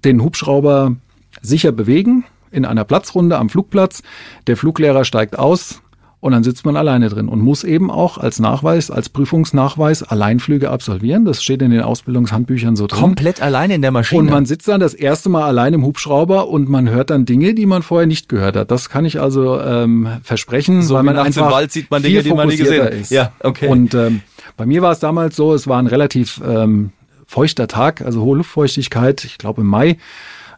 den 0.03 0.21
Hubschrauber 0.21 0.95
sicher 1.41 1.71
bewegen 1.71 2.25
in 2.51 2.65
einer 2.65 2.84
Platzrunde 2.84 3.38
am 3.38 3.49
Flugplatz. 3.49 4.01
Der 4.47 4.58
Fluglehrer 4.58 5.05
steigt 5.05 5.38
aus, 5.38 5.82
und 6.21 6.34
dann 6.34 6.43
sitzt 6.43 6.65
man 6.65 6.75
alleine 6.75 7.08
drin 7.08 7.29
und 7.29 7.39
muss 7.39 7.63
eben 7.63 7.89
auch 7.89 8.17
als 8.17 8.39
Nachweis, 8.39 8.91
als 8.91 9.08
Prüfungsnachweis 9.08 10.03
Alleinflüge 10.03 10.69
absolvieren. 10.69 11.23
Das 11.23 11.41
steht 11.41 11.62
in 11.62 11.71
den 11.71 11.82
Ausbildungshandbüchern 11.82 12.75
so 12.75 12.88
drin. 12.88 12.99
Komplett 12.99 13.41
alleine 13.41 13.75
in 13.75 13.82
der 13.82 13.91
Maschine. 13.91 14.21
Und 14.21 14.29
man 14.29 14.45
sitzt 14.45 14.67
dann 14.67 14.82
das 14.82 14.93
erste 14.93 15.29
Mal 15.29 15.45
allein 15.45 15.73
im 15.73 15.86
Hubschrauber 15.86 16.49
und 16.49 16.67
man 16.67 16.89
hört 16.89 17.10
dann 17.10 17.25
Dinge, 17.25 17.53
die 17.53 17.65
man 17.65 17.84
vorher 17.84 18.05
nicht 18.05 18.27
gehört 18.27 18.58
hat. 18.58 18.69
Das 18.69 18.89
kann 18.89 19.05
ich 19.05 19.21
also 19.21 19.62
ähm, 19.62 20.10
versprechen, 20.21 20.82
so 20.82 20.95
weil 20.95 21.03
man 21.03 21.17
einfach 21.17 21.45
im 21.45 21.51
Wald 21.53 21.71
sieht 21.71 21.89
man 21.89 22.03
Dinge, 22.03 22.21
die 22.21 22.34
man 22.34 22.49
nie 22.49 22.58
gesehen 22.58 22.84
hat. 22.84 22.93
Ist. 22.93 23.12
Ja, 23.12 23.32
okay. 23.41 23.67
Und 23.67 23.93
ähm, 23.93 24.21
bei 24.58 24.65
mir 24.65 24.82
war 24.82 24.91
es 24.91 24.99
damals 24.99 25.38
so, 25.38 25.53
es 25.53 25.67
war 25.67 25.79
ein 25.79 25.88
relativ 25.88 26.41
ähm, 26.45 26.91
feuchter 27.25 27.67
Tag, 27.67 28.01
also 28.01 28.23
hohe 28.23 28.38
Luftfeuchtigkeit, 28.38 29.23
ich 29.23 29.38
glaube 29.38 29.62
im 29.62 29.67
Mai. 29.67 29.97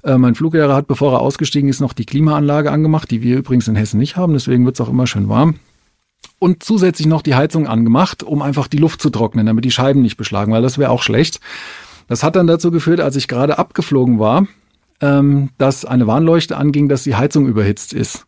Äh, 0.03 0.17
mein 0.17 0.35
Fluglehrer 0.35 0.75
hat, 0.75 0.87
bevor 0.87 1.13
er 1.13 1.21
ausgestiegen 1.21 1.69
ist, 1.69 1.79
noch 1.79 1.93
die 1.93 2.05
Klimaanlage 2.05 2.71
angemacht, 2.71 3.11
die 3.11 3.21
wir 3.21 3.37
übrigens 3.37 3.67
in 3.67 3.75
Hessen 3.75 3.99
nicht 3.99 4.15
haben, 4.15 4.33
deswegen 4.33 4.65
wird 4.65 4.75
es 4.75 4.81
auch 4.81 4.89
immer 4.89 5.07
schön 5.07 5.29
warm. 5.29 5.55
Und 6.39 6.63
zusätzlich 6.63 7.07
noch 7.07 7.21
die 7.21 7.35
Heizung 7.35 7.67
angemacht, 7.67 8.23
um 8.23 8.41
einfach 8.41 8.67
die 8.67 8.77
Luft 8.77 9.01
zu 9.01 9.09
trocknen, 9.09 9.45
damit 9.45 9.65
die 9.65 9.71
Scheiben 9.71 10.01
nicht 10.01 10.17
beschlagen, 10.17 10.51
weil 10.51 10.63
das 10.63 10.77
wäre 10.77 10.91
auch 10.91 11.03
schlecht. 11.03 11.39
Das 12.07 12.23
hat 12.23 12.35
dann 12.35 12.47
dazu 12.47 12.71
geführt, 12.71 12.99
als 12.99 13.15
ich 13.15 13.27
gerade 13.27 13.59
abgeflogen 13.59 14.17
war, 14.19 14.47
ähm, 15.01 15.49
dass 15.57 15.85
eine 15.85 16.07
Warnleuchte 16.07 16.57
anging, 16.57 16.89
dass 16.89 17.03
die 17.03 17.15
Heizung 17.15 17.47
überhitzt 17.47 17.93
ist. 17.93 18.25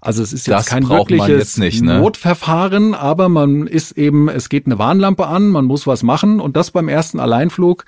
Also 0.00 0.22
es 0.22 0.32
ist 0.32 0.46
jetzt 0.46 0.56
das 0.56 0.66
kein 0.66 0.88
wirkliches 0.88 1.58
nicht, 1.58 1.82
ne? 1.82 1.98
Notverfahren, 1.98 2.94
aber 2.94 3.28
man 3.28 3.66
ist 3.66 3.92
eben, 3.92 4.30
es 4.30 4.48
geht 4.48 4.64
eine 4.64 4.78
Warnlampe 4.78 5.26
an, 5.26 5.48
man 5.48 5.66
muss 5.66 5.86
was 5.86 6.02
machen 6.02 6.40
und 6.40 6.56
das 6.56 6.70
beim 6.70 6.88
ersten 6.88 7.20
Alleinflug. 7.20 7.84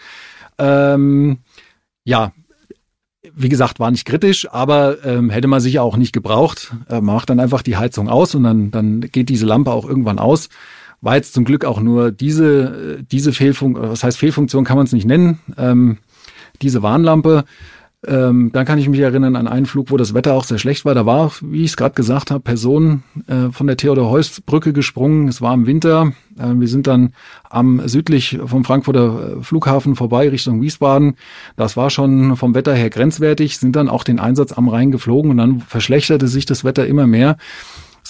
Ähm, 0.58 1.38
ja, 2.04 2.32
wie 3.34 3.48
gesagt, 3.48 3.78
war 3.78 3.90
nicht 3.90 4.04
kritisch, 4.04 4.48
aber 4.50 5.04
ähm, 5.04 5.30
hätte 5.30 5.48
man 5.48 5.60
sicher 5.60 5.82
auch 5.82 5.96
nicht 5.96 6.12
gebraucht. 6.12 6.72
Äh, 6.88 6.94
man 6.94 7.14
macht 7.14 7.30
dann 7.30 7.40
einfach 7.40 7.62
die 7.62 7.76
Heizung 7.76 8.08
aus 8.08 8.34
und 8.34 8.42
dann, 8.42 8.70
dann 8.70 9.00
geht 9.00 9.28
diese 9.28 9.46
Lampe 9.46 9.70
auch 9.70 9.88
irgendwann 9.88 10.18
aus. 10.18 10.48
War 11.00 11.16
jetzt 11.16 11.34
zum 11.34 11.44
Glück 11.44 11.64
auch 11.64 11.80
nur 11.80 12.10
diese, 12.10 12.98
äh, 12.98 13.02
diese 13.10 13.32
Fehlfunktion, 13.32 13.90
was 13.90 14.02
heißt 14.02 14.18
Fehlfunktion 14.18 14.64
kann 14.64 14.76
man 14.76 14.86
es 14.86 14.92
nicht 14.92 15.06
nennen, 15.06 15.40
ähm, 15.56 15.98
diese 16.60 16.82
Warnlampe. 16.82 17.44
Ähm, 18.04 18.50
dann 18.52 18.66
kann 18.66 18.78
ich 18.78 18.88
mich 18.88 18.98
erinnern 18.98 19.36
an 19.36 19.46
einen 19.46 19.66
Flug, 19.66 19.92
wo 19.92 19.96
das 19.96 20.12
Wetter 20.12 20.34
auch 20.34 20.42
sehr 20.42 20.58
schlecht 20.58 20.84
war. 20.84 20.94
Da 20.94 21.06
war, 21.06 21.30
wie 21.40 21.62
ich 21.62 21.70
es 21.70 21.76
gerade 21.76 21.94
gesagt 21.94 22.32
habe, 22.32 22.40
Personen 22.40 23.04
äh, 23.28 23.50
von 23.52 23.68
der 23.68 23.76
Theodor-Heuss-Brücke 23.76 24.72
gesprungen. 24.72 25.28
Es 25.28 25.40
war 25.40 25.54
im 25.54 25.66
Winter. 25.66 26.12
Äh, 26.36 26.54
wir 26.54 26.66
sind 26.66 26.88
dann 26.88 27.14
am 27.48 27.86
südlich 27.86 28.40
vom 28.44 28.64
Frankfurter 28.64 29.38
äh, 29.38 29.42
Flughafen 29.42 29.94
vorbei 29.94 30.28
Richtung 30.28 30.60
Wiesbaden. 30.60 31.14
Das 31.56 31.76
war 31.76 31.90
schon 31.90 32.36
vom 32.36 32.56
Wetter 32.56 32.74
her 32.74 32.90
grenzwertig, 32.90 33.58
sind 33.58 33.76
dann 33.76 33.88
auch 33.88 34.02
den 34.02 34.18
Einsatz 34.18 34.52
am 34.52 34.68
Rhein 34.68 34.90
geflogen 34.90 35.30
und 35.30 35.36
dann 35.36 35.60
verschlechterte 35.60 36.26
sich 36.26 36.44
das 36.44 36.64
Wetter 36.64 36.86
immer 36.86 37.06
mehr 37.06 37.36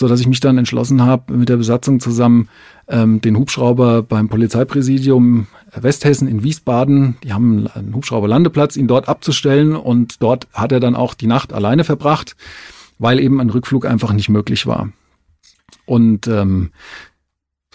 so 0.03 0.09
dass 0.09 0.21
ich 0.21 0.27
mich 0.27 0.41
dann 0.41 0.59
entschlossen 0.59 1.03
habe, 1.03 1.33
mit 1.33 1.49
der 1.49 1.57
Besatzung 1.57 2.01
zusammen 2.01 2.49
ähm, 2.88 3.21
den 3.21 3.37
Hubschrauber 3.37 4.03
beim 4.03 4.29
Polizeipräsidium 4.29 5.47
Westhessen 5.75 6.27
in 6.27 6.43
Wiesbaden, 6.43 7.17
die 7.23 7.33
haben 7.33 7.69
einen 7.69 7.95
Hubschrauberlandeplatz, 7.95 8.77
ihn 8.77 8.88
dort 8.88 9.09
abzustellen 9.09 9.77
und 9.77 10.21
dort 10.21 10.49
hat 10.53 10.73
er 10.73 10.81
dann 10.81 10.97
auch 10.97 11.15
die 11.15 11.29
Nacht 11.29 11.53
alleine 11.53 11.85
verbracht, 11.85 12.35
weil 12.99 13.21
eben 13.21 13.41
ein 13.41 13.51
Rückflug 13.51 13.87
einfach 13.87 14.12
nicht 14.12 14.29
möglich 14.29 14.67
war. 14.67 14.88
Und 15.87 16.27
ähm, 16.27 16.73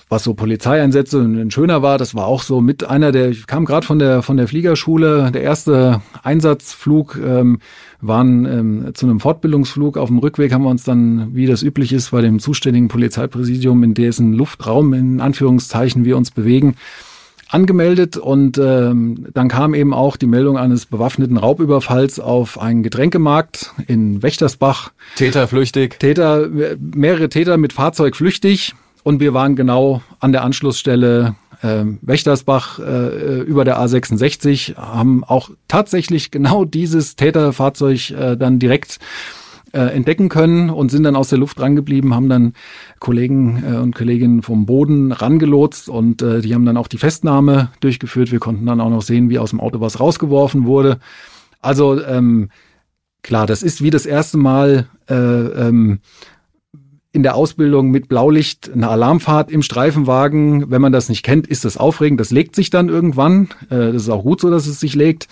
was 0.10 0.24
so 0.24 0.34
Polizeieinsätze 0.34 1.20
ein 1.20 1.52
schöner 1.52 1.82
war, 1.82 1.98
das 1.98 2.16
war 2.16 2.28
auch 2.28 2.42
so 2.42 2.62
mit 2.62 2.86
einer 2.86 3.12
der, 3.12 3.30
ich 3.30 3.46
kam 3.46 3.66
gerade 3.66 3.86
von 3.86 4.00
der 4.00 4.22
von 4.22 4.38
der 4.38 4.48
Fliegerschule, 4.48 5.32
der 5.34 5.42
erste 5.42 6.02
Einsatzflug, 6.24 7.20
ähm, 7.24 7.60
waren 8.00 8.46
ähm, 8.46 8.92
zu 8.94 9.06
einem 9.06 9.20
Fortbildungsflug. 9.20 9.98
Auf 9.98 10.08
dem 10.08 10.20
Rückweg 10.20 10.54
haben 10.54 10.64
wir 10.64 10.70
uns 10.70 10.84
dann, 10.84 11.36
wie 11.36 11.46
das 11.46 11.62
üblich 11.62 11.92
ist, 11.92 12.12
bei 12.12 12.22
dem 12.22 12.40
zuständigen 12.40 12.88
Polizeipräsidium, 12.88 13.84
in 13.84 13.94
dessen 13.96 14.34
Luftraum 14.34 14.94
in 14.94 15.20
Anführungszeichen 15.20 16.06
wir 16.06 16.16
uns 16.16 16.32
bewegen, 16.32 16.76
angemeldet 17.50 18.16
und 18.18 18.58
ähm, 18.58 19.28
dann 19.34 19.50
kam 19.50 19.74
eben 19.74 19.94
auch 19.94 20.16
die 20.16 20.28
Meldung 20.28 20.58
eines 20.58 20.86
bewaffneten 20.86 21.38
Raubüberfalls 21.38 22.20
auf 22.20 22.60
einen 22.60 22.84
Getränkemarkt 22.84 23.74
in 23.88 24.22
Wächtersbach. 24.22 24.92
Täter 25.16 25.48
flüchtig. 25.48 26.00
Täter, 26.00 26.48
mehrere 26.80 27.30
Täter 27.30 27.58
mit 27.58 27.74
Fahrzeug 27.74 28.16
flüchtig 28.16 28.74
und 29.08 29.22
wir 29.22 29.34
waren 29.34 29.56
genau 29.56 30.02
an 30.20 30.34
der 30.34 30.44
Anschlussstelle 30.44 31.36
äh, 31.62 31.86
Wächtersbach 32.02 32.78
äh, 32.80 33.40
über 33.40 33.64
der 33.64 33.80
A66, 33.80 34.76
haben 34.76 35.24
auch 35.24 35.50
tatsächlich 35.70 36.30
genau 36.30 36.66
dieses 36.66 37.16
Täterfahrzeug 37.16 38.12
äh, 38.12 38.36
dann 38.36 38.60
direkt 38.60 39.00
äh, 39.72 39.80
entdecken 39.80 40.28
können 40.28 40.70
und 40.70 40.92
sind 40.92 41.04
dann 41.04 41.16
aus 41.16 41.30
der 41.30 41.38
Luft 41.38 41.58
rangeblieben, 41.62 42.14
haben 42.14 42.28
dann 42.28 42.52
Kollegen 43.00 43.64
äh, 43.66 43.78
und 43.78 43.96
Kolleginnen 43.96 44.42
vom 44.42 44.66
Boden 44.66 45.14
rangelotst 45.14 45.88
und 45.88 46.22
äh, 46.22 46.42
die 46.42 46.54
haben 46.54 46.66
dann 46.66 46.76
auch 46.76 46.90
die 46.90 46.98
Festnahme 46.98 47.70
durchgeführt. 47.80 48.34
Wir 48.34 48.40
konnten 48.40 48.66
dann 48.66 48.82
auch 48.82 48.90
noch 48.90 49.04
sehen, 49.04 49.30
wie 49.30 49.40
aus 49.40 49.52
dem 49.52 49.62
Auto 49.62 49.80
was 49.80 50.02
rausgeworfen 50.02 50.66
wurde. 50.66 51.00
Also 51.62 52.04
ähm, 52.04 52.50
klar, 53.24 53.48
das 53.48 53.64
ist 53.64 53.82
wie 53.82 53.90
das 53.90 54.06
erste 54.06 54.38
Mal 54.38 54.88
äh, 55.10 55.16
ähm, 55.16 56.02
in 57.18 57.24
der 57.24 57.34
Ausbildung 57.34 57.90
mit 57.90 58.10
Blaulicht 58.10 58.72
eine 58.72 58.90
Alarmfahrt 58.90 59.50
im 59.50 59.64
Streifenwagen. 59.64 60.70
Wenn 60.70 60.84
man 60.84 60.92
das 60.92 61.10
nicht 61.10 61.24
kennt, 61.24 61.48
ist 61.48 61.66
das 61.66 61.76
aufregend. 61.76 62.20
Das 62.20 62.30
legt 62.30 62.56
sich 62.56 62.70
dann 62.70 62.90
irgendwann. 62.90 63.50
Äh, 63.72 63.92
das 63.92 64.04
ist 64.04 64.10
auch 64.10 64.22
gut 64.22 64.40
so, 64.40 64.52
dass 64.52 64.68
es 64.68 64.80
sich 64.80 64.94
legt. 64.94 65.28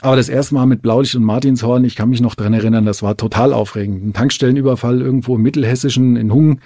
Aber 0.00 0.16
das 0.16 0.28
erste 0.28 0.56
Mal 0.56 0.66
mit 0.66 0.82
Blaulicht 0.82 1.14
und 1.14 1.22
Martinshorn, 1.22 1.84
ich 1.84 1.94
kann 1.94 2.08
mich 2.08 2.20
noch 2.20 2.34
dran 2.34 2.52
erinnern, 2.52 2.84
das 2.84 3.04
war 3.04 3.16
total 3.16 3.52
aufregend. 3.52 4.04
Ein 4.04 4.12
Tankstellenüberfall 4.12 5.00
irgendwo 5.00 5.36
im 5.36 5.42
Mittelhessischen 5.42 6.16
in 6.16 6.34
Hungen 6.34 6.62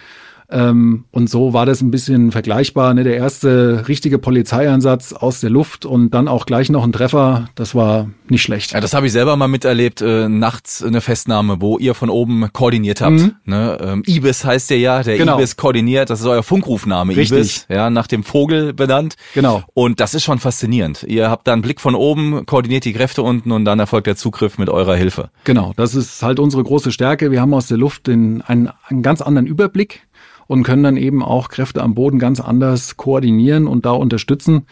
Ähm, 0.51 1.05
und 1.11 1.31
so 1.31 1.53
war 1.53 1.67
das 1.67 1.81
ein 1.81 1.91
bisschen 1.91 2.33
vergleichbar. 2.33 2.95
Ne? 2.95 3.05
Der 3.05 3.17
erste 3.17 3.89
richtige 3.89 4.19
Polizeieinsatz 4.19 5.13
aus 5.13 5.41
der 5.41 5.51
Luft 5.51 5.87
und 5.87 6.11
dann 6.11 6.29
auch 6.29 6.47
gleich 6.47 6.71
noch 6.71 6.85
ein 6.85 6.93
Treffer, 6.93 7.49
das 7.55 7.75
war 7.75 8.11
nicht 8.29 8.43
schlecht. 8.43 8.73
Ja, 8.73 8.81
das 8.81 8.95
habe 8.95 9.07
ich 9.07 9.13
selber 9.13 9.37
mal 9.37 9.49
miterlebt, 9.49 10.01
äh, 10.01 10.29
nachts 10.29 10.83
eine 10.83 11.01
Festnahme, 11.01 11.61
wo 11.61 11.79
ihr 11.79 11.95
von 11.95 12.11
oben 12.11 12.49
koordiniert 12.53 13.01
habt. 13.01 13.13
Mhm. 13.13 13.35
Ne? 13.45 13.79
Ähm, 13.81 14.03
Ibis 14.07 14.45
heißt 14.45 14.71
der 14.71 14.79
ja, 14.79 15.03
der 15.03 15.17
genau. 15.17 15.39
Ibis 15.39 15.57
koordiniert, 15.57 16.11
das 16.11 16.21
ist 16.21 16.27
euer 16.27 16.43
Funkrufname, 16.43 17.17
Richtig. 17.17 17.39
Ibis, 17.39 17.67
ja, 17.69 17.91
nach 17.91 18.07
dem 18.07 18.23
Vogel 18.23 18.73
benannt. 18.73 19.17
Genau. 19.35 19.63
Und 19.75 20.01
das 20.01 20.15
ist 20.15 20.25
schon 20.25 20.39
faszinierend. 20.39 21.05
Ihr 21.05 21.31
habt 21.31 21.49
da 21.49 21.53
einen 21.53 21.63
Blick 21.63 21.81
von 21.81 21.95
oben, 21.95 22.47
koordiniert 22.47 22.85
die 22.85 22.93
Kräfte 22.93 23.23
unten 23.23 23.51
und 23.53 23.65
dann 23.65 23.79
erfolgt 23.79 24.07
der 24.07 24.17
Zugriff 24.17 24.59
mit 24.59 24.69
eurer 24.69 24.97
Hilfe. 24.97 25.31
Genau, 25.45 25.73
das 25.77 25.95
ist 25.95 26.23
halt 26.23 26.39
unsere 26.39 26.63
große 26.63 26.93
Stärke. 26.93 27.31
Wir 27.31 27.41
haben 27.41 27.55
aus 27.55 27.69
der 27.69 27.79
Luft 27.79 28.07
den, 28.07 28.43
einen, 28.43 28.71
einen 28.89 29.03
ganz 29.03 29.21
anderen 29.21 29.47
Überblick 29.47 30.03
und 30.47 30.63
können 30.63 30.83
dann 30.83 30.97
eben 30.97 31.23
auch 31.23 31.49
Kräfte 31.49 31.83
am 31.83 31.95
Boden 31.95 32.19
ganz 32.19 32.41
anders 32.41 32.97
koordinieren 32.97 33.67
und 33.67 33.87
da 33.87 33.93
unterstützen. 33.93 34.67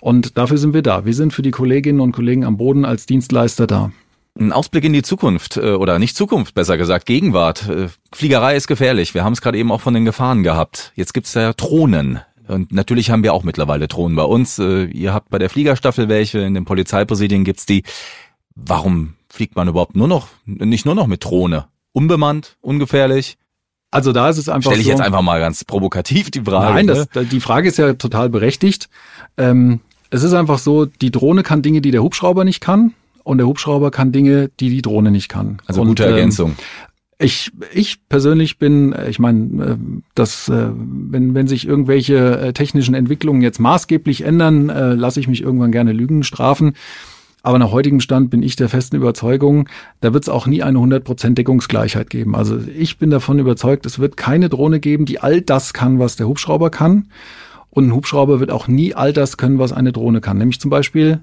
Und 0.00 0.36
dafür 0.36 0.58
sind 0.58 0.74
wir 0.74 0.82
da. 0.82 1.04
Wir 1.04 1.14
sind 1.14 1.32
für 1.32 1.42
die 1.42 1.50
Kolleginnen 1.50 2.00
und 2.00 2.12
Kollegen 2.12 2.44
am 2.44 2.56
Boden 2.56 2.84
als 2.84 3.06
Dienstleister 3.06 3.66
da. 3.66 3.92
Ein 4.38 4.52
Ausblick 4.52 4.84
in 4.84 4.92
die 4.92 5.02
Zukunft 5.02 5.56
äh, 5.56 5.72
oder 5.72 5.98
nicht 5.98 6.16
Zukunft, 6.16 6.54
besser 6.54 6.76
gesagt, 6.76 7.06
Gegenwart. 7.06 7.68
Äh, 7.68 7.88
Fliegerei 8.14 8.54
ist 8.54 8.66
gefährlich. 8.66 9.14
Wir 9.14 9.24
haben 9.24 9.32
es 9.32 9.40
gerade 9.40 9.56
eben 9.56 9.72
auch 9.72 9.80
von 9.80 9.94
den 9.94 10.04
Gefahren 10.04 10.42
gehabt. 10.42 10.92
Jetzt 10.94 11.14
gibt's 11.14 11.32
ja 11.34 11.54
Drohnen. 11.54 12.20
Und 12.46 12.70
natürlich 12.70 13.10
haben 13.10 13.22
wir 13.22 13.32
auch 13.32 13.44
mittlerweile 13.44 13.88
Drohnen 13.88 14.14
bei 14.14 14.24
uns. 14.24 14.58
Äh, 14.58 14.84
ihr 14.84 15.14
habt 15.14 15.30
bei 15.30 15.38
der 15.38 15.48
Fliegerstaffel 15.48 16.08
welche, 16.08 16.40
in 16.40 16.52
den 16.52 16.66
Polizeipräsidien 16.66 17.44
gibt's 17.44 17.64
die. 17.64 17.82
Warum 18.54 19.14
fliegt 19.28 19.56
man 19.56 19.68
überhaupt 19.68 19.96
nur 19.96 20.08
noch, 20.08 20.28
nicht 20.44 20.84
nur 20.84 20.94
noch 20.94 21.06
mit 21.06 21.24
Drohne? 21.24 21.66
Unbemannt, 21.92 22.56
ungefährlich? 22.60 23.38
Also 23.96 24.12
da 24.12 24.28
ist 24.28 24.36
es 24.36 24.50
einfach 24.50 24.72
Stelle 24.72 24.82
ich 24.82 24.88
so, 24.88 24.92
jetzt 24.92 25.00
einfach 25.00 25.22
mal 25.22 25.40
ganz 25.40 25.64
provokativ 25.64 26.30
die 26.30 26.42
Frage. 26.42 26.74
Nein, 26.74 26.86
das, 26.86 27.08
ne? 27.14 27.24
die 27.24 27.40
Frage 27.40 27.66
ist 27.66 27.78
ja 27.78 27.94
total 27.94 28.28
berechtigt. 28.28 28.90
Ähm, 29.38 29.80
es 30.10 30.22
ist 30.22 30.34
einfach 30.34 30.58
so, 30.58 30.84
die 30.84 31.10
Drohne 31.10 31.42
kann 31.42 31.62
Dinge, 31.62 31.80
die 31.80 31.92
der 31.92 32.02
Hubschrauber 32.02 32.44
nicht 32.44 32.60
kann 32.60 32.92
und 33.24 33.38
der 33.38 33.46
Hubschrauber 33.46 33.90
kann 33.90 34.12
Dinge, 34.12 34.50
die 34.60 34.68
die 34.68 34.82
Drohne 34.82 35.10
nicht 35.10 35.30
kann. 35.30 35.62
Also 35.64 35.80
und, 35.80 35.88
gute 35.88 36.04
Ergänzung. 36.04 36.50
Ähm, 36.50 36.56
ich, 37.18 37.50
ich 37.72 38.06
persönlich 38.10 38.58
bin, 38.58 38.92
äh, 38.92 39.08
ich 39.08 39.18
meine, 39.18 39.64
äh, 39.64 39.76
dass 40.14 40.50
äh, 40.50 40.68
wenn, 40.74 41.34
wenn 41.34 41.48
sich 41.48 41.66
irgendwelche 41.66 42.52
technischen 42.52 42.94
Entwicklungen 42.94 43.40
jetzt 43.40 43.60
maßgeblich 43.60 44.24
ändern, 44.24 44.66
lasse 44.66 45.20
ich 45.20 45.26
mich 45.26 45.42
irgendwann 45.42 45.72
gerne 45.72 45.92
Lügen 45.92 46.22
strafen. 46.22 46.74
Aber 47.46 47.60
nach 47.60 47.70
heutigem 47.70 48.00
Stand 48.00 48.30
bin 48.30 48.42
ich 48.42 48.56
der 48.56 48.68
festen 48.68 48.96
Überzeugung, 48.96 49.68
da 50.00 50.12
wird 50.12 50.24
es 50.24 50.28
auch 50.28 50.48
nie 50.48 50.64
eine 50.64 50.80
100% 50.80 51.34
Deckungsgleichheit 51.34 52.10
geben. 52.10 52.34
Also 52.34 52.58
ich 52.76 52.98
bin 52.98 53.08
davon 53.10 53.38
überzeugt, 53.38 53.86
es 53.86 54.00
wird 54.00 54.16
keine 54.16 54.48
Drohne 54.48 54.80
geben, 54.80 55.04
die 55.04 55.20
all 55.20 55.42
das 55.42 55.72
kann, 55.72 56.00
was 56.00 56.16
der 56.16 56.26
Hubschrauber 56.26 56.70
kann. 56.70 57.06
Und 57.70 57.86
ein 57.86 57.94
Hubschrauber 57.94 58.40
wird 58.40 58.50
auch 58.50 58.66
nie 58.66 58.96
all 58.96 59.12
das 59.12 59.36
können, 59.36 59.60
was 59.60 59.72
eine 59.72 59.92
Drohne 59.92 60.20
kann. 60.20 60.38
Nämlich 60.38 60.58
zum 60.58 60.72
Beispiel 60.72 61.20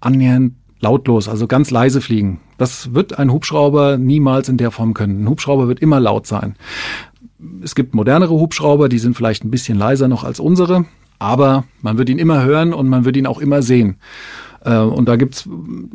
annähernd 0.00 0.54
lautlos, 0.80 1.28
also 1.28 1.46
ganz 1.46 1.70
leise 1.70 2.00
fliegen. 2.00 2.40
Das 2.56 2.94
wird 2.94 3.18
ein 3.18 3.30
Hubschrauber 3.30 3.98
niemals 3.98 4.48
in 4.48 4.56
der 4.56 4.70
Form 4.70 4.94
können. 4.94 5.24
Ein 5.24 5.28
Hubschrauber 5.28 5.68
wird 5.68 5.80
immer 5.80 6.00
laut 6.00 6.26
sein. 6.26 6.56
Es 7.62 7.74
gibt 7.74 7.94
modernere 7.94 8.32
Hubschrauber, 8.32 8.88
die 8.88 8.98
sind 8.98 9.18
vielleicht 9.18 9.44
ein 9.44 9.50
bisschen 9.50 9.76
leiser 9.76 10.08
noch 10.08 10.24
als 10.24 10.40
unsere, 10.40 10.86
aber 11.18 11.64
man 11.82 11.98
wird 11.98 12.08
ihn 12.08 12.18
immer 12.18 12.42
hören 12.42 12.72
und 12.72 12.88
man 12.88 13.04
wird 13.04 13.18
ihn 13.18 13.26
auch 13.26 13.38
immer 13.38 13.60
sehen. 13.60 13.98
Äh, 14.64 14.78
und 14.78 15.08
da 15.08 15.16
gibt's 15.16 15.48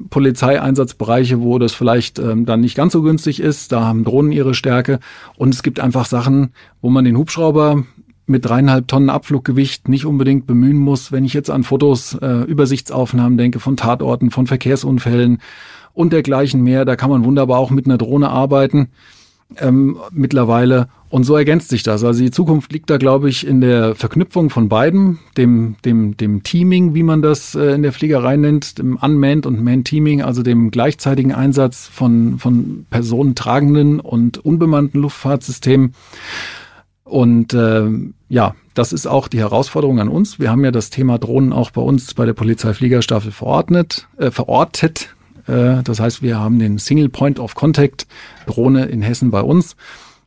Polizeieinsatzbereiche, 0.10 1.42
wo 1.42 1.60
das 1.60 1.74
vielleicht 1.74 2.20
ähm, 2.20 2.46
dann 2.46 2.62
nicht 2.62 2.76
ganz 2.76 2.94
so 2.94 3.02
günstig 3.02 3.40
ist. 3.40 3.72
Da 3.72 3.86
haben 3.86 4.04
Drohnen 4.04 4.32
ihre 4.32 4.54
Stärke. 4.54 5.00
Und 5.38 5.54
es 5.54 5.64
gibt 5.64 5.80
einfach 5.80 6.06
Sachen, 6.06 6.52
wo 6.82 6.90
man 6.90 7.06
den 7.06 7.18
Hubschrauber 7.18 7.84
mit 8.26 8.46
dreieinhalb 8.46 8.88
Tonnen 8.88 9.10
Abfluggewicht 9.10 9.90
nicht 9.90 10.06
unbedingt 10.06 10.48
bemühen 10.48 10.78
muss. 10.78 11.12
Wenn 11.12 11.26
ich 11.26 11.34
jetzt 11.34 11.50
an 11.50 11.64
Fotos, 11.64 12.18
äh, 12.22 12.44
Übersichtsaufnahmen 12.44 13.38
denke 13.38 13.60
von 13.60 13.76
Tatorten, 13.76 14.32
von 14.32 14.48
Verkehrsunfällen 14.48 15.40
und 15.94 16.14
dergleichen 16.14 16.62
mehr, 16.62 16.86
da 16.86 16.96
kann 16.96 17.10
man 17.10 17.26
wunderbar 17.26 17.60
auch 17.60 17.70
mit 17.70 17.86
einer 17.86 17.98
Drohne 17.98 18.30
arbeiten 18.30 18.90
ähm, 19.60 19.98
mittlerweile. 20.12 20.88
Und 21.10 21.26
so 21.26 21.36
ergänzt 21.36 21.70
sich 21.70 21.84
das. 21.84 22.04
Also 22.04 22.24
die 22.24 22.32
Zukunft 22.32 22.74
liegt 22.74 22.90
da, 22.90 22.98
glaube 22.98 23.30
ich, 23.30 23.46
in 23.46 23.62
der 23.62 23.94
Verknüpfung 23.94 24.50
von 24.50 24.68
beiden, 24.68 25.20
dem, 25.38 25.76
dem, 25.86 26.18
dem 26.18 26.42
Teaming, 26.42 26.96
wie 26.96 27.04
man 27.04 27.22
das 27.22 27.54
äh, 27.54 27.76
in 27.76 27.84
der 27.84 27.94
Fliegerei 27.94 28.36
nennt, 28.36 28.80
dem 28.80 28.98
Unmanned 28.98 29.46
und 29.46 29.64
Manned 29.64 29.86
Teaming, 29.86 30.24
also 30.24 30.42
dem 30.42 30.72
gleichzeitigen 30.72 31.32
Einsatz 31.32 31.88
von, 31.88 32.40
von 32.40 32.88
personentragenden 32.90 34.00
und 34.00 34.44
unbemannten 34.44 35.02
Luftfahrtsystemen. 35.02 35.94
Und 37.04 37.54
äh, 37.54 37.90
ja, 38.30 38.56
das 38.74 38.92
ist 38.92 39.06
auch 39.06 39.28
die 39.28 39.40
Herausforderung 39.40 40.00
an 40.00 40.10
uns. 40.10 40.40
Wir 40.40 40.50
haben 40.50 40.66
ja 40.66 40.72
das 40.72 40.90
Thema 40.90 41.20
Drohnen 41.20 41.54
auch 41.54 41.70
bei 41.70 41.82
uns 41.82 42.16
bei 42.16 42.26
der 42.26 42.34
Polizeifliegerstaffel 42.34 43.32
verordnet, 43.32 44.08
äh, 44.18 44.32
verortet. 44.32 45.10
Äh, 45.48 45.84
das 45.84 46.00
heißt, 46.00 46.22
wir 46.22 46.40
haben 46.40 46.60
den 46.60 46.78
Single 46.78 47.10
Point 47.10 47.40
of 47.40 47.56
Contact 47.56 48.08
Drohne 48.46 48.86
in 48.86 49.02
Hessen 49.02 49.32
bei 49.32 49.42
uns 49.42 49.76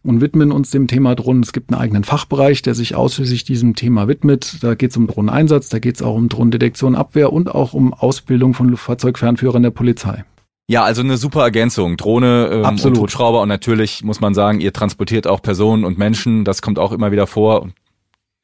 und 0.07 0.21
widmen 0.21 0.53
uns 0.53 0.71
dem 0.71 0.87
Thema 0.87 1.15
Drohnen. 1.15 1.43
Es 1.43 1.53
gibt 1.53 1.71
einen 1.71 1.81
eigenen 1.81 2.05
Fachbereich, 2.05 2.63
der 2.63 2.75
sich 2.75 2.95
ausschließlich 2.95 3.45
diesem 3.45 3.75
Thema 3.75 4.09
widmet. 4.09 4.63
Da 4.63 4.75
geht 4.75 4.93
es 4.93 4.97
um 4.97 5.07
Drohneneinsatz, 5.07 5.69
da 5.69 5.79
geht 5.79 5.97
es 5.97 6.03
auch 6.03 6.15
um 6.15 6.29
Drohnendetektion, 6.29 6.95
Abwehr 6.95 7.33
und 7.33 7.55
auch 7.55 7.73
um 7.73 7.93
Ausbildung 7.93 8.55
von 8.55 8.69
Luftfahrzeugfernführern 8.69 9.63
der 9.63 9.71
Polizei. 9.71 10.25
Ja, 10.69 10.83
also 10.83 11.03
eine 11.03 11.17
super 11.17 11.43
Ergänzung. 11.43 11.97
Drohne 11.97 12.51
ähm, 12.53 12.65
Absolut. 12.65 12.99
und 12.99 13.03
Hubschrauber 13.03 13.43
und 13.43 13.49
natürlich 13.49 14.03
muss 14.03 14.21
man 14.21 14.35
sagen, 14.35 14.61
ihr 14.61 14.73
transportiert 14.73 15.27
auch 15.27 15.41
Personen 15.41 15.85
und 15.85 15.97
Menschen. 15.99 16.45
Das 16.45 16.61
kommt 16.61 16.79
auch 16.79 16.93
immer 16.93 17.13
wieder 17.13 17.27
vor. 17.27 17.69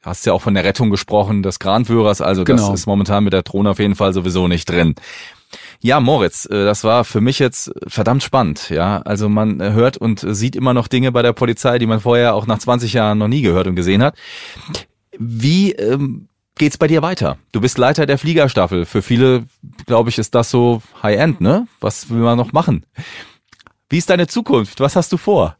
Du 0.02 0.06
hast 0.06 0.26
ja 0.26 0.32
auch 0.32 0.42
von 0.42 0.54
der 0.54 0.64
Rettung 0.64 0.90
gesprochen 0.90 1.42
des 1.42 1.58
Kranführers. 1.58 2.20
Also 2.20 2.44
genau. 2.44 2.68
das 2.70 2.80
ist 2.80 2.86
momentan 2.86 3.24
mit 3.24 3.32
der 3.32 3.42
Drohne 3.42 3.70
auf 3.70 3.78
jeden 3.78 3.94
Fall 3.94 4.12
sowieso 4.12 4.48
nicht 4.48 4.68
drin. 4.68 4.94
Ja, 5.80 6.00
Moritz, 6.00 6.46
äh, 6.46 6.64
das 6.64 6.84
war 6.84 7.04
für 7.04 7.20
mich 7.20 7.38
jetzt 7.38 7.72
verdammt 7.86 8.22
spannend. 8.22 8.70
Ja, 8.70 9.02
also 9.02 9.28
man 9.28 9.60
äh, 9.60 9.72
hört 9.72 9.96
und 9.96 10.24
sieht 10.26 10.56
immer 10.56 10.74
noch 10.74 10.88
Dinge 10.88 11.12
bei 11.12 11.22
der 11.22 11.32
Polizei, 11.32 11.78
die 11.78 11.86
man 11.86 12.00
vorher 12.00 12.34
auch 12.34 12.46
nach 12.46 12.58
20 12.58 12.92
Jahren 12.92 13.18
noch 13.18 13.28
nie 13.28 13.42
gehört 13.42 13.66
und 13.66 13.76
gesehen 13.76 14.02
hat. 14.02 14.16
Wie 15.18 15.72
ähm, 15.72 16.28
geht's 16.56 16.78
bei 16.78 16.86
dir 16.86 17.02
weiter? 17.02 17.38
Du 17.52 17.60
bist 17.60 17.78
Leiter 17.78 18.06
der 18.06 18.18
Fliegerstaffel. 18.18 18.84
Für 18.84 19.02
viele, 19.02 19.44
glaube 19.86 20.10
ich, 20.10 20.18
ist 20.18 20.34
das 20.34 20.50
so 20.50 20.82
High-End, 21.02 21.40
ne? 21.40 21.66
Was 21.80 22.10
will 22.10 22.20
man 22.20 22.38
noch 22.38 22.52
machen? 22.52 22.86
Wie 23.88 23.98
ist 23.98 24.10
deine 24.10 24.26
Zukunft? 24.26 24.80
Was 24.80 24.96
hast 24.96 25.12
du 25.12 25.16
vor? 25.16 25.56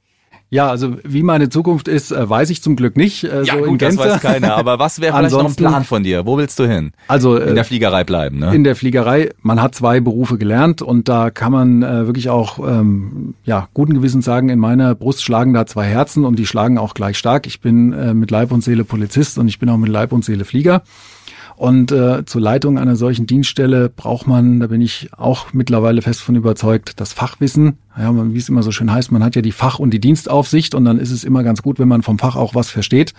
Ja, 0.53 0.69
also 0.69 0.99
wie 1.03 1.23
meine 1.23 1.49
Zukunft 1.49 1.89
ist, 1.89 2.13
äh, 2.13 2.29
weiß 2.29 2.51
ich 2.51 2.63
zum 2.63 2.77
Glück 2.77 2.95
nicht. 2.95 3.25
Äh, 3.25 3.43
ja, 3.45 3.55
so 3.55 3.61
gut, 3.61 3.69
in 3.69 3.79
Gänze. 3.79 3.97
das 3.97 4.07
weiß 4.07 4.21
keiner. 4.21 4.55
Aber 4.55 4.79
was 4.79 5.01
wäre 5.01 5.17
vielleicht 5.17 5.33
noch 5.33 5.47
ein 5.47 5.57
Plan 5.57 5.85
von 5.85 6.03
dir? 6.03 6.27
Wo 6.27 6.37
willst 6.37 6.59
du 6.59 6.69
hin? 6.69 6.93
Also 7.09 7.39
in 7.39 7.55
der 7.55 7.65
Fliegerei 7.65 8.05
bleiben, 8.05 8.39
ne? 8.39 8.55
In 8.55 8.63
der 8.63 8.77
Fliegerei. 8.77 9.31
Man 9.41 9.63
hat 9.63 9.75
zwei 9.75 10.01
Berufe 10.01 10.37
gelernt 10.37 10.83
und 10.83 11.09
da 11.09 11.31
kann 11.31 11.53
man 11.53 11.83
äh, 11.83 12.07
wirklich 12.07 12.29
auch 12.29 12.59
ähm, 12.59 13.33
ja 13.47 13.69
guten 13.73 13.95
Gewissens 13.95 14.27
sagen: 14.27 14.51
In 14.51 14.59
meiner 14.59 14.95
Brust 14.95 15.25
schlagen 15.25 15.55
da 15.55 15.65
zwei 15.65 15.87
Herzen 15.87 16.27
und 16.27 16.39
die 16.39 16.45
schlagen 16.45 16.77
auch 16.77 16.93
gleich 16.93 17.17
stark. 17.17 17.47
Ich 17.47 17.63
bin 17.63 17.95
äh, 17.95 18.13
mit 18.13 18.31
Leib 18.31 18.53
und 18.53 18.63
Seele 18.63 18.85
Polizist 18.85 19.39
und 19.39 19.49
ich 19.49 19.59
bin 19.59 19.71
auch 19.71 19.79
mit 19.79 19.89
Leib 19.89 20.13
und 20.13 20.23
Seele 20.23 20.45
Flieger. 20.45 20.83
Und 21.63 21.93
äh, 21.93 22.25
zur 22.25 22.41
Leitung 22.41 22.77
einer 22.77 22.97
solchen 22.97 23.29
Dienststelle 23.29 23.89
braucht 23.89 24.27
man, 24.27 24.59
da 24.59 24.67
bin 24.67 24.81
ich 24.81 25.11
auch 25.17 25.53
mittlerweile 25.53 26.03
fest 26.03 26.21
von 26.21 26.35
überzeugt, 26.35 26.99
das 26.99 27.13
Fachwissen. 27.13 27.79
Ja, 27.97 28.13
wie 28.13 28.37
es 28.37 28.49
immer 28.49 28.65
so 28.65 28.73
schön 28.73 28.93
heißt, 28.93 29.13
man 29.13 29.23
hat 29.23 29.37
ja 29.37 29.43
die 29.43 29.53
Fach- 29.53 29.79
und 29.79 29.93
die 29.93 30.01
Dienstaufsicht 30.01 30.75
und 30.75 30.85
dann 30.85 30.99
ist 30.99 31.13
es 31.13 31.23
immer 31.23 31.45
ganz 31.45 31.63
gut, 31.63 31.79
wenn 31.79 31.87
man 31.87 32.03
vom 32.03 32.19
Fach 32.19 32.35
auch 32.35 32.57
was 32.57 32.69
versteht. 32.69 33.15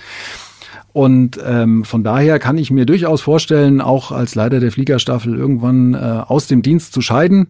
Und 0.91 1.39
ähm, 1.41 1.85
von 1.85 2.03
daher 2.03 2.37
kann 2.37 2.57
ich 2.57 2.69
mir 2.69 2.85
durchaus 2.85 3.21
vorstellen, 3.21 3.79
auch 3.79 4.11
als 4.11 4.35
Leiter 4.35 4.59
der 4.59 4.73
Fliegerstaffel 4.73 5.33
irgendwann 5.33 5.93
äh, 5.93 5.97
aus 5.97 6.47
dem 6.47 6.63
Dienst 6.63 6.91
zu 6.91 6.99
scheiden. 6.99 7.47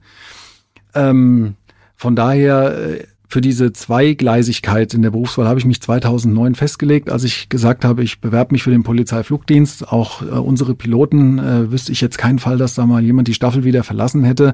Ähm, 0.94 1.56
von 1.96 2.16
daher 2.16 3.00
äh, 3.00 3.04
für 3.34 3.42
diese 3.42 3.74
Zweigleisigkeit 3.74 4.94
in 4.94 5.02
der 5.02 5.10
Berufswahl 5.10 5.48
habe 5.48 5.58
ich 5.58 5.66
mich 5.66 5.82
2009 5.82 6.54
festgelegt, 6.54 7.10
als 7.10 7.24
ich 7.24 7.50
gesagt 7.50 7.84
habe, 7.84 8.04
ich 8.04 8.22
bewerbe 8.22 8.52
mich 8.54 8.62
für 8.62 8.70
den 8.70 8.84
Polizeiflugdienst. 8.84 9.92
Auch 9.92 10.22
äh, 10.22 10.26
unsere 10.26 10.76
Piloten 10.76 11.40
äh, 11.40 11.72
wüsste 11.72 11.92
ich 11.94 12.00
jetzt 12.00 12.20
keinen 12.20 12.38
Fall, 12.38 12.60
dass 12.60 12.76
da 12.76 12.86
mal 12.86 13.04
jemand 13.04 13.28
die 13.28 13.34
Staffel 13.34 13.64
wieder 13.64 13.84
verlassen 13.84 14.24
hätte. 14.24 14.54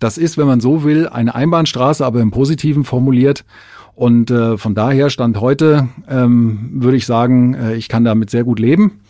Das 0.00 0.18
ist, 0.18 0.36
wenn 0.36 0.46
man 0.46 0.60
so 0.60 0.84
will, 0.84 1.08
eine 1.08 1.34
Einbahnstraße, 1.34 2.04
aber 2.04 2.20
im 2.20 2.30
Positiven 2.30 2.84
formuliert. 2.84 3.46
Und 3.94 4.30
äh, 4.30 4.58
von 4.58 4.74
daher 4.74 5.08
stand 5.08 5.40
heute, 5.40 5.88
ähm, 6.06 6.72
würde 6.74 6.98
ich 6.98 7.06
sagen, 7.06 7.54
äh, 7.54 7.74
ich 7.76 7.88
kann 7.88 8.04
damit 8.04 8.28
sehr 8.28 8.44
gut 8.44 8.58
leben. 8.58 9.00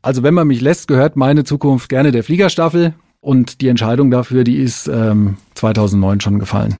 Also 0.00 0.22
wenn 0.22 0.34
man 0.34 0.46
mich 0.46 0.60
lässt, 0.60 0.86
gehört 0.86 1.16
meine 1.16 1.42
Zukunft 1.42 1.88
gerne 1.88 2.12
der 2.12 2.22
Fliegerstaffel. 2.22 2.94
Und 3.24 3.62
die 3.62 3.68
Entscheidung 3.68 4.10
dafür, 4.10 4.44
die 4.44 4.56
ist 4.56 4.86
ähm, 4.86 5.38
2009 5.54 6.20
schon 6.20 6.38
gefallen. 6.38 6.76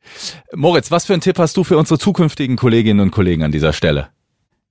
Moritz, 0.55 0.91
was 0.91 1.07
für 1.07 1.15
einen 1.15 1.23
Tipp 1.23 1.39
hast 1.39 1.57
du 1.57 1.65
für 1.65 1.79
unsere 1.79 1.99
zukünftigen 1.99 2.57
Kolleginnen 2.57 3.01
und 3.01 3.13
Kollegen 3.13 3.43
an 3.45 3.51
dieser 3.51 3.73
Stelle? 3.73 4.09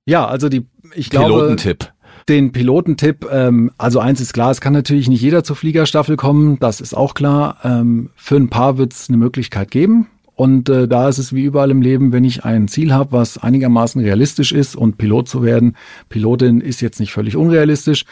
Ja, 0.06 0.28
also 0.28 0.50
die, 0.50 0.68
ich 0.94 1.10
glaube. 1.10 1.34
Pilotentipp. 1.34 1.92
Den 2.30 2.52
Pilotentipp, 2.52 3.26
ähm, 3.32 3.72
also 3.80 4.00
eins 4.00 4.22
ist 4.22 4.34
klar, 4.34 4.52
es 4.52 4.62
kann 4.62 4.74
natürlich 4.74 5.10
nicht 5.10 5.24
jeder 5.24 5.44
zur 5.44 5.56
Fliegerstaffel 5.56 6.16
kommen, 6.16 6.60
das 6.60 6.80
ist 6.80 6.94
auch 6.94 7.16
klar. 7.16 7.58
Ähm, 7.64 8.12
für 8.16 8.36
ein 8.36 8.50
paar 8.50 8.78
wird 8.78 8.94
es 8.94 9.10
eine 9.10 9.18
Möglichkeit 9.18 9.72
geben. 9.72 10.08
Und 10.36 10.70
äh, 10.70 10.88
da 10.88 11.10
ist 11.10 11.18
es 11.18 11.34
wie 11.34 11.44
überall 11.44 11.72
im 11.72 11.82
Leben, 11.82 12.12
wenn 12.12 12.24
ich 12.24 12.46
ein 12.46 12.68
Ziel 12.68 12.94
habe, 12.94 13.14
was 13.14 13.40
einigermaßen 13.40 14.00
realistisch 14.00 14.52
ist 14.52 14.76
und 14.76 15.00
Pilot 15.00 15.28
zu 15.28 15.42
werden, 15.42 15.76
Pilotin 16.10 16.62
ist 16.62 16.82
jetzt 16.82 17.00
nicht 17.00 17.14
völlig 17.14 17.36
unrealistisch, 17.36 18.06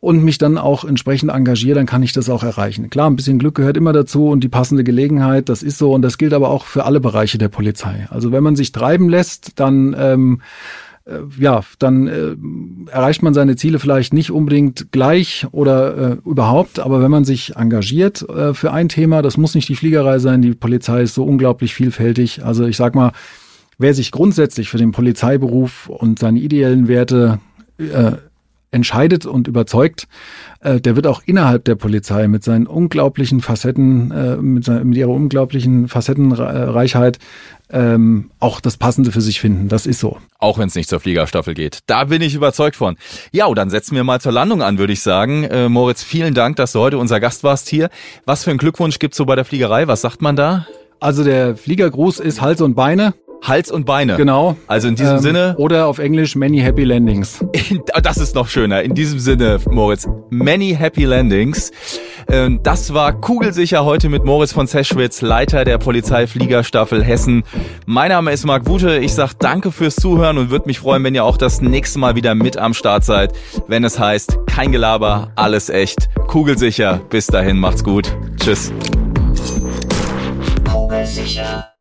und 0.00 0.22
mich 0.22 0.38
dann 0.38 0.58
auch 0.58 0.84
entsprechend 0.84 1.30
engagiere, 1.30 1.74
dann 1.74 1.86
kann 1.86 2.02
ich 2.02 2.12
das 2.12 2.30
auch 2.30 2.44
erreichen. 2.44 2.88
Klar, 2.88 3.10
ein 3.10 3.16
bisschen 3.16 3.38
Glück 3.38 3.56
gehört 3.56 3.76
immer 3.76 3.92
dazu 3.92 4.28
und 4.28 4.44
die 4.44 4.48
passende 4.48 4.84
Gelegenheit, 4.84 5.48
das 5.48 5.62
ist 5.62 5.78
so 5.78 5.92
und 5.92 6.02
das 6.02 6.18
gilt 6.18 6.32
aber 6.32 6.50
auch 6.50 6.66
für 6.66 6.84
alle 6.84 7.00
Bereiche 7.00 7.38
der 7.38 7.48
Polizei. 7.48 8.06
Also 8.10 8.30
wenn 8.30 8.44
man 8.44 8.54
sich 8.54 8.70
treiben 8.70 9.08
lässt, 9.08 9.58
dann 9.58 9.96
ähm, 9.98 10.40
äh, 11.04 11.20
ja, 11.38 11.62
dann 11.80 12.06
äh, 12.06 12.36
erreicht 12.92 13.22
man 13.22 13.34
seine 13.34 13.56
Ziele 13.56 13.80
vielleicht 13.80 14.12
nicht 14.12 14.30
unbedingt 14.30 14.92
gleich 14.92 15.46
oder 15.50 16.12
äh, 16.12 16.16
überhaupt, 16.24 16.78
aber 16.78 17.02
wenn 17.02 17.10
man 17.10 17.24
sich 17.24 17.56
engagiert 17.56 18.28
äh, 18.28 18.54
für 18.54 18.72
ein 18.72 18.88
Thema, 18.88 19.22
das 19.22 19.36
muss 19.36 19.56
nicht 19.56 19.68
die 19.68 19.76
Fliegerei 19.76 20.20
sein, 20.20 20.42
die 20.42 20.54
Polizei 20.54 21.02
ist 21.02 21.14
so 21.14 21.24
unglaublich 21.24 21.74
vielfältig. 21.74 22.44
Also 22.44 22.66
ich 22.66 22.76
sag 22.76 22.94
mal, 22.94 23.12
wer 23.78 23.94
sich 23.94 24.12
grundsätzlich 24.12 24.68
für 24.68 24.78
den 24.78 24.92
Polizeiberuf 24.92 25.88
und 25.88 26.18
seine 26.20 26.38
ideellen 26.38 26.86
Werte 26.86 27.40
äh, 27.78 28.12
entscheidet 28.70 29.26
und 29.26 29.48
überzeugt, 29.48 30.08
äh, 30.60 30.80
der 30.80 30.96
wird 30.96 31.06
auch 31.06 31.22
innerhalb 31.24 31.64
der 31.64 31.74
Polizei 31.74 32.28
mit 32.28 32.44
seinen 32.44 32.66
unglaublichen 32.66 33.40
Facetten, 33.40 34.10
äh, 34.10 34.36
mit, 34.36 34.64
seiner, 34.64 34.84
mit 34.84 34.98
ihrer 34.98 35.10
unglaublichen 35.10 35.88
Facettenreichheit 35.88 37.18
ähm, 37.70 38.30
auch 38.40 38.60
das 38.60 38.76
Passende 38.76 39.12
für 39.12 39.20
sich 39.20 39.40
finden. 39.40 39.68
Das 39.68 39.86
ist 39.86 40.00
so. 40.00 40.18
Auch 40.38 40.58
wenn 40.58 40.68
es 40.68 40.74
nicht 40.74 40.88
zur 40.88 41.00
Fliegerstaffel 41.00 41.54
geht. 41.54 41.80
Da 41.86 42.04
bin 42.04 42.22
ich 42.22 42.34
überzeugt 42.34 42.76
von. 42.76 42.96
Ja, 43.32 43.52
dann 43.52 43.70
setzen 43.70 43.94
wir 43.94 44.04
mal 44.04 44.20
zur 44.20 44.32
Landung 44.32 44.62
an, 44.62 44.78
würde 44.78 44.92
ich 44.92 45.02
sagen. 45.02 45.44
Äh, 45.44 45.68
Moritz, 45.68 46.02
vielen 46.02 46.34
Dank, 46.34 46.56
dass 46.56 46.72
du 46.72 46.80
heute 46.80 46.98
unser 46.98 47.20
Gast 47.20 47.44
warst 47.44 47.68
hier. 47.68 47.90
Was 48.24 48.44
für 48.44 48.50
einen 48.50 48.58
Glückwunsch 48.58 48.98
gibt's 48.98 49.16
so 49.16 49.26
bei 49.26 49.34
der 49.34 49.44
Fliegerei? 49.44 49.86
Was 49.86 50.00
sagt 50.00 50.22
man 50.22 50.36
da? 50.36 50.66
Also 51.00 51.24
der 51.24 51.56
Fliegergruß 51.56 52.20
ist 52.20 52.40
Hals 52.40 52.60
und 52.60 52.74
Beine. 52.74 53.14
Hals 53.42 53.70
und 53.70 53.86
Beine. 53.86 54.16
Genau. 54.16 54.56
Also 54.66 54.88
in 54.88 54.96
diesem 54.96 55.16
ähm, 55.16 55.22
Sinne. 55.22 55.54
Oder 55.58 55.86
auf 55.86 55.98
Englisch 55.98 56.36
Many 56.36 56.58
Happy 56.58 56.84
Landings. 56.84 57.44
das 58.02 58.18
ist 58.18 58.34
noch 58.34 58.48
schöner. 58.48 58.82
In 58.82 58.94
diesem 58.94 59.18
Sinne, 59.18 59.58
Moritz, 59.70 60.08
Many 60.30 60.74
Happy 60.78 61.04
Landings. 61.04 61.70
Ähm, 62.28 62.60
das 62.62 62.92
war 62.92 63.12
kugelsicher 63.12 63.84
heute 63.84 64.08
mit 64.08 64.24
Moritz 64.24 64.52
von 64.52 64.66
Zeschwitz, 64.66 65.22
Leiter 65.22 65.64
der 65.64 65.78
Polizeifliegerstaffel 65.78 67.02
Hessen. 67.02 67.42
Mein 67.86 68.10
Name 68.10 68.32
ist 68.32 68.44
Marc 68.44 68.66
Wute. 68.66 68.98
Ich 68.98 69.14
sag 69.14 69.32
danke 69.34 69.72
fürs 69.72 69.96
Zuhören 69.96 70.36
und 70.36 70.50
würde 70.50 70.66
mich 70.66 70.80
freuen, 70.80 71.02
wenn 71.04 71.14
ihr 71.14 71.24
auch 71.24 71.38
das 71.38 71.62
nächste 71.62 71.98
Mal 71.98 72.16
wieder 72.16 72.34
mit 72.34 72.58
am 72.58 72.74
Start 72.74 73.04
seid, 73.04 73.32
wenn 73.66 73.84
es 73.84 73.98
heißt, 73.98 74.38
kein 74.46 74.72
Gelaber, 74.72 75.32
alles 75.36 75.70
echt, 75.70 76.08
kugelsicher. 76.26 77.00
Bis 77.08 77.28
dahin, 77.28 77.58
macht's 77.58 77.82
gut. 77.82 78.14
Tschüss. 78.36 78.72
Kugelsicher. 80.70 81.77